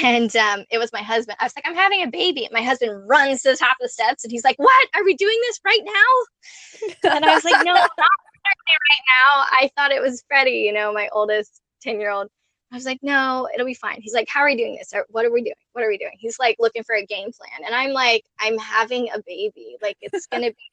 and 0.04 0.36
um, 0.36 0.66
it 0.72 0.78
was 0.78 0.92
my 0.94 1.02
husband. 1.02 1.38
I 1.40 1.46
was 1.46 1.54
like, 1.56 1.68
I'm 1.68 1.76
having 1.76 2.04
a 2.04 2.08
baby. 2.08 2.46
And 2.46 2.54
my 2.54 2.62
husband 2.62 3.08
runs 3.08 3.42
to 3.42 3.52
the 3.52 3.58
top 3.58 3.78
of 3.80 3.86
the 3.86 3.90
steps 3.90 4.24
and 4.24 4.32
he's 4.32 4.44
like, 4.44 4.58
What? 4.58 4.88
Are 4.96 5.04
we 5.04 5.16
doing 5.16 5.38
this 5.42 5.60
right 5.66 5.84
now? 5.84 7.12
and 7.16 7.26
I 7.26 7.36
was 7.36 7.44
like, 7.44 7.66
No, 7.66 7.74
not 7.74 7.88
right 7.98 9.06
now. 9.26 9.46
I 9.52 9.70
thought 9.76 9.92
it 9.92 10.02
was 10.02 10.24
Freddie, 10.28 10.64
you 10.66 10.74
know, 10.74 10.94
my 10.94 11.10
oldest 11.12 11.62
10 11.82 12.00
year 12.00 12.12
old. 12.12 12.30
I 12.72 12.76
was 12.76 12.86
like, 12.86 13.00
No, 13.02 13.48
it'll 13.54 13.66
be 13.66 13.74
fine. 13.74 14.02
He's 14.02 14.14
like, 14.14 14.28
How 14.30 14.42
are 14.42 14.48
we 14.48 14.56
doing 14.56 14.76
this? 14.76 14.92
What 15.10 15.26
are 15.26 15.32
we 15.32 15.42
doing? 15.42 15.56
What 15.74 15.84
are 15.84 15.90
we 15.90 15.98
doing? 15.98 16.14
He's 16.18 16.40
like 16.40 16.58
looking 16.60 16.84
for 16.84 16.96
a 16.96 17.06
game 17.06 17.32
plan. 17.32 17.66
And 17.66 17.76
I'm 17.76 17.92
like, 17.92 18.24
I'm 18.40 18.58
having 18.58 19.10
a 19.14 19.22
baby. 19.26 19.78
Like, 19.82 19.98
it's 20.02 20.28
going 20.32 20.44
to 20.44 20.50
be 20.50 20.72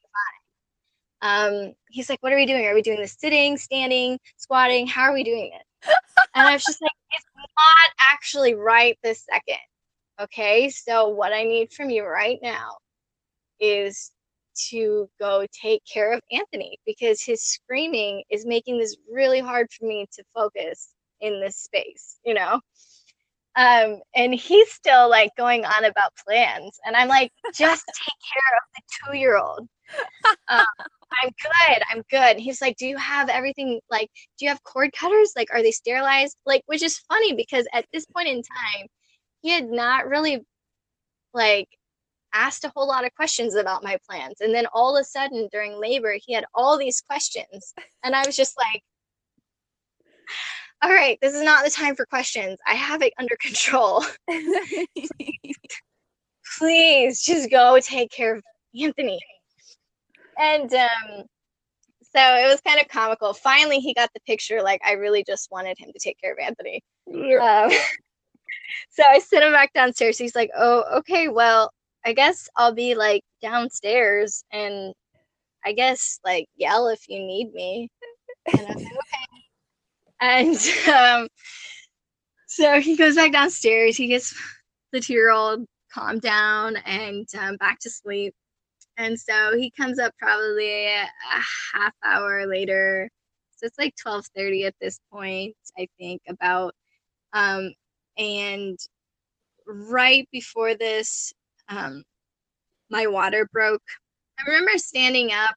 fine. 1.21 1.69
Um, 1.69 1.73
he's 1.89 2.09
like, 2.09 2.21
What 2.21 2.33
are 2.33 2.37
we 2.37 2.45
doing? 2.45 2.65
Are 2.65 2.73
we 2.73 2.81
doing 2.81 2.99
this 2.99 3.15
sitting, 3.19 3.57
standing, 3.57 4.19
squatting? 4.37 4.87
How 4.87 5.03
are 5.03 5.13
we 5.13 5.23
doing 5.23 5.51
it? 5.53 5.65
And 6.35 6.47
I 6.47 6.53
was 6.53 6.63
just 6.63 6.81
like, 6.81 6.91
it's 7.11 7.25
not 7.37 7.95
actually 8.11 8.55
right 8.55 8.97
this 9.03 9.25
second. 9.31 9.61
Okay. 10.21 10.69
So, 10.69 11.09
what 11.09 11.33
I 11.33 11.43
need 11.43 11.71
from 11.71 11.89
you 11.89 12.03
right 12.05 12.39
now 12.41 12.77
is 13.59 14.11
to 14.69 15.09
go 15.19 15.45
take 15.59 15.81
care 15.91 16.13
of 16.13 16.21
Anthony 16.31 16.77
because 16.85 17.21
his 17.21 17.41
screaming 17.41 18.23
is 18.29 18.45
making 18.45 18.79
this 18.79 18.95
really 19.11 19.39
hard 19.39 19.67
for 19.71 19.85
me 19.85 20.07
to 20.13 20.23
focus 20.33 20.89
in 21.21 21.41
this 21.41 21.57
space, 21.57 22.17
you 22.25 22.33
know? 22.33 22.59
Um, 23.55 24.01
and 24.15 24.33
he's 24.33 24.71
still 24.71 25.09
like 25.09 25.31
going 25.37 25.65
on 25.65 25.85
about 25.85 26.13
plans. 26.27 26.79
And 26.85 26.95
I'm 26.95 27.07
like, 27.07 27.31
just 27.53 27.85
take 27.87 28.19
care 28.33 28.57
of 28.57 28.63
the 28.75 29.11
two 29.11 29.17
year 29.17 29.37
old. 29.37 29.67
Um, 30.49 30.65
I'm 31.21 31.29
good. 31.29 31.83
I'm 31.91 32.03
good. 32.09 32.39
he's 32.39 32.61
like, 32.61 32.77
Do 32.77 32.87
you 32.87 32.97
have 32.97 33.29
everything? 33.29 33.79
Like, 33.89 34.09
do 34.37 34.45
you 34.45 34.49
have 34.49 34.63
cord 34.63 34.91
cutters? 34.93 35.33
Like, 35.35 35.49
are 35.53 35.61
they 35.61 35.71
sterilized? 35.71 36.37
Like, 36.45 36.63
which 36.65 36.83
is 36.83 36.99
funny 37.09 37.33
because 37.33 37.67
at 37.73 37.85
this 37.93 38.05
point 38.05 38.27
in 38.27 38.41
time, 38.41 38.87
he 39.41 39.49
had 39.49 39.69
not 39.69 40.07
really 40.07 40.43
like 41.33 41.67
asked 42.33 42.65
a 42.65 42.71
whole 42.75 42.87
lot 42.87 43.05
of 43.05 43.13
questions 43.15 43.55
about 43.55 43.83
my 43.83 43.97
plans. 44.09 44.41
And 44.41 44.53
then 44.53 44.65
all 44.73 44.97
of 44.97 45.01
a 45.01 45.05
sudden 45.05 45.47
during 45.51 45.79
labor, 45.79 46.15
he 46.23 46.33
had 46.33 46.45
all 46.53 46.77
these 46.77 47.01
questions. 47.01 47.73
And 48.03 48.15
I 48.15 48.25
was 48.25 48.35
just 48.35 48.55
like, 48.57 48.81
all 50.83 50.91
right, 50.91 51.17
this 51.21 51.33
is 51.33 51.43
not 51.43 51.63
the 51.63 51.71
time 51.71 51.95
for 51.95 52.05
questions. 52.05 52.59
I 52.67 52.73
have 52.73 53.01
it 53.01 53.13
under 53.17 53.37
control. 53.39 54.03
Please 56.57 57.21
just 57.21 57.49
go 57.49 57.79
take 57.79 58.11
care 58.11 58.35
of 58.35 58.43
Anthony. 58.79 59.19
And 60.37 60.73
um, 60.73 61.25
so 62.01 62.19
it 62.19 62.47
was 62.47 62.61
kind 62.61 62.79
of 62.79 62.87
comical. 62.87 63.33
Finally, 63.33 63.79
he 63.79 63.93
got 63.93 64.09
the 64.13 64.19
picture. 64.21 64.61
Like, 64.61 64.81
I 64.85 64.93
really 64.93 65.23
just 65.25 65.49
wanted 65.51 65.77
him 65.77 65.91
to 65.91 65.99
take 65.99 66.19
care 66.19 66.33
of 66.33 66.39
Anthony. 66.39 66.81
Um, 67.09 67.71
so 68.89 69.03
I 69.07 69.19
sent 69.19 69.43
him 69.43 69.51
back 69.51 69.73
downstairs. 69.73 70.17
He's 70.17 70.35
like, 70.35 70.51
"Oh, 70.55 70.83
okay. 70.99 71.27
Well, 71.27 71.71
I 72.05 72.13
guess 72.13 72.49
I'll 72.55 72.73
be 72.73 72.95
like 72.95 73.23
downstairs, 73.41 74.43
and 74.51 74.93
I 75.65 75.73
guess 75.73 76.19
like 76.23 76.47
yell 76.55 76.87
if 76.89 77.07
you 77.07 77.19
need 77.19 77.53
me." 77.53 77.89
And 78.51 78.61
I 78.61 78.73
like, 78.73 78.77
"Okay." 78.77 79.33
And 80.21 80.57
um, 80.93 81.27
so 82.47 82.79
he 82.79 82.95
goes 82.95 83.15
back 83.15 83.31
downstairs. 83.31 83.97
He 83.97 84.07
gets 84.07 84.35
the 84.91 84.99
two-year-old 84.99 85.65
calmed 85.91 86.21
down 86.21 86.77
and 86.77 87.27
um, 87.37 87.57
back 87.57 87.79
to 87.79 87.89
sleep. 87.89 88.33
And 88.97 89.19
so 89.19 89.57
he 89.57 89.71
comes 89.71 89.99
up 89.99 90.13
probably 90.19 90.85
a 90.87 91.07
half 91.73 91.93
hour 92.03 92.45
later. 92.47 93.09
So 93.55 93.65
it's 93.67 93.79
like 93.79 93.95
12:30 94.01 94.65
at 94.65 94.75
this 94.81 94.99
point, 95.11 95.55
I 95.77 95.87
think 95.99 96.21
about 96.29 96.75
um, 97.33 97.73
and 98.17 98.79
right 99.67 100.27
before 100.31 100.75
this, 100.75 101.33
um, 101.69 102.03
my 102.89 103.07
water 103.07 103.49
broke. 103.51 103.83
I 104.39 104.49
remember 104.49 104.77
standing 104.77 105.31
up 105.31 105.55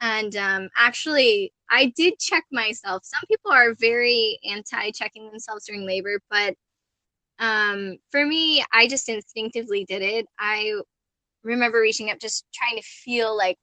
and 0.00 0.36
um, 0.36 0.68
actually, 0.76 1.52
I 1.70 1.92
did 1.96 2.18
check 2.18 2.44
myself. 2.52 3.04
Some 3.04 3.22
people 3.28 3.52
are 3.52 3.74
very 3.74 4.38
anti 4.50 4.90
checking 4.92 5.30
themselves 5.30 5.66
during 5.66 5.86
labor, 5.86 6.20
but 6.30 6.54
um, 7.38 7.98
for 8.10 8.26
me, 8.26 8.64
I 8.72 8.88
just 8.88 9.08
instinctively 9.08 9.84
did 9.84 10.02
it. 10.02 10.26
I 10.38 10.80
remember 11.44 11.80
reaching 11.80 12.10
up, 12.10 12.18
just 12.18 12.44
trying 12.52 12.76
to 12.76 12.86
feel 12.86 13.36
like 13.36 13.58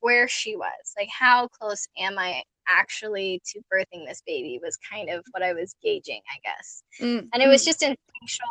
where 0.00 0.28
she 0.28 0.56
was, 0.56 0.92
like 0.98 1.08
how 1.10 1.48
close 1.48 1.86
am 1.98 2.18
I 2.18 2.42
actually 2.68 3.40
to 3.46 3.60
birthing 3.72 4.06
this 4.06 4.22
baby 4.26 4.58
was 4.62 4.76
kind 4.76 5.08
of 5.08 5.24
what 5.30 5.42
I 5.42 5.52
was 5.52 5.74
gauging, 5.82 6.20
I 6.28 6.38
guess. 6.44 6.82
Mm-hmm. 7.00 7.26
And 7.32 7.42
it 7.42 7.48
was 7.48 7.62
mm. 7.62 7.66
just 7.66 7.82
instinctual. 7.82 8.48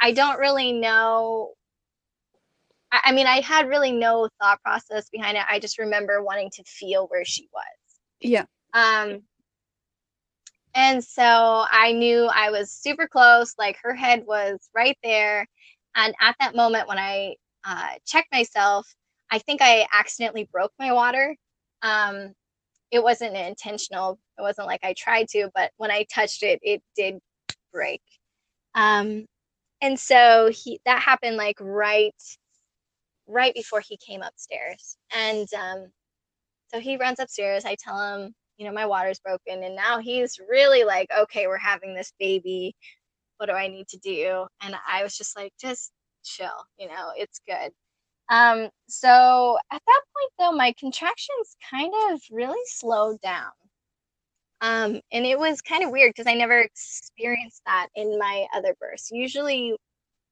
I 0.00 0.12
don't 0.12 0.38
really 0.38 0.72
know. 0.72 1.52
I, 2.90 3.00
I 3.06 3.12
mean, 3.12 3.26
I 3.26 3.40
had 3.40 3.68
really 3.68 3.92
no 3.92 4.28
thought 4.40 4.62
process 4.62 5.08
behind 5.10 5.36
it. 5.36 5.44
I 5.48 5.58
just 5.58 5.78
remember 5.78 6.22
wanting 6.22 6.50
to 6.54 6.64
feel 6.64 7.06
where 7.06 7.24
she 7.24 7.48
was. 7.52 7.64
Yeah. 8.20 8.44
Um, 8.72 9.22
and 10.74 11.04
so 11.04 11.22
I 11.70 11.92
knew 11.92 12.24
I 12.24 12.50
was 12.50 12.72
super 12.72 13.06
close, 13.06 13.54
like 13.58 13.76
her 13.82 13.94
head 13.94 14.24
was 14.26 14.68
right 14.74 14.98
there. 15.04 15.46
And 15.94 16.14
at 16.20 16.34
that 16.40 16.56
moment, 16.56 16.88
when 16.88 16.98
I 16.98 17.36
uh, 17.64 17.90
checked 18.06 18.32
myself, 18.32 18.94
I 19.30 19.38
think 19.38 19.60
I 19.62 19.86
accidentally 19.92 20.48
broke 20.52 20.72
my 20.78 20.92
water. 20.92 21.36
Um, 21.82 22.34
it 22.90 23.02
wasn't 23.02 23.36
intentional. 23.36 24.18
It 24.38 24.42
wasn't 24.42 24.68
like 24.68 24.84
I 24.84 24.94
tried 24.96 25.28
to, 25.30 25.50
but 25.54 25.72
when 25.76 25.90
I 25.90 26.06
touched 26.12 26.42
it, 26.42 26.60
it 26.62 26.82
did 26.96 27.18
break. 27.72 28.02
Um, 28.74 29.26
and 29.80 29.98
so 29.98 30.50
he 30.52 30.80
that 30.86 31.02
happened 31.02 31.36
like 31.36 31.56
right 31.60 32.14
right 33.26 33.54
before 33.54 33.80
he 33.80 33.96
came 33.96 34.22
upstairs. 34.22 34.96
And 35.12 35.48
um, 35.54 35.90
so 36.68 36.80
he 36.80 36.96
runs 36.96 37.20
upstairs. 37.20 37.64
I 37.64 37.76
tell 37.78 37.98
him, 37.98 38.34
you 38.58 38.66
know, 38.66 38.72
my 38.72 38.86
water's 38.86 39.20
broken, 39.20 39.62
and 39.64 39.76
now 39.76 39.98
he's 39.98 40.38
really 40.48 40.84
like, 40.84 41.08
okay, 41.18 41.46
we're 41.46 41.58
having 41.58 41.94
this 41.94 42.12
baby. 42.18 42.74
What 43.38 43.46
do 43.46 43.52
I 43.52 43.68
need 43.68 43.88
to 43.88 43.98
do? 43.98 44.46
And 44.62 44.76
I 44.88 45.02
was 45.02 45.16
just 45.16 45.36
like, 45.36 45.52
just 45.60 45.92
chill, 46.24 46.66
you 46.78 46.88
know, 46.88 47.12
it's 47.16 47.40
good. 47.46 47.72
Um, 48.30 48.68
so 48.88 49.58
at 49.70 49.82
that 49.86 50.00
point, 50.16 50.32
though, 50.38 50.52
my 50.52 50.74
contractions 50.78 51.56
kind 51.70 51.92
of 52.10 52.20
really 52.30 52.60
slowed 52.66 53.20
down. 53.20 53.52
Um, 54.60 55.00
and 55.12 55.26
it 55.26 55.38
was 55.38 55.60
kind 55.60 55.84
of 55.84 55.90
weird 55.90 56.14
because 56.16 56.30
I 56.30 56.34
never 56.34 56.58
experienced 56.60 57.62
that 57.66 57.88
in 57.94 58.18
my 58.18 58.46
other 58.54 58.74
births. 58.80 59.10
Usually, 59.12 59.76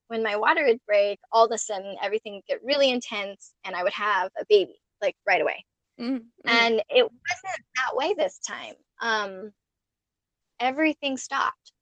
when 0.08 0.22
my 0.22 0.36
water 0.36 0.64
would 0.66 0.80
break, 0.86 1.18
all 1.32 1.46
of 1.46 1.52
a 1.52 1.58
sudden 1.58 1.96
everything 2.02 2.34
would 2.34 2.46
get 2.46 2.64
really 2.64 2.90
intense 2.90 3.52
and 3.64 3.74
I 3.74 3.82
would 3.82 3.92
have 3.92 4.30
a 4.40 4.44
baby 4.48 4.80
like 5.00 5.16
right 5.26 5.40
away. 5.40 5.64
Mm-hmm. 6.00 6.18
And 6.46 6.82
it 6.88 7.02
wasn't 7.02 7.64
that 7.76 7.94
way 7.94 8.14
this 8.14 8.38
time. 8.38 8.74
Um, 9.00 9.52
everything 10.60 11.16
stopped. 11.16 11.72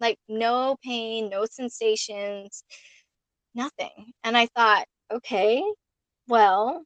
Like 0.00 0.18
no 0.28 0.76
pain, 0.84 1.30
no 1.30 1.46
sensations, 1.46 2.64
nothing. 3.56 4.12
And 4.24 4.36
I 4.38 4.46
thought, 4.56 4.86
okay, 5.12 5.62
well, 6.28 6.84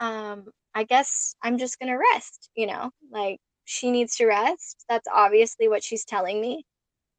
um, 0.00 0.46
I 0.74 0.84
guess 0.84 1.34
I'm 1.42 1.58
just 1.58 1.78
gonna 1.78 1.98
rest, 2.14 2.50
you 2.56 2.66
know, 2.66 2.90
like 3.10 3.38
she 3.64 3.90
needs 3.90 4.16
to 4.16 4.26
rest. 4.26 4.84
That's 4.88 5.08
obviously 5.12 5.68
what 5.68 5.82
she's 5.84 6.04
telling 6.04 6.40
me. 6.40 6.64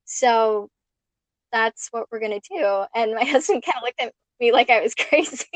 So 0.06 0.70
that's 1.54 1.90
what 1.92 2.08
we're 2.12 2.20
gonna 2.22 2.42
do. 2.52 2.86
And 2.96 3.16
my 3.16 3.26
husband 3.26 3.64
kind 3.66 3.78
of 3.78 3.84
looked 3.84 4.02
at 4.02 4.14
me 4.40 4.52
like 4.54 4.70
I 4.70 4.82
was 4.82 4.96
crazy. 5.10 5.48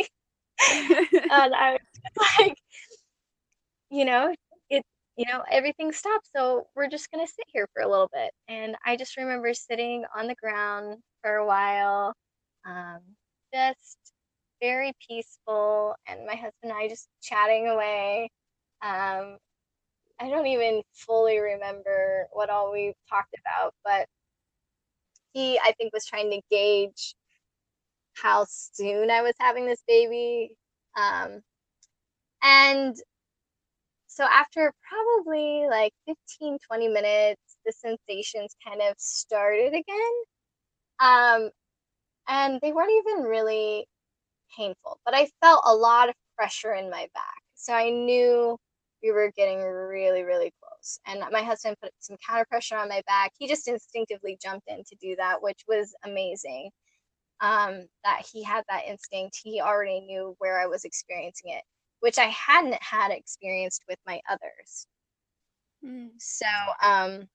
and 0.73 1.55
I 1.55 1.73
was 1.73 2.29
like, 2.39 2.55
you 3.89 4.05
know, 4.05 4.33
it 4.69 4.83
you 5.17 5.25
know, 5.27 5.43
everything 5.51 5.91
stopped. 5.91 6.27
So 6.35 6.67
we're 6.75 6.87
just 6.89 7.11
gonna 7.11 7.27
sit 7.27 7.45
here 7.47 7.67
for 7.73 7.83
a 7.83 7.89
little 7.89 8.09
bit. 8.13 8.31
And 8.47 8.75
I 8.85 8.95
just 8.95 9.17
remember 9.17 9.53
sitting 9.53 10.03
on 10.17 10.27
the 10.27 10.35
ground 10.35 10.97
for 11.23 11.35
a 11.35 11.45
while, 11.45 12.13
um, 12.65 12.99
just 13.53 13.97
very 14.61 14.93
peaceful 15.07 15.95
and 16.07 16.25
my 16.25 16.35
husband 16.35 16.53
and 16.63 16.73
I 16.73 16.87
just 16.87 17.07
chatting 17.21 17.67
away. 17.67 18.29
Um, 18.83 19.37
I 20.19 20.29
don't 20.29 20.47
even 20.47 20.83
fully 20.93 21.39
remember 21.39 22.27
what 22.31 22.49
all 22.49 22.71
we 22.71 22.93
talked 23.09 23.35
about, 23.39 23.73
but 23.83 24.07
he, 25.33 25.59
I 25.59 25.73
think, 25.77 25.93
was 25.93 26.05
trying 26.05 26.29
to 26.31 26.41
gauge 26.51 27.15
how 28.13 28.45
soon 28.47 29.09
I 29.09 29.21
was 29.21 29.33
having 29.39 29.65
this 29.65 29.83
baby. 29.87 30.55
Um, 30.95 31.41
and 32.43 32.95
so 34.07 34.25
after 34.25 34.73
probably 34.87 35.67
like 35.69 35.93
15, 36.05 36.59
20 36.67 36.87
minutes, 36.89 37.41
the 37.65 37.71
sensations 37.71 38.55
kind 38.65 38.81
of 38.81 38.95
started 38.97 39.69
again. 39.73 40.11
Um, 40.99 41.49
and 42.27 42.59
they 42.61 42.71
weren't 42.71 42.91
even 42.91 43.23
really 43.23 43.85
painful, 44.55 44.99
but 45.05 45.15
I 45.15 45.29
felt 45.41 45.63
a 45.65 45.73
lot 45.73 46.09
of 46.09 46.15
pressure 46.37 46.73
in 46.73 46.89
my 46.89 47.07
back. 47.13 47.41
So 47.55 47.73
I 47.73 47.89
knew 47.89 48.57
we 49.03 49.11
were 49.11 49.31
getting 49.35 49.61
really, 49.61 50.23
really 50.23 50.51
close. 50.61 50.99
And 51.07 51.23
my 51.31 51.41
husband 51.41 51.77
put 51.81 51.91
some 51.99 52.17
counter 52.27 52.45
pressure 52.49 52.75
on 52.75 52.89
my 52.89 53.01
back. 53.07 53.31
He 53.37 53.47
just 53.47 53.67
instinctively 53.67 54.37
jumped 54.41 54.67
in 54.67 54.83
to 54.83 54.95
do 55.01 55.15
that, 55.17 55.41
which 55.41 55.63
was 55.67 55.93
amazing. 56.05 56.69
Um, 57.39 57.87
that 58.03 58.23
he 58.31 58.43
had 58.43 58.63
that 58.69 58.83
instinct. 58.87 59.39
He 59.43 59.61
already 59.61 60.01
knew 60.01 60.35
where 60.37 60.59
I 60.59 60.67
was 60.67 60.85
experiencing 60.85 61.51
it, 61.51 61.63
which 61.99 62.19
I 62.19 62.25
hadn't 62.25 62.77
had 62.81 63.09
experienced 63.11 63.81
with 63.89 63.97
my 64.05 64.21
others. 64.29 64.85
Mm. 65.83 66.09
So 66.19 66.45
um, 66.83 67.27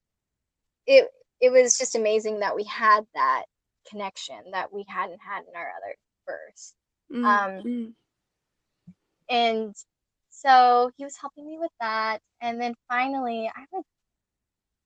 it 0.86 1.08
it 1.40 1.50
was 1.50 1.76
just 1.76 1.96
amazing 1.96 2.40
that 2.40 2.54
we 2.54 2.62
had 2.64 3.00
that 3.14 3.44
connection 3.88 4.36
that 4.52 4.72
we 4.72 4.84
hadn't 4.88 5.20
had 5.20 5.40
in 5.40 5.56
our 5.56 5.68
other 5.76 5.96
births. 6.26 6.74
Mm-hmm. 7.12 7.24
Um, 7.24 7.94
and 9.28 9.74
so 10.30 10.90
he 10.96 11.04
was 11.04 11.16
helping 11.16 11.46
me 11.46 11.58
with 11.58 11.70
that. 11.80 12.20
And 12.40 12.60
then 12.60 12.74
finally, 12.88 13.50
I 13.54 13.64
would, 13.72 13.84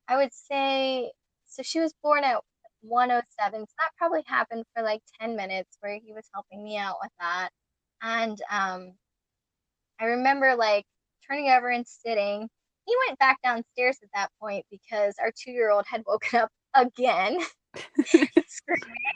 I 0.09 0.17
would 0.17 0.33
say, 0.33 1.11
so 1.47 1.63
she 1.63 1.81
was 1.81 1.93
born 2.03 2.25
at 2.25 2.41
107. 2.83 3.61
So 3.61 3.75
that 3.79 3.91
probably 3.99 4.23
happened 4.27 4.65
for 4.75 4.83
like 4.83 5.01
10 5.21 5.37
minutes 5.37 5.77
where 5.81 5.95
he 5.95 6.13
was 6.13 6.29
helping 6.33 6.63
me 6.63 6.77
out 6.77 6.97
with 7.03 7.11
that. 7.21 7.51
And 8.03 8.41
um, 8.51 8.93
I 10.01 10.07
remember 10.07 10.57
like 10.57 10.85
turning 11.29 11.51
over 11.51 11.69
and 11.69 11.87
sitting. 11.87 12.49
He 12.87 12.95
went 13.07 13.19
back 13.19 13.39
downstairs 13.43 13.99
at 14.03 14.09
that 14.15 14.31
point 14.41 14.65
because 14.71 15.15
our 15.21 15.33
two 15.37 15.51
year 15.53 15.71
old 15.71 15.85
had 15.87 16.03
woken 16.07 16.41
up 16.41 16.51
again 16.75 17.39
screaming. 17.77 18.85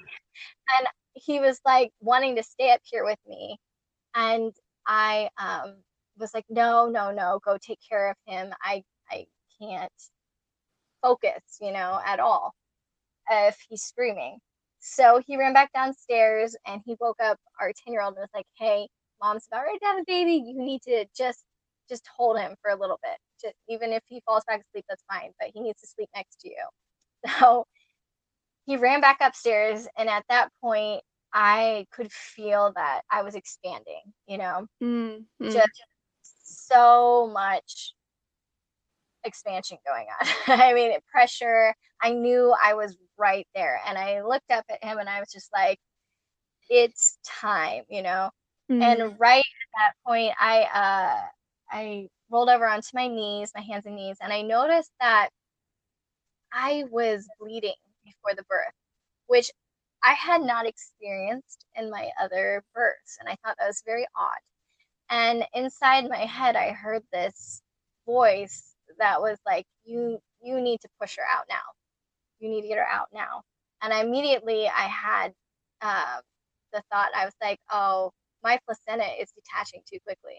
And 0.79 0.87
he 1.15 1.41
was 1.41 1.61
like 1.65 1.91
wanting 2.01 2.37
to 2.37 2.43
stay 2.43 2.73
up 2.73 2.81
here 2.85 3.05
with 3.05 3.19
me. 3.29 3.59
And 4.15 4.53
I 4.87 5.29
um, 5.39 5.77
was 6.19 6.31
like, 6.35 6.47
no, 6.49 6.89
no, 6.89 7.11
no, 7.13 7.41
go 7.45 7.59
take 7.61 7.79
care 7.89 8.11
of 8.11 8.17
him. 8.27 8.53
I, 8.63 8.83
I 9.11 9.27
can't 9.61 9.93
focus, 11.03 11.43
you 11.61 11.73
know, 11.73 12.01
at 12.05 12.21
all 12.21 12.55
if 13.31 13.57
he's 13.69 13.83
screaming. 13.83 14.39
So 14.81 15.23
he 15.27 15.37
ran 15.39 15.55
back 15.55 15.73
downstairs 15.73 16.57
and 16.67 16.81
he 16.85 16.97
woke 17.01 17.19
up 17.23 17.39
our 17.61 17.73
10 17.85 17.93
year 17.93 18.03
old 18.03 18.15
and 18.15 18.23
was 18.23 18.31
like, 18.35 18.47
hey, 18.59 18.89
mom's 19.23 19.47
about 19.51 19.65
ready 19.65 19.79
to 19.79 19.87
have 19.87 19.99
a 19.99 20.05
baby. 20.07 20.43
You 20.47 20.59
need 20.63 20.83
to 20.83 21.07
just 21.17 21.45
just 21.89 22.07
hold 22.17 22.39
him 22.39 22.57
for 22.63 22.71
a 22.71 22.77
little 22.81 22.99
bit. 23.03 23.17
Just, 23.43 23.55
even 23.69 23.93
if 23.93 24.03
he 24.09 24.23
falls 24.27 24.45
back 24.49 24.61
asleep, 24.63 24.87
that's 24.89 25.05
fine, 25.13 25.31
but 25.41 25.51
he 25.55 25.61
needs 25.61 25.81
to 25.83 25.87
sleep 25.87 26.09
next 26.15 26.41
to 26.41 26.49
you. 26.49 26.65
So 27.41 27.65
he 28.67 28.77
ran 28.77 29.01
back 29.01 29.19
upstairs 29.21 29.87
and 29.97 30.09
at 30.09 30.25
that 30.29 30.49
point 30.61 31.03
I 31.33 31.87
could 31.91 32.13
feel 32.13 32.73
that 32.77 33.03
I 33.11 33.23
was 33.23 33.35
expanding, 33.35 34.03
you 34.29 34.39
know, 34.39 34.67
mm-hmm. 34.83 35.51
just 35.51 35.83
so 36.45 37.29
much 37.33 37.93
expansion 39.25 39.79
going 39.87 40.07
on. 40.21 40.29
I 40.61 40.75
mean, 40.75 40.93
pressure. 41.11 41.75
I 42.01 42.13
knew 42.13 42.55
I 42.63 42.75
was 42.75 42.97
right 43.19 43.47
there. 43.55 43.81
And 43.87 43.99
I 43.99 44.23
looked 44.23 44.51
up 44.51 44.65
at 44.71 44.85
him 44.85 44.99
and 44.99 45.09
I 45.09 45.19
was 45.19 45.31
just 45.33 45.51
like, 45.53 45.79
it's 46.69 47.19
time, 47.27 47.83
you 47.89 48.03
know? 48.03 48.31
Mm-hmm. 48.71 48.83
And 48.83 49.19
right 49.19 49.39
at 49.41 49.71
that 49.77 49.93
point, 50.07 50.35
I, 50.41 50.63
uh, 50.63 51.77
I 51.77 52.09
rolled 52.31 52.49
over 52.49 52.67
onto 52.67 52.89
my 52.95 53.09
knees, 53.09 53.51
my 53.55 53.63
hands 53.63 53.87
and 53.87 53.97
knees, 53.97 54.17
and 54.21 54.33
I 54.33 54.43
noticed 54.43 54.91
that 55.01 55.31
I 56.53 56.85
was 56.91 57.27
bleeding 57.41 57.75
before 58.05 58.35
the 58.37 58.45
birth, 58.45 58.73
which 59.27 59.51
I 60.03 60.13
had 60.13 60.43
not 60.43 60.67
experienced 60.67 61.65
in 61.77 61.91
my 61.91 62.11
other 62.21 62.63
births. 62.75 63.17
And 63.21 63.29
I 63.29 63.37
thought 63.43 63.57
that 63.59 63.67
was 63.67 63.83
very 63.87 64.07
odd. 64.17 64.41
And 65.11 65.47
inside 65.55 66.09
my 66.09 66.19
head, 66.19 66.57
I 66.57 66.71
heard 66.71 67.03
this 67.13 67.63
voice 68.07 68.75
that 68.99 69.21
was 69.21 69.39
like, 69.47 69.65
you, 69.85 70.19
you 70.43 70.61
need 70.61 70.81
to 70.81 70.89
push 71.01 71.17
her 71.17 71.25
out 71.31 71.45
now. 71.49 71.63
You 72.41 72.51
need 72.51 72.63
to 72.63 72.69
get 72.69 72.79
her 72.79 72.87
out 72.87 73.09
now. 73.13 73.43
And 73.83 73.93
I 73.93 74.03
immediately 74.03 74.67
I 74.67 74.89
had 74.89 75.33
uh, 75.81 76.21
the 76.73 76.83
thought, 76.91 77.11
I 77.15 77.25
was 77.25 77.35
like, 77.43 77.59
oh, 77.71 78.13
my 78.43 78.59
placenta 78.67 79.07
is 79.21 79.33
detaching 79.33 79.81
too 79.91 79.99
quickly. 80.07 80.39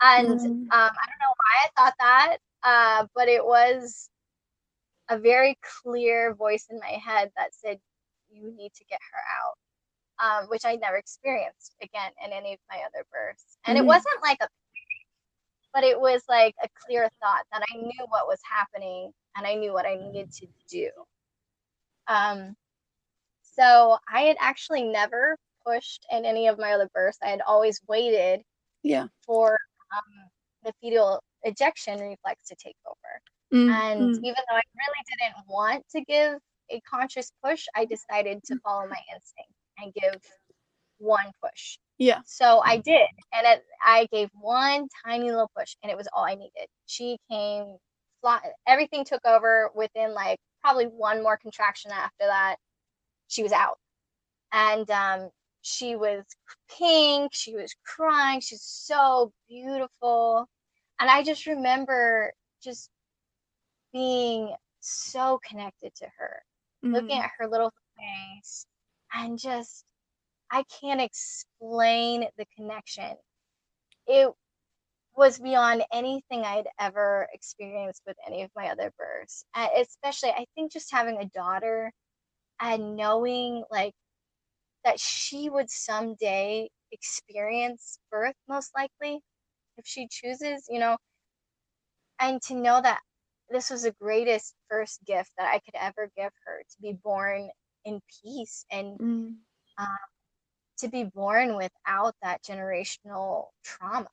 And 0.00 0.40
mm. 0.40 0.44
um, 0.44 0.68
I 0.72 0.88
don't 0.88 1.20
know 1.20 1.34
why 1.36 1.54
I 1.62 1.68
thought 1.76 1.94
that, 2.00 2.36
uh, 2.64 3.06
but 3.14 3.28
it 3.28 3.44
was 3.44 4.10
a 5.08 5.18
very 5.18 5.58
clear 5.82 6.34
voice 6.34 6.66
in 6.70 6.78
my 6.78 6.98
head 7.04 7.30
that 7.36 7.54
said, 7.54 7.78
you 8.30 8.52
need 8.56 8.72
to 8.74 8.84
get 8.84 9.00
her 9.12 9.20
out. 9.40 9.54
Um, 10.22 10.48
which 10.48 10.64
I 10.64 10.76
never 10.76 10.96
experienced 10.96 11.74
again 11.82 12.12
in 12.24 12.32
any 12.32 12.52
of 12.52 12.60
my 12.70 12.76
other 12.76 13.04
births. 13.10 13.56
And 13.66 13.76
mm-hmm. 13.76 13.84
it 13.84 13.88
wasn't 13.88 14.22
like 14.22 14.38
a, 14.40 14.46
but 15.74 15.82
it 15.82 15.98
was 15.98 16.22
like 16.28 16.54
a 16.62 16.68
clear 16.84 17.08
thought 17.20 17.44
that 17.50 17.62
I 17.72 17.76
knew 17.76 18.06
what 18.08 18.28
was 18.28 18.38
happening 18.48 19.10
and 19.36 19.46
I 19.46 19.54
knew 19.54 19.72
what 19.72 19.86
I 19.86 19.96
needed 19.96 20.30
to 20.34 20.46
do. 20.70 20.90
Um, 22.06 22.54
so 23.42 23.96
I 24.12 24.20
had 24.22 24.36
actually 24.38 24.84
never 24.84 25.36
pushed 25.66 26.06
in 26.12 26.24
any 26.24 26.46
of 26.46 26.58
my 26.58 26.72
other 26.72 26.90
births. 26.94 27.18
I 27.22 27.28
had 27.28 27.40
always 27.40 27.80
waited 27.88 28.42
yeah. 28.82 29.06
for 29.26 29.58
um, 29.96 30.28
the 30.62 30.72
fetal 30.80 31.22
ejection 31.42 32.00
reflex 32.00 32.46
to 32.48 32.54
take 32.54 32.76
over. 32.86 33.20
Mm-hmm. 33.52 33.70
And 33.70 34.10
even 34.14 34.24
though 34.24 34.56
I 34.56 34.62
really 34.76 35.02
didn't 35.08 35.46
want 35.48 35.84
to 35.90 36.00
give 36.02 36.38
a 36.70 36.80
conscious 36.80 37.32
push, 37.44 37.66
I 37.76 37.84
decided 37.84 38.42
to 38.44 38.58
follow 38.64 38.86
my 38.88 39.00
instinct 39.12 39.52
and 39.78 39.92
give 39.94 40.20
one 40.98 41.26
push. 41.42 41.78
Yeah. 41.98 42.20
So 42.24 42.62
I 42.64 42.78
did. 42.78 43.08
And 43.32 43.46
it, 43.46 43.62
I 43.84 44.08
gave 44.12 44.28
one 44.40 44.88
tiny 45.04 45.30
little 45.30 45.50
push, 45.56 45.76
and 45.82 45.90
it 45.90 45.96
was 45.96 46.08
all 46.12 46.24
I 46.24 46.34
needed. 46.34 46.66
She 46.86 47.18
came, 47.30 47.76
fly, 48.20 48.40
everything 48.66 49.04
took 49.04 49.24
over 49.26 49.70
within 49.74 50.14
like 50.14 50.38
probably 50.62 50.86
one 50.86 51.22
more 51.22 51.36
contraction 51.36 51.90
after 51.90 52.26
that. 52.26 52.56
She 53.28 53.42
was 53.42 53.52
out. 53.52 53.78
And 54.52 54.90
um, 54.90 55.30
she 55.62 55.96
was 55.96 56.24
pink. 56.78 57.30
She 57.34 57.54
was 57.54 57.74
crying. 57.86 58.40
She's 58.40 58.62
so 58.62 59.32
beautiful. 59.48 60.46
And 61.00 61.10
I 61.10 61.22
just 61.22 61.46
remember 61.46 62.32
just 62.62 62.88
being 63.92 64.54
so 64.80 65.40
connected 65.48 65.94
to 65.94 66.06
her 66.18 66.42
mm-hmm. 66.84 66.94
looking 66.94 67.18
at 67.18 67.30
her 67.38 67.48
little 67.48 67.72
face 67.96 68.66
and 69.14 69.38
just 69.38 69.84
I 70.50 70.64
can't 70.80 71.00
explain 71.00 72.26
the 72.36 72.44
connection. 72.54 73.16
It 74.06 74.30
was 75.16 75.38
beyond 75.38 75.84
anything 75.92 76.42
I'd 76.44 76.68
ever 76.78 77.26
experienced 77.32 78.02
with 78.06 78.16
any 78.26 78.42
of 78.42 78.50
my 78.54 78.68
other 78.68 78.92
births. 78.98 79.44
And 79.54 79.70
especially, 79.78 80.30
I 80.30 80.44
think 80.54 80.72
just 80.72 80.92
having 80.92 81.18
a 81.18 81.26
daughter 81.26 81.90
and 82.60 82.96
knowing 82.96 83.64
like 83.70 83.94
that 84.84 85.00
she 85.00 85.48
would 85.48 85.70
someday 85.70 86.68
experience 86.92 87.98
birth, 88.10 88.34
most 88.48 88.72
likely, 88.76 89.20
if 89.78 89.86
she 89.86 90.06
chooses, 90.10 90.66
you 90.68 90.78
know, 90.78 90.96
and 92.20 92.42
to 92.42 92.54
know 92.54 92.80
that 92.82 93.00
this 93.52 93.70
was 93.70 93.82
the 93.82 93.94
greatest 94.00 94.54
first 94.68 95.00
gift 95.06 95.30
that 95.38 95.52
I 95.52 95.58
could 95.58 95.74
ever 95.74 96.10
give 96.16 96.32
her 96.46 96.62
to 96.62 96.76
be 96.80 96.92
born 96.92 97.50
in 97.84 98.00
peace 98.22 98.64
and 98.70 98.98
mm. 98.98 99.34
um, 99.78 99.88
to 100.78 100.88
be 100.88 101.04
born 101.04 101.56
without 101.56 102.14
that 102.22 102.42
generational 102.42 103.46
trauma 103.64 104.08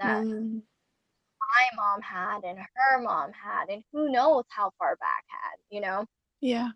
that 0.00 0.24
mm. 0.24 0.60
my 1.40 1.76
mom 1.76 2.00
had 2.02 2.44
and 2.44 2.58
her 2.58 3.00
mom 3.00 3.32
had, 3.32 3.68
and 3.68 3.82
who 3.92 4.10
knows 4.10 4.44
how 4.48 4.70
far 4.78 4.96
back 4.96 5.24
had, 5.28 5.58
you 5.70 5.80
know? 5.80 6.06
Yeah. 6.40 6.70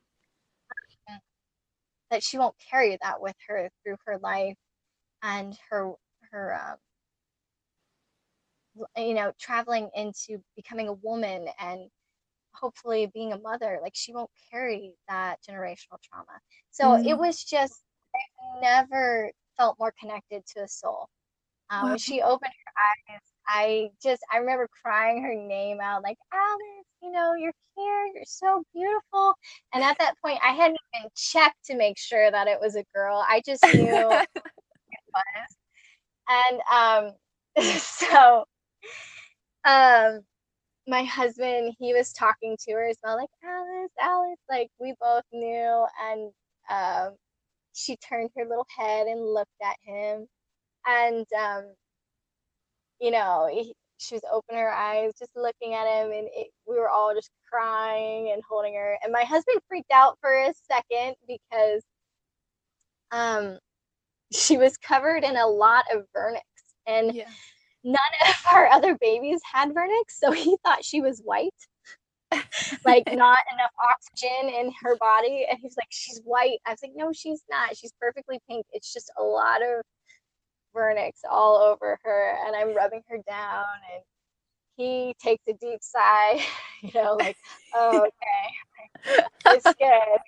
That 2.11 2.23
she 2.25 2.39
won't 2.39 2.57
carry 2.71 2.99
that 3.03 3.21
with 3.21 3.37
her 3.47 3.71
through 3.85 3.97
her 4.05 4.19
life 4.19 4.57
and 5.23 5.57
her 5.71 5.93
her 6.33 6.55
um, 6.55 6.77
you 8.97 9.15
know 9.15 9.33
traveling 9.39 9.91
into 9.95 10.43
becoming 10.57 10.89
a 10.89 10.93
woman 10.93 11.47
and 11.61 11.89
hopefully 12.55 13.11
being 13.13 13.33
a 13.33 13.39
mother 13.39 13.79
like 13.83 13.93
she 13.95 14.13
won't 14.13 14.31
carry 14.51 14.93
that 15.09 15.37
generational 15.49 16.01
trauma. 16.03 16.39
So 16.71 16.85
mm-hmm. 16.85 17.09
it 17.09 17.19
was 17.19 17.43
just 17.45 17.83
i 18.15 18.61
never 18.61 19.31
felt 19.57 19.77
more 19.79 19.93
connected 20.01 20.45
to 20.55 20.65
a 20.65 20.69
soul. 20.69 21.09
Um, 21.71 21.83
wow. 21.83 21.89
when 21.91 21.99
she 21.99 22.21
opened 22.21 22.53
her 22.67 23.15
eyes 23.15 23.21
i 23.47 23.91
just 24.03 24.23
i 24.33 24.39
remember 24.39 24.69
crying 24.83 25.23
her 25.23 25.35
name 25.35 25.79
out 25.81 26.03
like 26.03 26.19
alice 26.33 26.87
you 27.01 27.13
know 27.13 27.35
you're 27.35 27.53
here 27.77 28.07
you're 28.15 28.25
so 28.27 28.63
beautiful. 28.75 29.35
And 29.73 29.83
at 29.83 29.99
that 29.99 30.15
point 30.23 30.39
i 30.43 30.53
hadn't 30.53 30.79
even 30.95 31.09
checked 31.17 31.65
to 31.67 31.77
make 31.77 31.99
sure 31.99 32.31
that 32.31 32.49
it 32.49 32.59
was 32.61 32.77
a 32.77 32.85
girl. 32.95 33.25
I 33.27 33.43
just 33.45 33.65
knew 33.65 34.11
it 34.11 34.29
was. 35.15 35.57
And 36.29 36.61
um 36.73 37.13
so 37.79 38.45
um 39.65 40.21
my 40.89 41.05
husband, 41.05 41.75
he 41.79 41.95
was 41.95 42.13
talking 42.13 42.57
to 42.67 42.73
her 42.75 42.89
as 42.89 42.99
well, 43.05 43.17
like 43.17 43.29
Alice, 43.45 43.93
Alice. 44.01 44.39
Like 44.51 44.71
we 44.81 44.95
both 45.01 45.25
knew, 45.33 45.87
and 46.11 46.33
um, 46.71 47.17
she 47.75 47.97
turned 47.99 48.31
her 48.37 48.45
little 48.47 48.67
head 48.77 49.07
and 49.09 49.21
looked 49.25 49.51
at 49.63 49.77
him, 49.85 50.27
and 50.87 51.27
um, 51.41 51.75
you 53.01 53.11
know, 53.13 53.49
he, 53.53 53.75
she 53.99 54.15
was 54.17 54.23
opening 54.33 54.63
her 54.63 54.73
eyes, 54.73 55.13
just 55.19 55.33
looking 55.37 55.75
at 55.75 55.87
him, 55.87 56.13
and 56.13 56.29
it, 56.35 56.49
we 56.69 56.77
were 56.79 56.91
all 56.91 57.15
just 57.15 57.31
crying 57.53 58.33
and 58.33 58.43
holding 58.49 58.75
her. 58.75 58.99
And 59.05 59.13
my 59.13 59.25
husband 59.25 59.61
freaked 59.69 59.93
out 59.93 60.19
for 60.23 60.33
a 60.35 60.55
second 60.71 61.17
because 61.29 61.83
um, 63.13 63.59
she 64.33 64.59
was 64.59 64.77
covered 64.79 65.25
in 65.25 65.37
a 65.37 65.47
lot 65.47 65.85
of 65.95 66.05
vernix, 66.17 66.43
and 66.87 67.15
yeah 67.15 67.25
none 67.85 67.97
of 68.29 68.35
our 68.53 68.67
other 68.69 68.97
babies 69.01 69.41
had 69.51 69.71
vernix, 69.71 70.11
so 70.11 70.33
he 70.33 70.57
thought 70.65 70.85
she 70.85 71.01
was 71.01 71.21
white. 71.25 71.55
like 72.85 73.03
not 73.09 73.39
enough 73.53 73.73
oxygen 73.83 74.49
in 74.49 74.73
her 74.83 74.97
body. 74.99 75.47
And 75.51 75.59
he's 75.61 75.77
like, 75.77 75.89
She's 75.91 76.21
white. 76.25 76.59
I 76.65 76.71
was 76.71 76.79
like, 76.81 76.93
No, 76.95 77.13
she's 77.13 77.43
not. 77.51 77.77
She's 77.77 77.93
perfectly 78.01 78.39
pink. 78.49 78.67
It's 78.73 78.93
just 78.93 79.11
a 79.19 79.23
lot 79.23 79.63
of 79.63 79.83
vernix 80.75 81.15
all 81.29 81.57
over 81.57 81.99
her. 82.05 82.37
And 82.47 82.55
I'm 82.55 82.75
rubbing 82.77 83.03
her 83.09 83.19
down 83.27 83.65
and 83.93 84.03
he 84.81 85.15
takes 85.23 85.43
a 85.49 85.53
deep 85.55 85.81
sigh, 85.83 86.43
you 86.83 86.91
know, 86.95 87.17
like, 87.19 87.37
oh, 87.75 88.07
okay, 88.07 89.25
it's 89.47 89.65
good. 89.65 90.19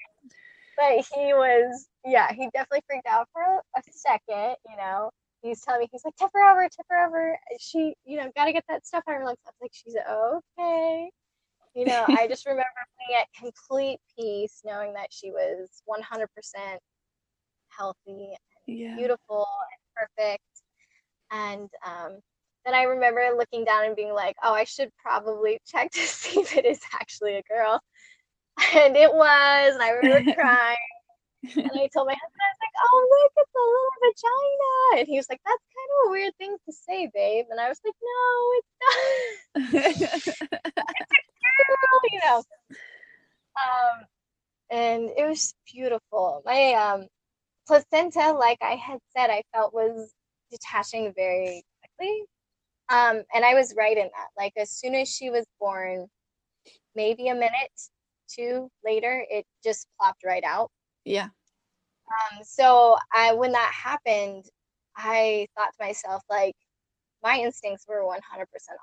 But 0.77 1.07
he 1.15 1.33
was, 1.33 1.89
yeah, 2.05 2.33
he 2.33 2.49
definitely 2.53 2.83
freaked 2.87 3.07
out 3.07 3.29
for 3.33 3.43
a 3.43 3.83
second, 3.91 4.57
you 4.69 4.77
know. 4.77 5.11
He's 5.43 5.61
telling 5.63 5.81
me 5.81 5.89
he's 5.93 6.05
like 6.05 6.17
tip 6.17 6.31
her 6.35 6.51
over 6.53 6.63
tip 6.69 6.87
her 6.91 7.07
over. 7.07 7.39
She 7.59 7.95
you 8.05 8.19
know 8.19 8.31
got 8.37 8.47
to 8.47 8.53
get 8.53 8.65
that 8.69 8.87
stuff 8.87 9.05
on 9.09 9.15
her 9.15 9.25
legs. 9.27 9.41
I 9.47 9.51
was 9.51 9.57
like 9.63 9.73
she's 9.75 9.97
okay. 9.97 11.11
You 11.75 11.87
know 11.87 12.07
i 12.15 12.29
just 12.29 12.47
remember 12.47 12.65
being 13.09 13.21
at 13.21 13.29
complete 13.39 13.99
peace 14.19 14.61
knowing 14.65 14.95
that 14.95 15.09
she 15.11 15.31
was 15.31 15.83
100% 15.87 16.79
healthy 17.69 17.97
and 18.09 18.39
Yeah. 18.67 18.97
beautiful 18.97 19.47
and 19.73 20.09
perfect. 20.19 20.43
And 21.31 21.69
um, 21.87 22.21
then 22.65 22.75
i 22.75 22.83
remember 22.85 23.31
looking 23.37 23.65
down 23.65 23.85
and 23.85 23.97
being 23.97 24.13
like 24.15 24.37
oh 24.43 24.53
i 24.55 24.65
should 24.65 24.91
probably 25.03 25.59
check 25.67 25.91
to 25.93 26.01
see 26.07 26.41
if 26.41 26.57
it 26.57 26.65
is 26.67 26.81
actually 26.95 27.37
a 27.37 27.43
girl. 27.43 27.81
And 28.75 28.97
it 28.97 29.13
was 29.13 29.75
and 29.75 29.83
i 29.83 29.91
remember 29.91 30.25
crying 30.35 30.77
and 31.43 31.71
I 31.75 31.89
told 31.93 32.07
my 32.07 32.15
husband, 32.15 32.43
I 32.43 32.51
was 32.53 32.63
like, 32.63 32.77
oh, 32.83 33.01
look, 33.11 33.33
it's 33.37 33.57
a 33.57 33.67
little 33.73 33.97
vagina. 34.03 35.01
And 35.01 35.09
he 35.09 35.17
was 35.17 35.29
like, 35.29 35.41
that's 35.45 35.65
kind 35.75 35.91
of 35.91 36.09
a 36.09 36.11
weird 36.11 36.37
thing 36.39 36.57
to 36.67 36.73
say, 36.73 37.11
babe. 37.13 37.47
And 37.51 37.61
I 37.61 37.69
was 37.69 37.81
like, 37.85 37.99
no, 38.03 38.53
it's 38.59 40.35
not. 40.35 40.49
girl, 41.69 42.01
you 42.13 42.21
know. 42.25 42.43
Um, 43.57 44.05
and 44.71 45.11
it 45.17 45.29
was 45.29 45.55
beautiful. 45.73 46.43
My 46.45 46.73
um, 46.75 47.07
placenta, 47.67 48.33
like 48.33 48.59
I 48.63 48.77
had 48.77 48.99
said, 49.17 49.31
I 49.31 49.43
felt 49.53 49.75
was 49.75 50.13
detaching 50.51 51.13
very 51.17 51.65
quickly. 51.81 52.25
Um, 52.89 53.23
and 53.35 53.45
I 53.45 53.55
was 53.55 53.75
right 53.77 53.97
in 53.97 54.05
that. 54.05 54.29
Like 54.37 54.53
as 54.57 54.71
soon 54.71 54.95
as 54.95 55.09
she 55.09 55.31
was 55.31 55.47
born, 55.61 56.07
maybe 56.95 57.29
a 57.29 57.35
minute, 57.35 57.73
two 58.29 58.71
later, 58.85 59.25
it 59.31 59.45
just 59.65 59.87
plopped 59.99 60.23
right 60.25 60.45
out. 60.45 60.71
Yeah. 61.05 61.31
Um, 62.09 62.45
so 62.45 62.97
I, 63.13 63.33
when 63.35 63.53
that 63.53 63.73
happened, 63.73 64.45
I 64.97 65.47
thought 65.57 65.73
to 65.79 65.85
myself, 65.85 66.23
like, 66.29 66.55
my 67.23 67.39
instincts 67.39 67.87
were 67.89 68.05
100% 68.05 68.79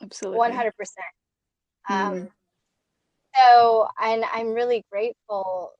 on, 0.00 0.04
Absolutely. 0.04 0.40
100%. 0.40 1.06
Um, 1.88 2.14
Mm. 2.26 2.32
so, 3.36 3.88
and 4.00 4.24
I'm 4.32 4.52
really 4.52 4.84
grateful 4.90 5.72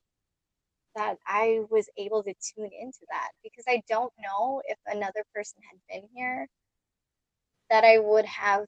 that 0.95 1.17
I 1.25 1.61
was 1.69 1.89
able 1.97 2.23
to 2.23 2.33
tune 2.33 2.69
into 2.79 2.99
that 3.09 3.31
because 3.43 3.65
I 3.67 3.81
don't 3.89 4.11
know 4.19 4.61
if 4.67 4.77
another 4.87 5.23
person 5.33 5.59
had 5.69 5.79
been 5.89 6.09
here 6.13 6.47
that 7.69 7.83
I 7.83 7.99
would 7.99 8.25
have 8.25 8.65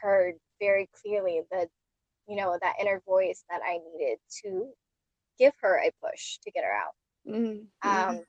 heard 0.00 0.36
very 0.60 0.88
clearly 1.02 1.42
the, 1.50 1.68
you 2.28 2.36
know, 2.36 2.58
that 2.62 2.76
inner 2.80 3.02
voice 3.06 3.44
that 3.50 3.62
I 3.64 3.78
needed 3.78 4.18
to 4.44 4.72
give 5.38 5.52
her 5.60 5.78
a 5.78 5.90
push 6.04 6.38
to 6.44 6.50
get 6.50 6.64
her 6.64 6.72
out. 6.72 6.94
Mm, 7.28 7.66
yeah. 7.84 8.08
Um, 8.08 8.24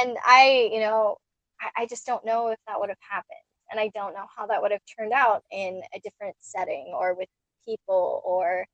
and 0.00 0.16
I, 0.24 0.70
you 0.72 0.80
know, 0.80 1.16
I, 1.60 1.82
I 1.82 1.86
just 1.86 2.06
don't 2.06 2.24
know 2.24 2.48
if 2.48 2.58
that 2.66 2.78
would 2.78 2.88
have 2.88 2.98
happened. 3.08 3.38
And 3.70 3.78
I 3.78 3.88
don't 3.94 4.14
know 4.14 4.26
how 4.36 4.46
that 4.46 4.60
would 4.60 4.72
have 4.72 4.80
turned 4.98 5.12
out 5.12 5.42
in 5.52 5.80
a 5.94 6.00
different 6.00 6.34
setting 6.40 6.92
or 6.94 7.14
with 7.14 7.28
people 7.66 8.20
or, 8.24 8.66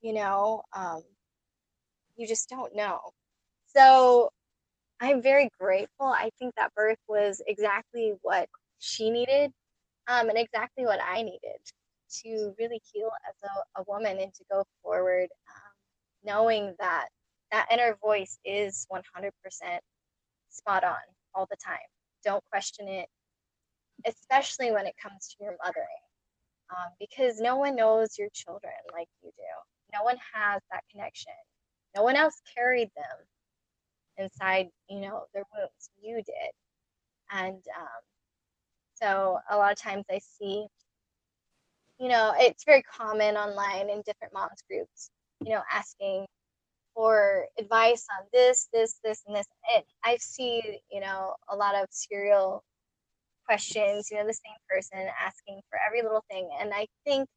you 0.00 0.12
know, 0.12 0.62
um, 0.74 1.02
you 2.16 2.26
just 2.26 2.48
don't 2.48 2.74
know. 2.74 3.00
So 3.66 4.30
I'm 5.00 5.22
very 5.22 5.48
grateful. 5.60 6.06
I 6.06 6.30
think 6.38 6.54
that 6.56 6.74
birth 6.74 6.98
was 7.08 7.42
exactly 7.46 8.14
what 8.22 8.48
she 8.78 9.10
needed 9.10 9.52
um, 10.08 10.28
and 10.28 10.38
exactly 10.38 10.84
what 10.84 11.00
I 11.02 11.22
needed 11.22 11.60
to 12.22 12.54
really 12.58 12.80
heal 12.92 13.10
as 13.28 13.34
a, 13.44 13.80
a 13.80 13.84
woman 13.88 14.18
and 14.20 14.32
to 14.34 14.44
go 14.50 14.64
forward, 14.82 15.28
um, 15.56 15.63
knowing 16.24 16.74
that 16.78 17.08
that 17.52 17.68
inner 17.70 17.96
voice 18.02 18.38
is 18.44 18.86
100% 18.92 19.78
spot 20.50 20.84
on 20.84 20.96
all 21.34 21.46
the 21.50 21.56
time. 21.64 21.78
Don't 22.24 22.42
question 22.50 22.88
it, 22.88 23.08
especially 24.06 24.72
when 24.72 24.86
it 24.86 24.94
comes 25.02 25.28
to 25.28 25.44
your 25.44 25.56
mothering, 25.64 25.86
um, 26.70 26.92
because 26.98 27.40
no 27.40 27.56
one 27.56 27.76
knows 27.76 28.18
your 28.18 28.28
children 28.32 28.72
like 28.92 29.08
you 29.22 29.30
do. 29.36 29.42
No 29.92 30.02
one 30.04 30.16
has 30.34 30.60
that 30.72 30.82
connection. 30.90 31.32
No 31.96 32.02
one 32.02 32.16
else 32.16 32.40
carried 32.56 32.90
them 32.96 33.26
inside, 34.18 34.68
you 34.88 35.00
know, 35.00 35.24
their 35.34 35.44
wombs. 35.54 35.90
You 36.02 36.16
did, 36.16 36.52
and 37.32 37.62
um, 37.78 38.02
so 38.94 39.38
a 39.50 39.56
lot 39.56 39.72
of 39.72 39.78
times 39.78 40.04
I 40.10 40.18
see, 40.18 40.66
you 41.98 42.08
know, 42.08 42.32
it's 42.36 42.64
very 42.64 42.82
common 42.82 43.36
online 43.36 43.90
in 43.90 44.02
different 44.06 44.32
moms 44.32 44.62
groups, 44.68 45.10
you 45.44 45.54
know, 45.54 45.62
asking 45.72 46.26
for 46.94 47.46
advice 47.58 48.06
on 48.18 48.26
this, 48.32 48.68
this, 48.72 49.00
this, 49.04 49.22
and 49.26 49.36
this. 49.36 49.46
And 49.74 49.84
I 50.04 50.16
see, 50.18 50.80
you 50.90 51.00
know, 51.00 51.34
a 51.48 51.56
lot 51.56 51.74
of 51.74 51.88
serial 51.90 52.62
questions, 53.46 54.08
you 54.10 54.18
know, 54.18 54.26
the 54.26 54.34
same 54.34 54.56
person 54.68 55.08
asking 55.20 55.60
for 55.70 55.78
every 55.86 56.02
little 56.02 56.24
thing. 56.30 56.48
And 56.60 56.72
I 56.74 56.86
think 57.04 57.28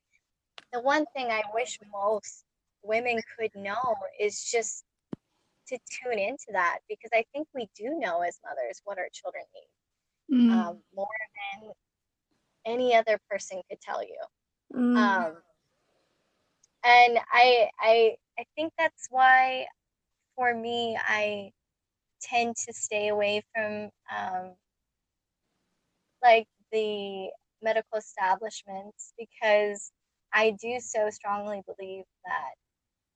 the 0.73 0.81
one 0.81 1.05
thing 1.15 1.27
I 1.27 1.43
wish 1.53 1.79
most 1.91 2.43
women 2.83 3.19
could 3.37 3.51
know 3.55 3.95
is 4.19 4.43
just 4.43 4.83
to 5.67 5.77
tune 5.89 6.19
into 6.19 6.47
that 6.53 6.79
because 6.89 7.11
I 7.13 7.25
think 7.33 7.47
we 7.53 7.67
do 7.75 7.95
know 7.99 8.21
as 8.21 8.39
mothers 8.43 8.81
what 8.85 8.97
our 8.97 9.09
children 9.13 9.43
need 9.53 9.69
Mm, 10.31 10.69
um, 10.69 10.81
more 10.95 11.07
than 11.61 11.71
any 12.65 12.95
other 12.95 13.19
person 13.29 13.61
could 13.69 13.81
tell 13.81 14.03
you. 14.03 14.17
mm, 14.73 15.27
Um, 15.27 15.41
and 16.87 17.19
I, 17.33 17.69
I, 17.81 18.15
I 18.39 18.45
think 18.55 18.73
that's 18.79 19.07
why, 19.11 19.67
for 20.35 20.53
me, 20.55 20.97
I 21.05 21.51
tend 22.21 22.55
to 22.67 22.73
stay 22.73 23.09
away 23.09 23.43
from 23.53 23.89
um, 24.15 24.53
like 26.23 26.47
the 26.71 27.29
medical 27.61 27.97
establishments 27.97 29.13
because 29.17 29.91
I 30.33 30.51
do 30.61 30.79
so 30.79 31.09
strongly 31.09 31.61
believe 31.65 32.05
that 32.25 32.53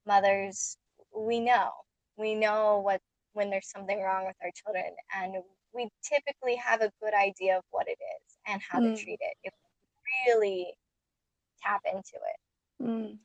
mothers, 0.07 0.77
we 1.15 1.39
know, 1.39 1.71
we 2.17 2.35
know 2.35 2.79
what 2.83 3.01
when 3.33 3.49
there's 3.49 3.69
something 3.69 4.01
wrong 4.01 4.25
with 4.27 4.35
our 4.43 4.51
children, 4.55 4.91
and 5.15 5.35
we 5.73 5.89
typically 6.03 6.55
have 6.57 6.81
a 6.81 6.91
good 7.01 7.13
idea 7.13 7.57
of 7.57 7.63
what 7.71 7.87
it 7.87 7.97
is 8.01 8.37
and 8.47 8.61
how 8.61 8.79
Mm. 8.79 8.95
to 8.95 9.03
treat 9.03 9.19
it 9.21 9.37
if 9.43 9.53
we 9.63 10.33
really 10.33 10.73
tap 11.63 11.81
into 11.85 12.15
it. 12.15 12.37
mm, 12.79 13.19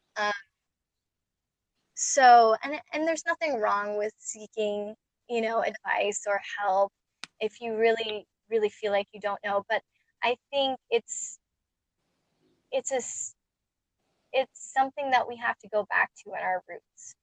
So, 1.95 2.57
and 2.63 2.81
and 2.93 3.09
there's 3.09 3.25
nothing 3.27 3.61
wrong 3.61 3.97
with 3.97 4.13
seeking, 4.19 4.95
you 5.29 5.41
know, 5.41 5.63
advice 5.63 6.23
or 6.27 6.41
help 6.59 6.93
if 7.41 7.61
you 7.61 7.77
really 7.77 8.27
really 8.51 8.69
feel 8.71 8.93
like 8.93 9.09
you 9.13 9.21
don't 9.21 9.41
know, 9.45 9.65
but 9.69 9.83
I 10.23 10.37
think 10.51 10.79
it's 10.91 11.39
it's 12.71 12.93
a 12.93 13.01
it's 14.33 14.73
something 14.73 15.11
that 15.11 15.29
we 15.29 15.37
have 15.37 15.59
to 15.59 15.69
go 15.69 15.85
back 15.91 16.11
to 16.25 16.31
in 16.31 16.41
our 16.41 16.63
roots. 16.69 17.15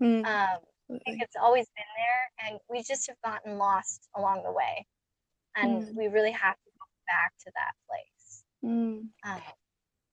mm, 0.00 0.24
Um, 0.24 0.58
I 1.06 1.10
think 1.10 1.22
it's 1.22 1.36
always 1.40 1.66
been 1.76 1.86
there, 1.96 2.48
and 2.50 2.60
we 2.70 2.82
just 2.82 3.08
have 3.08 3.20
gotten 3.24 3.58
lost 3.58 4.08
along 4.16 4.42
the 4.44 4.52
way, 4.52 4.86
and 5.56 5.84
Mm. 5.84 5.96
we 5.96 6.08
really 6.08 6.32
have 6.32 6.56
to 6.56 6.70
go 6.78 6.86
back 7.08 7.32
to 7.46 7.52
that 7.56 7.74
place. 7.88 8.44
Mm. 8.62 9.10
Um, 9.24 9.42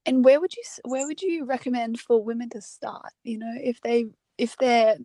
And 0.05 0.23
where 0.23 0.39
would 0.39 0.55
you 0.55 0.63
where 0.83 1.05
would 1.07 1.21
you 1.21 1.45
recommend 1.45 1.99
for 1.99 2.23
women 2.23 2.49
to 2.51 2.61
start? 2.61 3.13
You 3.23 3.37
know, 3.39 3.53
if 3.57 3.81
they 3.81 4.05
if 4.37 4.55
they're 4.57 4.97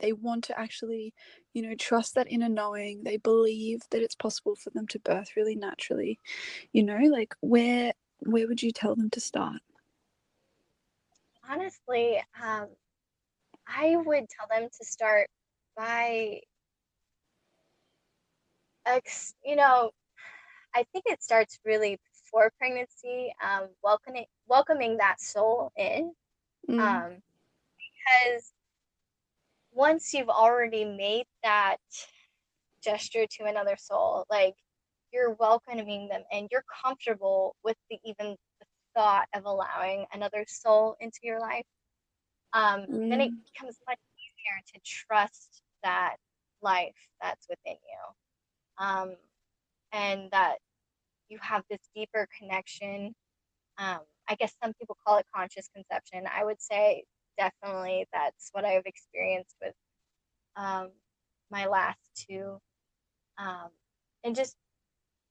they 0.00 0.12
want 0.12 0.44
to 0.44 0.58
actually, 0.58 1.14
you 1.54 1.62
know, 1.62 1.74
trust 1.76 2.14
that 2.16 2.30
inner 2.30 2.48
knowing, 2.48 3.04
they 3.04 3.16
believe 3.18 3.82
that 3.90 4.02
it's 4.02 4.16
possible 4.16 4.56
for 4.56 4.70
them 4.70 4.86
to 4.88 5.00
birth 5.00 5.36
really 5.36 5.56
naturally. 5.56 6.20
You 6.72 6.84
know, 6.84 6.98
like 6.98 7.34
where 7.40 7.94
where 8.20 8.48
would 8.48 8.62
you 8.62 8.72
tell 8.72 8.96
them 8.96 9.10
to 9.10 9.20
start? 9.20 9.62
honestly, 11.48 12.22
um, 12.42 12.68
I 13.66 13.96
would 13.96 14.28
tell 14.28 14.46
them 14.48 14.68
to 14.70 14.84
start 14.84 15.30
by, 15.76 16.42
ex- 18.86 19.34
you 19.44 19.56
know, 19.56 19.90
I 20.74 20.84
think 20.92 21.04
it 21.08 21.22
starts 21.22 21.58
really 21.64 22.00
before 22.32 22.52
pregnancy, 22.58 23.34
um, 23.44 23.68
welcoming 23.82 24.26
welcoming 24.48 24.98
that 24.98 25.20
soul 25.20 25.72
in, 25.76 26.12
Mm, 26.68 27.04
um, 27.04 27.22
because 27.78 28.52
once 29.72 30.12
you've 30.14 30.28
already 30.28 30.84
made 30.84 31.26
that 31.42 31.78
gesture 32.82 33.26
to 33.30 33.44
another 33.44 33.76
soul, 33.78 34.26
like 34.30 34.54
you're 35.12 35.32
welcoming 35.34 36.08
them 36.08 36.22
and 36.32 36.48
you're 36.50 36.64
comfortable 36.84 37.56
with 37.64 37.76
the 37.90 37.98
even 38.04 38.36
the 38.60 38.66
thought 38.94 39.28
of 39.34 39.46
allowing 39.46 40.06
another 40.12 40.44
soul 40.48 40.96
into 41.00 41.20
your 41.22 41.40
life, 41.40 41.66
um, 42.54 42.86
then 43.10 43.20
it 43.20 43.32
mm, 43.32 43.42
becomes 43.52 43.78
much 43.88 43.98
easier 44.18 44.60
to 44.74 44.80
trust 44.84 45.62
that 45.82 46.16
life 46.62 46.96
that's 47.22 47.46
within 47.48 47.76
you, 47.76 48.28
um, 48.86 49.16
and 49.92 50.30
that 50.32 50.58
you 51.32 51.38
have 51.42 51.64
this 51.70 51.80
deeper 51.96 52.28
connection. 52.38 53.14
Um, 53.78 54.00
I 54.28 54.36
guess 54.36 54.54
some 54.62 54.74
people 54.74 54.96
call 55.06 55.18
it 55.18 55.26
conscious 55.34 55.68
conception. 55.74 56.24
I 56.32 56.44
would 56.44 56.62
say 56.62 57.04
definitely 57.38 58.06
that's 58.12 58.50
what 58.52 58.64
I've 58.66 58.86
experienced 58.86 59.56
with 59.62 59.74
um, 60.56 60.90
my 61.50 61.66
last 61.66 62.00
two 62.28 62.58
um, 63.38 63.70
and 64.24 64.36
just 64.36 64.56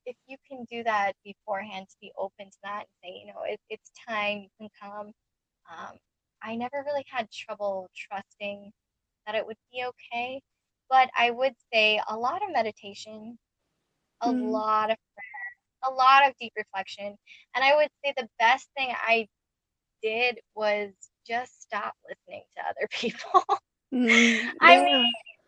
if 0.06 0.16
you 0.28 0.38
can 0.50 0.66
do 0.72 0.84
that 0.84 1.14
beforehand 1.26 1.88
to 1.90 1.98
be 2.02 2.12
open 2.18 2.48
to 2.52 2.58
that 2.64 2.86
and 2.88 2.88
say 3.04 3.22
you 3.22 3.28
know 3.28 3.42
it, 3.46 3.60
it's 3.70 3.92
time 4.08 4.40
you 4.40 4.50
can 4.60 4.70
come 4.82 5.08
um, 5.72 5.98
i 6.44 6.56
never 6.56 6.84
really 6.86 7.06
had 7.10 7.32
trouble 7.32 7.90
trusting 7.96 8.72
that 9.26 9.36
it 9.36 9.46
would 9.46 9.58
be 9.72 9.86
okay 9.86 10.42
but 10.90 11.10
i 11.18 11.32
would 11.32 11.54
say 11.74 12.02
a 12.10 12.18
lot 12.18 12.42
of 12.44 12.52
meditation 12.54 13.38
a 14.22 14.32
Mm. 14.32 14.52
lot 14.52 14.92
of 14.92 14.98
prayer 15.16 15.31
a 15.88 15.92
lot 15.92 16.28
of 16.28 16.34
deep 16.40 16.54
reflection 16.58 17.16
and 17.56 17.64
i 17.64 17.76
would 17.76 17.90
say 18.04 18.14
the 18.18 18.28
best 18.40 18.70
thing 18.78 18.90
i 19.08 19.28
did 20.02 20.40
was 20.56 20.90
just 21.28 21.62
stop 21.62 21.94
listening 22.08 22.44
to 22.56 22.64
other 22.64 22.88
people 22.92 23.44
Mm, 23.94 24.52
I 24.62 24.78
mean, 24.78 25.06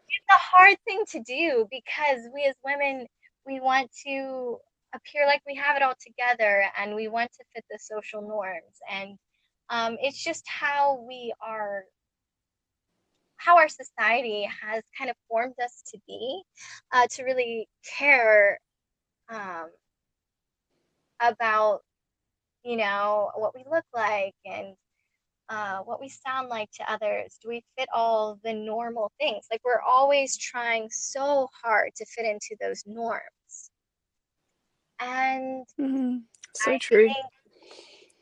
it's 0.09 0.25
a 0.29 0.57
hard 0.57 0.77
thing 0.85 1.03
to 1.11 1.19
do 1.21 1.67
because 1.71 2.27
we 2.33 2.45
as 2.45 2.55
women, 2.63 3.07
we 3.45 3.59
want 3.59 3.89
to 4.05 4.57
appear 4.93 5.25
like 5.25 5.41
we 5.47 5.55
have 5.55 5.75
it 5.75 5.81
all 5.81 5.95
together 5.99 6.65
and 6.77 6.95
we 6.95 7.07
want 7.07 7.31
to 7.33 7.43
fit 7.53 7.65
the 7.69 7.79
social 7.79 8.21
norms. 8.21 8.79
And 8.91 9.17
um, 9.69 9.97
it's 10.01 10.23
just 10.23 10.43
how 10.47 11.03
we 11.07 11.33
are, 11.45 11.83
how 13.37 13.57
our 13.57 13.69
society 13.69 14.47
has 14.61 14.83
kind 14.97 15.09
of 15.09 15.15
formed 15.29 15.55
us 15.63 15.83
to 15.91 15.99
be, 16.07 16.43
uh, 16.93 17.07
to 17.11 17.23
really 17.23 17.67
care 17.97 18.59
um, 19.29 19.69
about, 21.23 21.81
you 22.63 22.77
know, 22.77 23.31
what 23.35 23.55
we 23.55 23.63
look 23.69 23.85
like 23.93 24.35
and 24.45 24.75
uh, 25.49 25.79
what 25.79 25.99
we 26.01 26.09
sound 26.09 26.49
like 26.49 26.69
to 26.71 26.91
others? 26.91 27.37
Do 27.41 27.49
we 27.49 27.63
fit 27.77 27.87
all 27.93 28.39
the 28.43 28.53
normal 28.53 29.11
things? 29.19 29.45
Like 29.51 29.61
we're 29.63 29.81
always 29.81 30.37
trying 30.37 30.89
so 30.89 31.47
hard 31.63 31.91
to 31.97 32.05
fit 32.05 32.25
into 32.25 32.55
those 32.61 32.83
norms. 32.85 33.71
And 34.99 35.65
Mm, 35.79 36.23
so 36.55 36.71
I 36.71 36.77
true. 36.79 37.07
think 37.07 37.25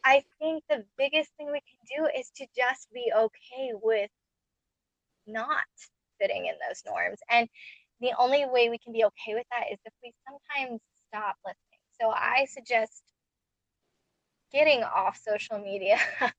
I 0.03 0.23
think 0.39 0.63
the 0.69 0.83
biggest 0.97 1.31
thing 1.37 1.47
we 1.51 1.61
can 1.61 1.97
do 1.97 2.09
is 2.17 2.31
to 2.37 2.47
just 2.55 2.87
be 2.93 3.11
okay 3.15 3.71
with 3.81 4.09
not 5.27 5.65
fitting 6.19 6.47
in 6.47 6.55
those 6.67 6.81
norms. 6.85 7.19
And 7.29 7.47
the 7.99 8.13
only 8.17 8.45
way 8.45 8.69
we 8.69 8.79
can 8.79 8.93
be 8.93 9.05
okay 9.05 9.35
with 9.35 9.45
that 9.51 9.71
is 9.71 9.79
if 9.85 9.93
we 10.03 10.11
sometimes 10.27 10.81
stop 11.07 11.35
listening. 11.45 11.70
So 12.01 12.11
I 12.11 12.47
suggest 12.47 13.03
getting 14.53 14.83
off 14.83 15.17
social 15.17 15.59
media, 15.59 15.97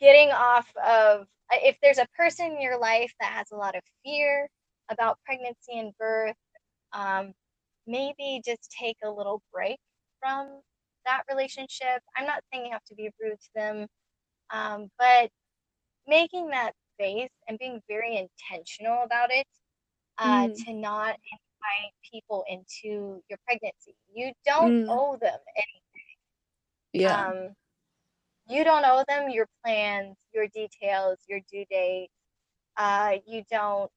getting 0.00 0.30
off 0.30 0.70
of 0.76 1.26
if 1.52 1.78
there's 1.82 1.98
a 1.98 2.06
person 2.16 2.52
in 2.52 2.62
your 2.62 2.78
life 2.80 3.12
that 3.20 3.32
has 3.32 3.50
a 3.52 3.56
lot 3.56 3.76
of 3.76 3.82
fear 4.04 4.48
about 4.90 5.18
pregnancy 5.26 5.78
and 5.78 5.92
birth, 5.98 6.36
um, 6.92 7.34
maybe 7.86 8.42
just 8.44 8.70
take 8.78 8.96
a 9.04 9.10
little 9.10 9.42
break 9.52 9.78
from 10.20 10.60
that 11.06 11.22
relationship. 11.30 12.02
I'm 12.16 12.26
not 12.26 12.42
saying 12.52 12.66
you 12.66 12.72
have 12.72 12.84
to 12.86 12.94
be 12.96 13.10
rude 13.20 13.38
to 13.40 13.50
them, 13.56 13.86
um, 14.52 14.90
but 14.98 15.30
making 16.08 16.48
that 16.50 16.72
space 16.94 17.30
and 17.48 17.58
being 17.58 17.80
very 17.88 18.16
intentional 18.16 19.02
about 19.04 19.30
it 19.32 19.46
uh, 20.18 20.48
Mm, 20.48 20.66
to 20.66 20.74
not 20.74 21.16
people 22.10 22.44
into 22.48 23.22
your 23.28 23.38
pregnancy. 23.46 23.94
You 24.12 24.32
don't 24.44 24.72
mm, 24.72 24.86
owe 24.88 25.16
them 25.20 25.38
anything. 25.56 25.82
yeah. 26.92 27.26
um, 27.28 27.54
you 28.48 28.64
don't 28.64 28.84
owe 28.84 29.04
them 29.08 29.30
your 29.30 29.48
plans, 29.64 30.16
your 30.32 30.46
details, 30.48 31.18
your 31.28 31.40
due 31.50 31.64
date. 31.70 32.08
Uh, 32.76 33.16
you 33.26 33.42
don't, 33.50 33.90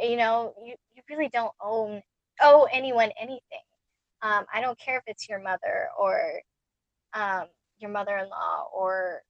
you 0.00 0.16
know, 0.16 0.54
you, 0.64 0.74
you 0.94 1.02
really 1.10 1.28
don't 1.28 1.52
own 1.62 2.02
owe 2.42 2.68
anyone 2.72 3.10
anything. 3.20 3.40
Um, 4.22 4.44
I 4.52 4.60
don't 4.60 4.78
care 4.78 4.98
if 4.98 5.04
it's 5.06 5.28
your 5.28 5.40
mother 5.40 5.88
or 5.98 6.40
um, 7.14 7.46
your 7.78 7.90
mother-in-law 7.90 8.68
or 8.74 9.22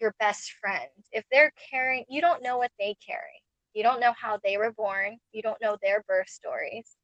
your 0.00 0.14
best 0.18 0.52
friend. 0.60 0.88
If 1.12 1.24
they're 1.30 1.52
carrying, 1.70 2.04
you 2.08 2.20
don't 2.20 2.42
know 2.42 2.58
what 2.58 2.70
they 2.78 2.96
carry. 3.06 3.42
You 3.74 3.82
don't 3.82 4.00
know 4.00 4.14
how 4.20 4.38
they 4.44 4.56
were 4.58 4.72
born. 4.72 5.18
You 5.32 5.42
don't 5.42 5.60
know 5.62 5.76
their 5.82 6.02
birth 6.08 6.28
stories. 6.28 6.96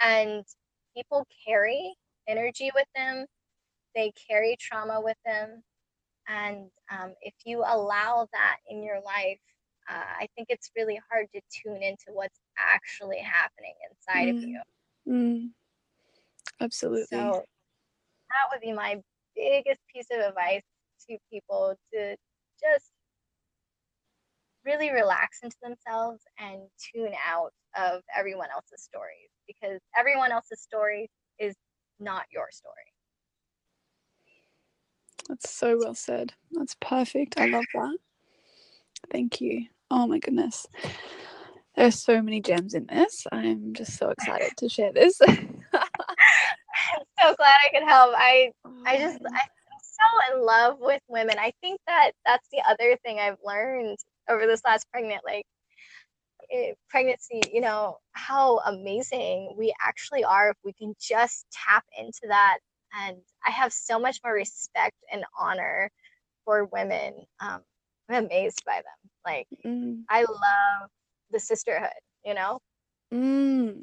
And 0.00 0.44
people 0.96 1.26
carry 1.46 1.94
energy 2.28 2.70
with 2.74 2.86
them. 2.94 3.26
They 3.94 4.12
carry 4.28 4.56
trauma 4.60 5.00
with 5.00 5.16
them. 5.24 5.62
And 6.28 6.70
um, 6.90 7.14
if 7.22 7.34
you 7.44 7.60
allow 7.60 8.28
that 8.32 8.58
in 8.68 8.82
your 8.82 9.00
life, 9.02 9.40
uh, 9.88 9.94
I 10.20 10.28
think 10.36 10.48
it's 10.50 10.70
really 10.76 11.00
hard 11.10 11.26
to 11.34 11.40
tune 11.62 11.82
into 11.82 12.06
what's 12.12 12.40
actually 12.58 13.18
happening 13.18 13.74
inside 13.90 14.28
of 14.30 14.36
you. 14.40 14.60
Mm, 15.08 15.12
mm, 15.12 15.50
absolutely. 16.60 17.06
So 17.18 17.44
that 18.30 18.48
would 18.52 18.62
be 18.62 18.72
my 18.72 19.02
biggest 19.36 19.80
piece 19.92 20.08
of 20.12 20.20
advice 20.20 20.62
to 21.08 21.18
people 21.30 21.76
to 21.92 22.16
just 22.60 22.91
really 24.64 24.90
relax 24.90 25.40
into 25.42 25.56
themselves 25.62 26.22
and 26.38 26.60
tune 26.94 27.12
out 27.26 27.52
of 27.76 28.02
everyone 28.16 28.48
else's 28.54 28.82
stories 28.82 29.30
because 29.46 29.80
everyone 29.98 30.32
else's 30.32 30.60
story 30.60 31.10
is 31.38 31.54
not 31.98 32.24
your 32.32 32.48
story. 32.50 32.74
That's 35.28 35.50
so 35.50 35.78
well 35.78 35.94
said. 35.94 36.32
That's 36.52 36.76
perfect. 36.80 37.38
I 37.38 37.46
love 37.46 37.64
that. 37.74 37.96
Thank 39.10 39.40
you. 39.40 39.66
Oh 39.90 40.06
my 40.06 40.18
goodness. 40.18 40.66
There's 41.76 41.98
so 41.98 42.20
many 42.20 42.40
gems 42.40 42.74
in 42.74 42.86
this. 42.86 43.26
I'm 43.32 43.72
just 43.72 43.96
so 43.96 44.10
excited 44.10 44.52
to 44.58 44.68
share 44.68 44.92
this. 44.92 45.18
I'm 45.22 45.64
so 45.72 47.34
glad 47.34 47.54
I 47.64 47.70
could 47.72 47.88
help. 47.88 48.14
I 48.16 48.52
oh 48.64 48.72
I 48.84 48.98
just 48.98 49.18
I'm 49.24 49.48
so 49.82 50.34
in 50.34 50.44
love 50.44 50.76
with 50.80 51.00
women. 51.08 51.36
I 51.38 51.52
think 51.60 51.80
that 51.86 52.12
that's 52.26 52.48
the 52.52 52.62
other 52.68 52.96
thing 53.04 53.18
I've 53.18 53.38
learned 53.44 53.98
over 54.28 54.46
this 54.46 54.62
last 54.64 54.86
pregnant 54.92 55.22
like 55.24 55.44
it, 56.50 56.76
pregnancy, 56.90 57.40
you 57.52 57.60
know, 57.60 57.98
how 58.12 58.58
amazing 58.60 59.54
we 59.58 59.74
actually 59.80 60.24
are 60.24 60.50
if 60.50 60.56
we 60.64 60.72
can 60.72 60.94
just 61.00 61.46
tap 61.52 61.84
into 61.98 62.22
that. 62.28 62.58
And 62.94 63.18
I 63.46 63.50
have 63.50 63.72
so 63.72 63.98
much 63.98 64.20
more 64.24 64.34
respect 64.34 64.96
and 65.12 65.24
honor 65.38 65.90
for 66.44 66.64
women. 66.66 67.14
Um, 67.40 67.60
I'm 68.08 68.24
amazed 68.26 68.62
by 68.66 68.76
them. 68.76 69.10
Like 69.24 69.48
Mm, 69.64 70.04
I 70.08 70.22
love 70.22 70.90
the 71.30 71.40
sisterhood, 71.40 71.90
you 72.24 72.34
know? 72.34 72.60
mm. 73.12 73.82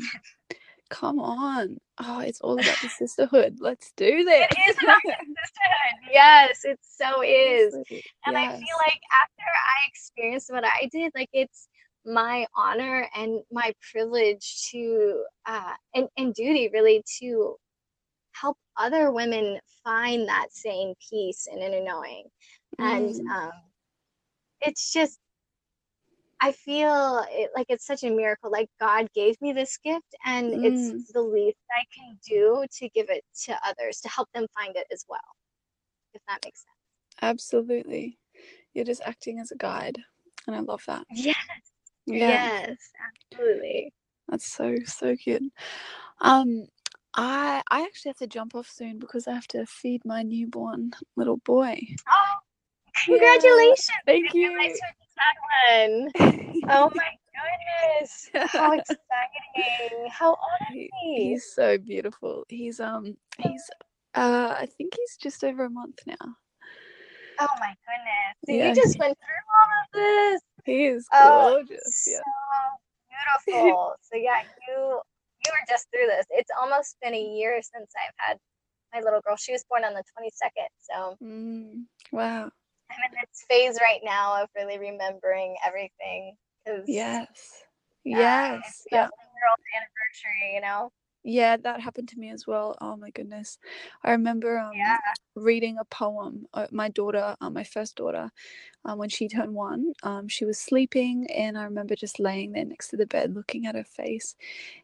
Come 0.90 1.20
on. 1.20 1.78
Oh, 2.00 2.20
it's 2.20 2.42
all 2.42 2.60
about 2.60 2.82
the 2.82 2.90
sisterhood. 2.90 3.58
Let's 3.60 3.92
do 3.98 4.24
this. 4.24 4.48
It 4.52 4.70
is 4.70 4.78
about 4.84 5.02
the 5.06 5.16
sisterhood. 5.42 6.14
Yes, 6.14 6.66
it 6.66 6.80
so 6.82 7.22
is. 7.24 7.78
And 8.26 8.38
I 8.38 8.48
feel 8.48 8.78
like 8.80 9.02
after 9.12 9.44
I 9.44 9.88
experienced 9.88 10.52
what 10.52 10.66
I 10.66 10.88
did, 10.92 11.12
like 11.16 11.30
it's 11.34 11.68
my 12.06 12.46
honor 12.56 13.08
and 13.16 13.42
my 13.52 13.74
privilege 13.92 14.70
to 14.72 15.24
uh 15.46 15.74
and, 15.96 16.08
and 16.18 16.34
duty 16.34 16.70
really 16.74 17.04
to 17.20 17.56
help 18.34 18.58
other 18.78 19.12
women 19.12 19.60
find 19.84 20.28
that 20.30 20.48
same 20.52 20.94
peace 21.10 21.48
and 21.52 21.62
inner 21.62 21.84
knowing. 21.84 22.26
And 22.80 23.16
Mm, 23.16 23.22
um 23.34 23.52
it's 24.62 24.92
just 24.94 25.20
I 26.42 26.52
feel 26.54 27.26
it, 27.32 27.52
like 27.56 27.68
it's 27.70 27.86
such 27.86 28.04
a 28.04 28.10
miracle. 28.12 28.52
Like 28.52 28.70
God 28.80 29.08
gave 29.16 29.42
me 29.42 29.54
this 29.54 29.78
gift, 29.84 30.16
and 30.26 30.56
mm, 30.56 30.64
it's 30.64 31.12
the 31.14 31.22
least 31.22 31.58
I 31.72 31.84
can 31.96 32.20
do 32.28 32.66
to 32.80 32.90
give 32.90 33.10
it 33.10 33.24
to 33.46 33.60
others 33.66 34.00
to 34.02 34.10
help 34.10 34.30
them 34.34 34.48
find 34.56 34.76
it 34.76 34.88
as 34.92 35.06
well. 35.10 35.20
If 36.14 36.22
that 36.28 36.40
makes 36.46 36.62
sense. 36.62 36.78
absolutely. 37.22 38.20
You're 38.74 38.86
just 38.86 39.02
acting 39.06 39.40
as 39.40 39.52
a 39.52 39.58
guide. 39.58 39.98
And 40.48 40.56
I 40.56 40.60
love 40.62 40.84
that. 40.88 41.06
Yes. 41.12 41.36
Yeah. 42.06 42.40
Yes. 42.40 42.78
Absolutely. 43.34 43.94
That's 44.30 44.46
so 44.52 44.76
so 44.86 45.16
good. 45.24 45.44
Um, 46.22 46.68
I 47.16 47.62
I 47.72 47.84
actually 47.84 48.10
have 48.12 48.18
to 48.20 48.28
jump 48.28 48.56
off 48.56 48.70
soon 48.70 49.00
because 49.00 49.28
I 49.28 49.34
have 49.34 49.48
to 49.50 49.66
feed 49.66 50.06
my 50.06 50.24
newborn 50.24 50.92
little 51.18 51.38
boy. 51.38 51.82
Oh, 52.10 52.36
Yeah, 53.08 53.18
congratulations! 53.18 53.80
thank 54.06 54.34
You're 54.34 54.34
you. 54.34 54.80
One. 55.68 56.12
Oh 56.70 56.90
my 56.96 57.12
goodness! 57.34 58.30
How 58.34 58.72
exciting! 58.78 60.08
How 60.12 60.30
old 60.30 60.38
is 60.70 60.76
He- 60.76 60.90
he? 61.02 61.30
he's 61.30 61.46
so 61.54 61.78
beautiful. 61.78 62.46
He's 62.50 62.80
um 62.80 63.16
he's 63.38 63.70
uh 64.16 64.56
I 64.58 64.68
think 64.78 64.96
he's 64.96 65.18
just 65.18 65.44
over 65.44 65.66
a 65.66 65.70
month 65.70 66.00
now. 66.06 66.16
Oh 67.42 67.48
my 67.60 67.74
goodness! 67.88 68.36
So 68.46 68.52
Yeah. 68.54 68.70
you 68.70 68.76
just 68.76 69.00
went 69.00 69.18
through 69.18 69.46
all 69.56 69.70
of 69.82 69.88
this. 70.34 70.42
He 70.66 70.86
is 70.86 71.08
Oh, 71.14 71.44
gorgeous. 71.52 71.96
so 72.06 72.12
Yeah. 72.12 72.22
beautiful. 73.46 73.94
so 74.02 74.18
yeah, 74.18 74.42
you 74.68 74.76
you 75.46 75.52
were 75.52 75.66
just 75.70 75.88
through 75.92 76.08
this. 76.08 76.26
It's 76.32 76.52
almost 76.60 76.98
been 77.02 77.14
a 77.14 77.22
year 77.24 77.62
since 77.62 77.92
I've 77.96 78.14
had 78.18 78.38
my 78.94 79.00
little 79.02 79.22
girl. 79.22 79.38
She 79.38 79.54
was 79.54 79.64
born 79.70 79.86
on 79.86 79.94
the 79.94 80.04
22nd, 80.18 80.68
so 80.80 81.16
Mm, 81.24 81.86
wow. 82.12 82.52
I'm 82.92 82.98
in 83.12 83.18
this 83.22 83.46
phase 83.50 83.78
right 83.82 84.02
now 84.04 84.42
of 84.44 84.50
really 84.56 84.80
remembering 84.80 85.56
everything 85.66 86.36
because 86.66 86.84
Yes. 86.88 87.64
Yeah, 88.04 88.54
Yes. 88.56 88.84
Yeah. 88.92 89.02
year 89.04 89.50
old 89.50 89.60
anniversary, 89.76 90.56
you 90.56 90.62
know? 90.62 90.90
Yeah, 91.24 91.58
that 91.58 91.82
happened 91.82 92.08
to 92.10 92.20
me 92.20 92.30
as 92.30 92.48
well. 92.48 92.78
Oh 92.82 92.96
my 92.96 93.10
goodness. 93.10 93.58
I 94.04 94.12
remember 94.12 94.58
um, 94.58 94.72
Yeah. 94.74 94.98
reading 95.36 95.78
a 95.78 95.86
poem. 95.86 96.48
Uh, 96.54 96.68
my 96.72 96.90
daughter, 96.90 97.36
uh, 97.42 97.50
my 97.50 97.64
first 97.64 97.98
daughter, 97.98 98.32
um, 98.86 98.98
when 98.98 99.10
she 99.10 99.28
turned 99.28 99.54
one, 99.54 99.94
um, 100.04 100.28
she 100.30 100.46
was 100.46 100.60
sleeping, 100.60 101.28
and 101.32 101.58
I 101.58 101.64
remember 101.66 101.96
just 101.96 102.20
laying 102.20 102.54
there 102.54 102.66
next 102.66 102.90
to 102.90 102.98
the 102.98 103.06
bed, 103.06 103.36
looking 103.36 103.66
at 103.68 103.76
her 103.76 103.84
face 103.84 104.36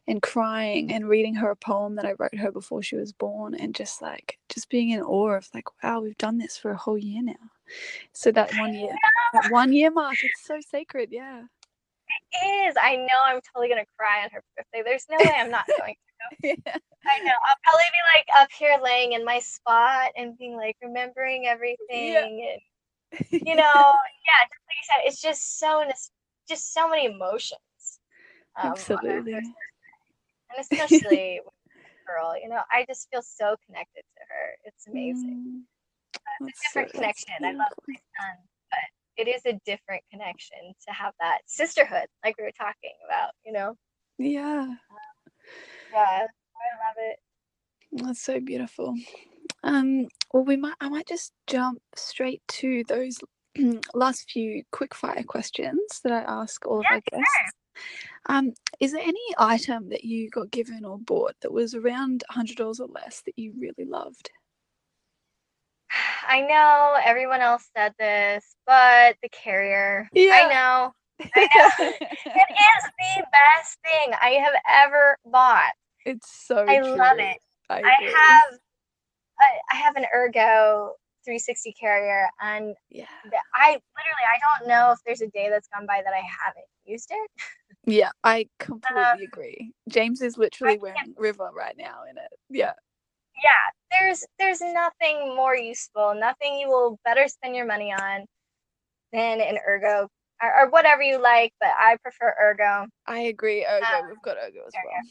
and 0.08 0.22
crying 0.22 0.92
and 0.92 1.08
reading 1.08 1.34
her 1.36 1.50
a 1.50 1.56
poem 1.56 1.96
that 1.96 2.06
I 2.06 2.14
wrote 2.18 2.36
her 2.36 2.52
before 2.52 2.82
she 2.82 2.96
was 2.96 3.12
born, 3.12 3.54
and 3.54 3.74
just 3.74 4.02
like, 4.02 4.38
just 4.56 4.70
being 4.70 4.90
in 4.90 5.02
awe 5.02 5.36
of 5.36 5.48
like, 5.52 5.66
wow, 5.82 6.00
we've 6.00 6.16
done 6.16 6.38
this 6.38 6.56
for 6.56 6.70
a 6.70 6.76
whole 6.76 6.96
year 6.96 7.22
now. 7.22 7.34
So 8.12 8.32
that 8.32 8.50
one 8.54 8.72
year, 8.72 8.94
that 9.34 9.50
one 9.52 9.70
year 9.72 9.90
mark, 9.90 10.16
it's 10.22 10.46
so 10.46 10.58
sacred. 10.66 11.10
Yeah. 11.12 11.42
It 12.32 12.46
is. 12.46 12.74
I 12.80 12.96
know 12.96 13.20
I'm 13.26 13.40
totally 13.52 13.68
gonna 13.68 13.84
cry 13.98 14.24
on 14.24 14.30
her 14.32 14.42
birthday. 14.56 14.82
There's 14.82 15.04
no 15.10 15.18
way 15.18 15.32
I'm 15.36 15.50
not 15.50 15.66
going 15.78 15.94
yeah. 16.42 16.54
I 17.06 17.18
know. 17.20 17.32
I'll 17.46 17.56
probably 17.62 17.84
be 17.92 18.16
like 18.16 18.26
up 18.42 18.48
here 18.50 18.78
laying 18.82 19.12
in 19.12 19.24
my 19.24 19.38
spot 19.40 20.12
and 20.16 20.38
being 20.38 20.56
like 20.56 20.76
remembering 20.82 21.46
everything 21.46 22.48
and 22.50 23.30
you 23.30 23.54
know, 23.54 23.92
yeah, 24.24 24.42
just 24.42 24.62
like 24.66 24.76
you 24.80 24.84
said, 24.84 25.00
it's 25.04 25.20
just 25.20 25.58
so 25.58 25.84
just 26.48 26.72
so 26.72 26.88
many 26.88 27.06
emotions. 27.06 27.60
um, 28.60 28.72
Absolutely. 28.72 29.34
And 29.34 29.54
especially 30.58 31.40
girl, 32.06 32.34
you 32.40 32.48
know, 32.48 32.60
I 32.70 32.84
just 32.88 33.08
feel 33.10 33.22
so 33.22 33.56
connected 33.66 34.02
to 34.02 34.20
her. 34.28 34.56
It's 34.64 34.86
amazing. 34.86 35.64
Mm, 36.42 36.48
It's 36.48 36.60
a 36.60 36.68
different 36.68 36.90
so- 36.92 36.98
connection. 36.98 37.34
I 37.44 37.52
love 37.52 37.72
my 37.88 37.94
son, 37.94 38.36
but 38.70 39.26
it 39.26 39.28
is 39.28 39.42
a 39.46 39.58
different 39.64 40.02
connection 40.10 40.58
to 40.86 40.92
have 40.94 41.14
that 41.20 41.38
sisterhood, 41.46 42.06
like 42.24 42.36
we 42.38 42.44
were 42.44 42.52
talking 42.58 42.92
about, 43.08 43.30
you 43.44 43.52
know? 43.52 43.74
Yeah. 44.18 44.66
Yeah, 45.92 45.98
I 46.00 46.22
love 46.24 46.96
it. 46.98 47.18
That's 47.92 48.20
so 48.22 48.40
beautiful. 48.40 48.94
Um, 49.62 50.08
well, 50.32 50.44
we 50.44 50.56
might. 50.56 50.74
I 50.80 50.88
might 50.88 51.06
just 51.06 51.32
jump 51.46 51.80
straight 51.94 52.42
to 52.48 52.84
those 52.88 53.18
last 53.94 54.30
few 54.30 54.62
quick 54.72 54.94
fire 54.94 55.22
questions 55.22 56.00
that 56.02 56.12
I 56.12 56.20
ask 56.42 56.66
all 56.66 56.80
of 56.80 56.86
our 56.90 57.00
guests. 57.10 57.52
Um, 58.28 58.52
is 58.80 58.92
there 58.92 59.02
any 59.02 59.20
item 59.38 59.88
that 59.90 60.04
you 60.04 60.28
got 60.30 60.50
given 60.50 60.84
or 60.84 60.98
bought 60.98 61.34
that 61.42 61.52
was 61.52 61.74
around 61.74 62.24
hundred 62.28 62.56
dollars 62.56 62.80
or 62.80 62.88
less 62.88 63.22
that 63.26 63.38
you 63.38 63.52
really 63.58 63.88
loved? 63.88 64.30
I 66.28 66.40
know 66.40 66.96
everyone 67.04 67.40
else 67.40 67.68
said 67.76 67.94
this, 67.98 68.44
but 68.66 69.16
the 69.22 69.28
carrier. 69.30 70.08
I 70.12 70.18
Yeah. 70.20 70.48
know. 70.48 70.92
I 71.34 71.48
know. 71.56 71.70
it 71.78 72.48
is 72.50 72.90
the 73.16 73.26
best 73.32 73.78
thing 73.84 74.12
I 74.20 74.30
have 74.44 74.54
ever 74.68 75.16
bought. 75.24 75.72
it's 76.04 76.28
so. 76.46 76.64
I 76.68 76.80
love 76.80 77.18
it. 77.18 77.38
I, 77.70 77.78
I 77.80 77.94
have 78.02 78.58
I, 79.38 79.44
I 79.72 79.76
have 79.76 79.96
an 79.96 80.06
Ergo 80.14 80.92
360 81.24 81.74
carrier 81.80 82.28
and 82.40 82.74
Yeah. 82.90 83.06
the- 83.24 83.36
I 83.54 83.70
literally 83.70 84.26
I 84.28 84.38
don't 84.60 84.68
know 84.68 84.92
if 84.92 84.98
there's 85.04 85.20
a 85.20 85.28
day 85.28 85.48
that's 85.50 85.68
gone 85.68 85.86
by 85.86 86.00
that 86.04 86.12
I 86.12 86.22
haven't 86.44 86.66
used 86.84 87.10
it. 87.10 87.30
Yeah, 87.86 88.10
I 88.24 88.48
completely 88.58 89.24
agree. 89.24 89.72
James 89.88 90.20
is 90.20 90.36
literally 90.36 90.78
wearing 90.78 91.14
River 91.16 91.50
right 91.54 91.76
now 91.78 92.00
in 92.10 92.18
it. 92.18 92.32
Yeah. 92.50 92.72
Yeah, 93.42 93.98
there's 94.00 94.24
there's 94.38 94.60
nothing 94.60 95.36
more 95.36 95.56
useful, 95.56 96.14
nothing 96.18 96.58
you 96.58 96.68
will 96.68 96.98
better 97.04 97.28
spend 97.28 97.54
your 97.54 97.66
money 97.66 97.92
on 97.92 98.24
than 99.12 99.40
an 99.40 99.58
Ergo 99.66 100.08
or, 100.42 100.60
or 100.60 100.70
whatever 100.70 101.02
you 101.02 101.20
like, 101.20 101.52
but 101.60 101.70
I 101.78 101.96
prefer 102.02 102.34
Ergo. 102.42 102.86
I 103.06 103.20
agree. 103.20 103.64
Ergo, 103.64 103.86
Um, 103.86 104.08
we've 104.08 104.22
got 104.22 104.36
Ergo 104.36 104.60
as 104.66 104.74
well. 104.74 105.02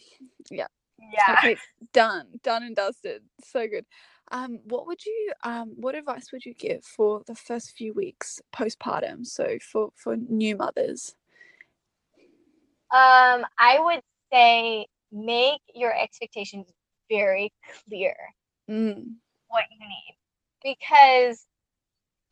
Yeah. 0.52 0.68
Okay, 1.30 1.58
done, 1.94 2.28
done 2.44 2.64
and 2.64 2.76
dusted. 2.76 3.24
So 3.44 3.68
good. 3.68 3.86
Um, 4.32 4.60
what 4.66 4.88
would 4.88 5.06
you 5.06 5.32
um, 5.44 5.74
what 5.78 5.96
advice 5.96 6.32
would 6.32 6.46
you 6.46 6.54
give 6.54 6.84
for 6.84 7.22
the 7.28 7.36
first 7.36 7.78
few 7.78 7.94
weeks 7.94 8.42
postpartum? 8.54 9.26
So 9.26 9.58
for 9.62 9.92
for 9.96 10.18
new 10.18 10.58
mothers. 10.58 11.16
Um, 12.96 13.46
I 13.60 13.78
would 13.80 14.02
say 14.32 14.88
make 15.12 15.62
your 15.74 15.94
expectations 15.94 16.72
very 17.10 17.52
clear 17.88 18.16
Mm, 18.70 19.18
what 19.48 19.66
you 19.72 19.88
need 19.88 20.16
because 20.64 21.46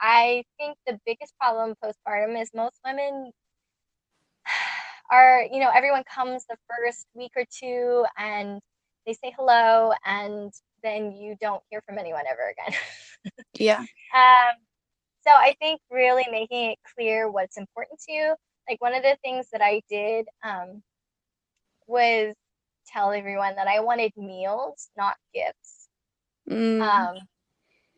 I 0.01 0.43
think 0.57 0.77
the 0.87 0.99
biggest 1.05 1.33
problem 1.39 1.75
postpartum 1.83 2.41
is 2.41 2.49
most 2.55 2.79
women 2.83 3.31
are, 5.11 5.43
you 5.51 5.59
know, 5.59 5.69
everyone 5.73 6.03
comes 6.03 6.45
the 6.49 6.57
first 6.67 7.05
week 7.13 7.31
or 7.35 7.45
two 7.51 8.05
and 8.17 8.59
they 9.05 9.13
say 9.13 9.31
hello 9.37 9.91
and 10.05 10.51
then 10.81 11.11
you 11.11 11.35
don't 11.39 11.61
hear 11.69 11.81
from 11.85 11.99
anyone 11.99 12.23
ever 12.29 12.51
again. 12.51 12.79
yeah. 13.59 13.79
Um, 13.79 14.55
so 15.25 15.31
I 15.31 15.55
think 15.59 15.81
really 15.91 16.25
making 16.31 16.71
it 16.71 16.79
clear 16.95 17.29
what's 17.29 17.57
important 17.57 17.99
to 18.07 18.11
you. 18.11 18.35
Like 18.69 18.81
one 18.81 18.95
of 18.95 19.03
the 19.03 19.17
things 19.23 19.47
that 19.51 19.61
I 19.61 19.81
did 19.89 20.27
um, 20.43 20.81
was 21.87 22.33
tell 22.87 23.11
everyone 23.11 23.55
that 23.55 23.67
I 23.67 23.79
wanted 23.81 24.11
meals, 24.17 24.89
not 24.97 25.15
gifts, 25.33 25.87
Mm, 26.49 26.81
um, 26.81 27.15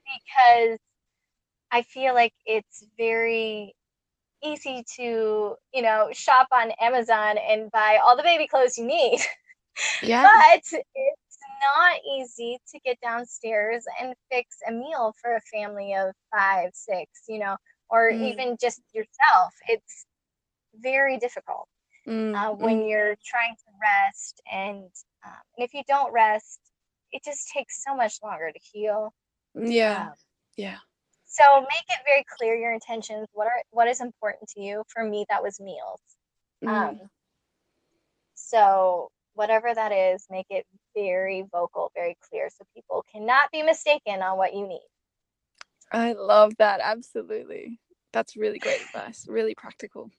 because 0.06 0.80
I 1.72 1.82
feel 1.84 2.14
like 2.14 2.34
it's 2.46 2.86
very 2.98 3.74
easy 4.44 4.84
to, 4.98 5.56
you 5.74 5.82
know, 5.82 6.10
shop 6.14 6.48
on 6.52 6.72
Amazon 6.82 7.38
and 7.38 7.72
buy 7.72 8.00
all 8.04 8.16
the 8.18 8.24
baby 8.24 8.48
clothes 8.48 8.78
you 8.78 8.86
need. 8.86 9.20
yeah. 10.02 10.24
But 10.24 10.62
it's 10.96 11.38
not 11.78 11.98
easy 12.18 12.60
to 12.72 12.80
get 12.80 13.00
downstairs 13.02 13.86
and 14.02 14.14
fix 14.32 14.58
a 14.68 14.72
meal 14.72 15.14
for 15.22 15.36
a 15.36 15.42
family 15.42 15.94
of 15.96 16.14
five, 16.34 16.70
six, 16.74 17.24
you 17.28 17.40
know, 17.40 17.58
or 17.90 18.10
Mm. 18.12 18.22
even 18.22 18.58
just 18.60 18.82
yourself. 18.94 19.54
It's 19.68 20.06
very 20.82 21.18
difficult 21.18 21.68
Mm, 22.08 22.36
uh, 22.36 22.54
mm, 22.54 22.60
when 22.60 22.88
you're 22.88 23.16
trying 23.26 23.56
to 23.56 23.72
rest. 23.82 24.42
And, 24.52 24.86
um, 25.26 25.42
and 25.58 25.66
if 25.66 25.74
you 25.74 25.84
don't 25.88 26.14
rest, 26.14 26.60
it 27.12 27.24
just 27.24 27.50
takes 27.50 27.84
so 27.84 27.96
much 27.96 28.20
longer 28.24 28.52
to 28.52 28.60
heal. 28.72 29.14
yeah. 29.56 30.08
Um, 30.10 30.14
Yeah. 30.58 30.78
so 31.26 31.44
make 31.62 31.86
it 31.90 32.00
very 32.06 32.24
clear 32.38 32.56
your 32.56 32.74
intentions. 32.74 33.28
What 33.34 33.48
are 33.48 33.64
what 33.72 33.88
is 33.88 34.02
important 34.02 34.50
to 34.52 34.62
you? 34.62 34.84
For 34.88 35.04
me, 35.04 35.26
that 35.30 35.44
was 35.44 35.60
meals. 35.60 36.02
Mm, 36.64 36.70
Um, 36.70 37.10
so 38.36 39.12
whatever 39.34 39.74
that 39.74 39.92
is, 39.92 40.26
make 40.30 40.48
it 40.50 40.66
very 40.96 41.44
vocal, 41.52 41.92
very 41.96 42.18
clear, 42.30 42.50
so 42.50 42.66
people 42.76 43.04
cannot 43.12 43.52
be 43.52 43.64
mistaken 43.64 44.22
on 44.22 44.38
what 44.38 44.54
you 44.54 44.68
need. 44.68 44.88
I 45.92 46.14
love 46.14 46.58
that. 46.58 46.80
Absolutely. 46.82 47.80
That's 48.14 48.36
really 48.38 48.60
great 48.60 48.82
advice. 48.82 49.26
Really 49.28 49.56
practical. 49.56 50.12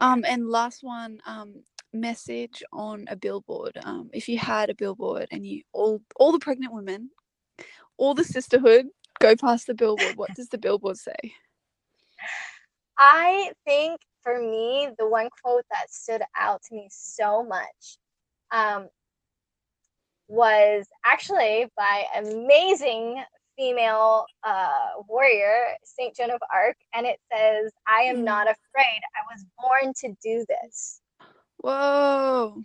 Um, 0.00 0.24
and 0.26 0.48
last 0.48 0.82
one, 0.82 1.20
um, 1.26 1.62
message 1.92 2.62
on 2.72 3.04
a 3.08 3.16
billboard. 3.16 3.78
Um, 3.84 4.10
if 4.12 4.28
you 4.28 4.38
had 4.38 4.70
a 4.70 4.74
billboard 4.74 5.26
and 5.30 5.46
you 5.46 5.62
all 5.72 6.00
all 6.16 6.32
the 6.32 6.38
pregnant 6.38 6.72
women, 6.72 7.10
all 7.96 8.14
the 8.14 8.24
sisterhood 8.24 8.86
go 9.20 9.36
past 9.36 9.66
the 9.66 9.74
billboard, 9.74 10.16
what 10.16 10.34
does 10.34 10.48
the 10.48 10.58
billboard 10.58 10.96
say? 10.96 11.34
I 12.98 13.52
think 13.64 14.00
for 14.22 14.40
me, 14.40 14.88
the 14.98 15.08
one 15.08 15.28
quote 15.42 15.64
that 15.70 15.90
stood 15.90 16.22
out 16.38 16.62
to 16.64 16.74
me 16.74 16.88
so 16.90 17.42
much 17.42 17.98
um, 18.52 18.88
was 20.28 20.86
actually 21.04 21.66
by 21.76 22.04
amazing 22.16 23.22
female 23.60 24.24
uh, 24.42 25.02
warrior, 25.06 25.76
Saint 25.84 26.16
Joan 26.16 26.30
of 26.30 26.40
Arc, 26.52 26.76
and 26.94 27.06
it 27.06 27.20
says, 27.32 27.72
"I 27.86 28.02
am 28.02 28.18
Mm. 28.18 28.24
not 28.24 28.46
afraid. 28.46 29.00
I 29.18 29.22
was 29.30 29.44
born 29.60 29.92
to 30.00 30.14
do 30.22 30.46
this." 30.48 31.02
Whoa. 31.58 32.62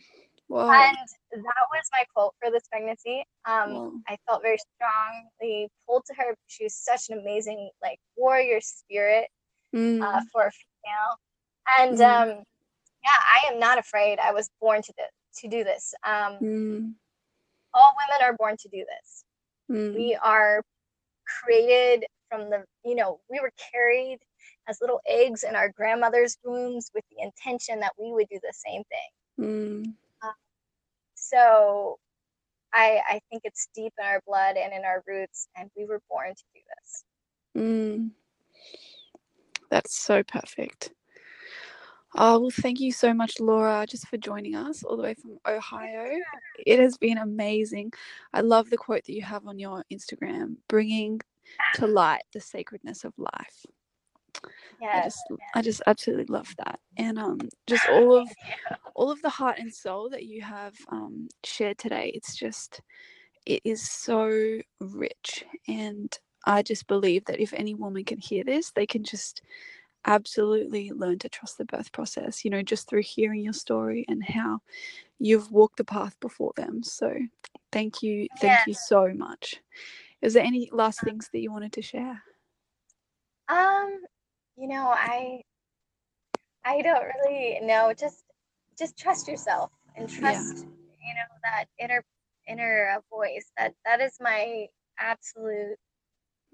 Whoa. 0.48 0.70
And 0.70 0.98
that 1.32 1.64
was 1.72 1.84
my 1.92 2.06
quote 2.14 2.34
for 2.42 2.50
this 2.50 2.64
pregnancy. 2.70 3.26
Um, 3.46 3.72
Whoa. 3.74 4.00
I 4.08 4.18
felt 4.26 4.42
very 4.42 4.58
strongly 4.58 5.70
pulled 5.86 6.06
to 6.06 6.14
her. 6.16 6.36
She 6.48 6.64
was 6.64 6.76
such 6.76 7.10
an 7.10 7.20
amazing, 7.20 7.70
like, 7.82 8.00
warrior 8.16 8.62
spirit 8.62 9.28
Mm, 9.74 10.02
uh, 10.02 10.22
for 10.32 10.44
a 10.48 10.52
female. 10.52 11.18
And 11.80 11.98
Mm. 12.00 12.40
um, 12.40 12.44
yeah, 13.04 13.20
I 13.36 13.52
am 13.52 13.60
not 13.60 13.78
afraid. 13.80 14.20
I 14.20 14.32
was 14.32 14.50
born 14.62 14.82
to 14.82 14.94
this, 14.98 15.12
to 15.42 15.48
do 15.50 15.64
this. 15.66 15.94
Um, 16.04 16.40
mm, 16.42 16.94
all 17.74 17.96
women 18.00 18.22
are 18.30 18.38
born 18.38 18.56
to 18.58 18.70
do 18.70 18.86
this. 18.86 19.26
mm, 19.70 19.94
We 19.94 20.16
are 20.16 20.64
created 21.44 22.06
from 22.30 22.50
the, 22.50 22.64
you 22.84 22.96
know, 22.96 23.20
we 23.30 23.40
were 23.40 23.52
carried 23.72 24.20
as 24.68 24.80
little 24.82 25.02
eggs 25.08 25.44
in 25.44 25.56
our 25.56 25.70
grandmother's 25.70 26.38
wombs 26.44 26.92
with 26.94 27.04
the 27.12 27.24
intention 27.24 27.80
that 27.80 27.94
we 28.00 28.12
would 28.12 28.28
do 28.30 28.40
the 28.42 28.54
same 28.54 28.84
thing. 28.84 29.86
mm. 29.86 29.94
So 31.16 31.98
I 32.74 33.02
I 33.10 33.20
think 33.30 33.42
it's 33.46 33.70
deep 33.74 33.94
in 34.00 34.06
our 34.06 34.22
blood 34.28 34.58
and 34.58 34.74
in 34.74 34.86
our 34.86 35.04
roots, 35.08 35.48
and 35.56 35.70
we 35.76 35.86
were 35.86 36.02
born 36.10 36.30
to 36.36 36.44
do 36.54 36.62
this. 36.76 37.04
Mm. 37.58 38.12
That's 39.72 39.98
so 39.98 40.24
perfect. 40.24 40.92
Oh, 42.16 42.40
well, 42.40 42.52
thank 42.52 42.80
you 42.80 42.92
so 42.94 43.14
much, 43.14 43.40
Laura, 43.40 43.86
just 43.90 44.08
for 44.08 44.18
joining 44.18 44.56
us 44.56 44.84
all 44.84 44.98
the 44.98 45.04
way 45.04 45.16
from 45.16 45.40
Ohio. 45.48 46.20
It 46.66 46.80
has 46.80 46.98
been 46.98 47.18
amazing. 47.18 47.94
I 48.34 48.42
love 48.42 48.70
the 48.70 48.78
quote 48.78 49.06
that 49.06 49.14
you 49.16 49.24
have 49.24 49.48
on 49.48 49.60
your 49.60 49.84
Instagram 49.92 50.58
bringing 50.70 51.22
to 51.74 51.88
light 51.88 52.24
the 52.34 52.42
sacredness 52.42 53.04
of 53.06 53.14
life. 53.18 53.66
I 54.94 55.02
Yes. 55.02 55.02
just 55.02 55.28
I 55.56 55.62
just 55.62 55.82
absolutely 55.88 56.26
love 56.28 56.54
that. 56.60 56.80
And 56.98 57.20
um 57.20 57.50
just 57.68 57.86
all 57.88 58.16
of 58.18 58.30
all 58.96 59.12
of 59.12 59.22
the 59.22 59.30
heart 59.30 59.60
and 59.60 59.74
soul 59.74 60.10
that 60.12 60.26
you 60.26 60.42
have 60.44 60.76
um 60.92 61.30
shared 61.46 61.78
today. 61.80 62.12
It's 62.16 62.36
just 62.36 62.82
it 63.46 63.62
is 63.66 63.90
so 63.90 64.60
rich 64.82 65.46
and 65.68 66.18
I 66.48 66.64
just 66.64 66.88
believe 66.88 67.26
that 67.26 67.42
if 67.42 67.54
any 67.54 67.76
woman 67.76 68.06
can 68.06 68.20
hear 68.20 68.44
this, 68.44 68.72
they 68.72 68.88
can 68.88 69.04
just 69.04 69.42
absolutely 70.06 70.92
learn 70.92 71.20
to 71.20 71.30
trust 71.30 71.58
the 71.58 71.66
birth 71.66 71.92
process, 71.92 72.46
you 72.46 72.52
know, 72.52 72.62
just 72.62 72.88
through 72.88 73.04
hearing 73.04 73.42
your 73.44 73.54
story 73.54 74.06
and 74.08 74.24
how 74.24 74.62
you've 75.20 75.52
walked 75.52 75.78
the 75.78 75.84
path 75.84 76.20
before 76.20 76.54
them. 76.56 76.84
So 76.84 77.14
thank 77.72 78.04
you. 78.04 78.28
Thank 78.40 78.54
Yeah. 78.54 78.64
you 78.68 78.74
so 78.74 79.14
much. 79.14 79.62
Is 80.22 80.34
there 80.34 80.44
any 80.44 80.70
last 80.72 81.02
things 81.02 81.30
that 81.32 81.40
you 81.40 81.52
wanted 81.52 81.74
to 81.74 81.82
share? 81.82 82.24
Um, 83.48 84.02
you 84.58 84.68
know, 84.68 84.88
I 84.90 85.42
I 86.64 86.82
don't 86.82 87.06
really 87.24 87.60
know. 87.62 87.94
Just 87.98 88.24
just 88.78 88.98
trust 88.98 89.28
yourself 89.28 89.72
and 89.96 90.10
Yeah. 90.10 90.20
trust, 90.20 90.58
you 90.66 91.14
know, 91.14 91.30
that 91.44 91.66
inner 91.80 92.04
inner 92.48 92.98
uh, 92.98 93.02
voice. 93.16 93.52
That 93.58 93.74
that 93.86 94.02
is 94.02 94.18
my 94.20 94.68
absolute 95.00 95.78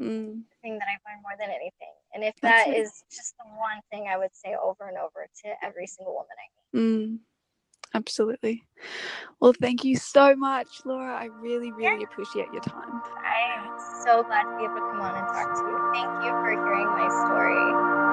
Mm, 0.02 0.42
thing 0.62 0.80
that 0.80 0.88
I've 0.90 1.02
learned 1.08 1.22
more 1.22 1.38
than 1.40 1.50
anything. 1.50 1.94
And 2.14 2.24
if 2.24 2.34
That's 2.42 2.66
that 2.66 2.76
is 2.76 3.04
just 3.12 3.36
the 3.38 3.46
one 3.58 3.80
thing 3.92 4.08
I 4.10 4.18
would 4.18 4.34
say 4.34 4.56
over 4.62 4.88
and 4.88 4.98
over 4.98 5.28
to 5.44 5.48
every 5.64 5.88
single 5.88 6.14
woman 6.14 6.36
I 6.38 6.48
meet. 6.78 6.82
mm, 6.82 7.20
absolutely. 7.94 8.64
Well, 9.40 9.54
thank 9.54 9.84
you 9.84 9.96
so 9.96 10.36
much, 10.36 10.68
Laura. 10.86 11.14
I 11.14 11.26
really, 11.26 11.72
really 11.72 12.04
appreciate 12.04 12.48
your 12.52 12.62
time. 12.62 13.02
I 13.26 13.58
am 13.58 13.78
so 14.06 14.24
glad 14.24 14.44
to 14.44 14.58
be 14.58 14.64
able 14.66 14.76
to 14.76 14.82
come 14.82 15.02
on 15.02 15.16
and 15.16 15.28
talk 15.28 15.54
to 15.54 15.64
you. 15.70 15.78
Thank 15.94 16.26
you 16.26 16.32
for 16.32 16.52
hearing 16.52 16.88
my 16.88 17.08
story. 17.26 18.11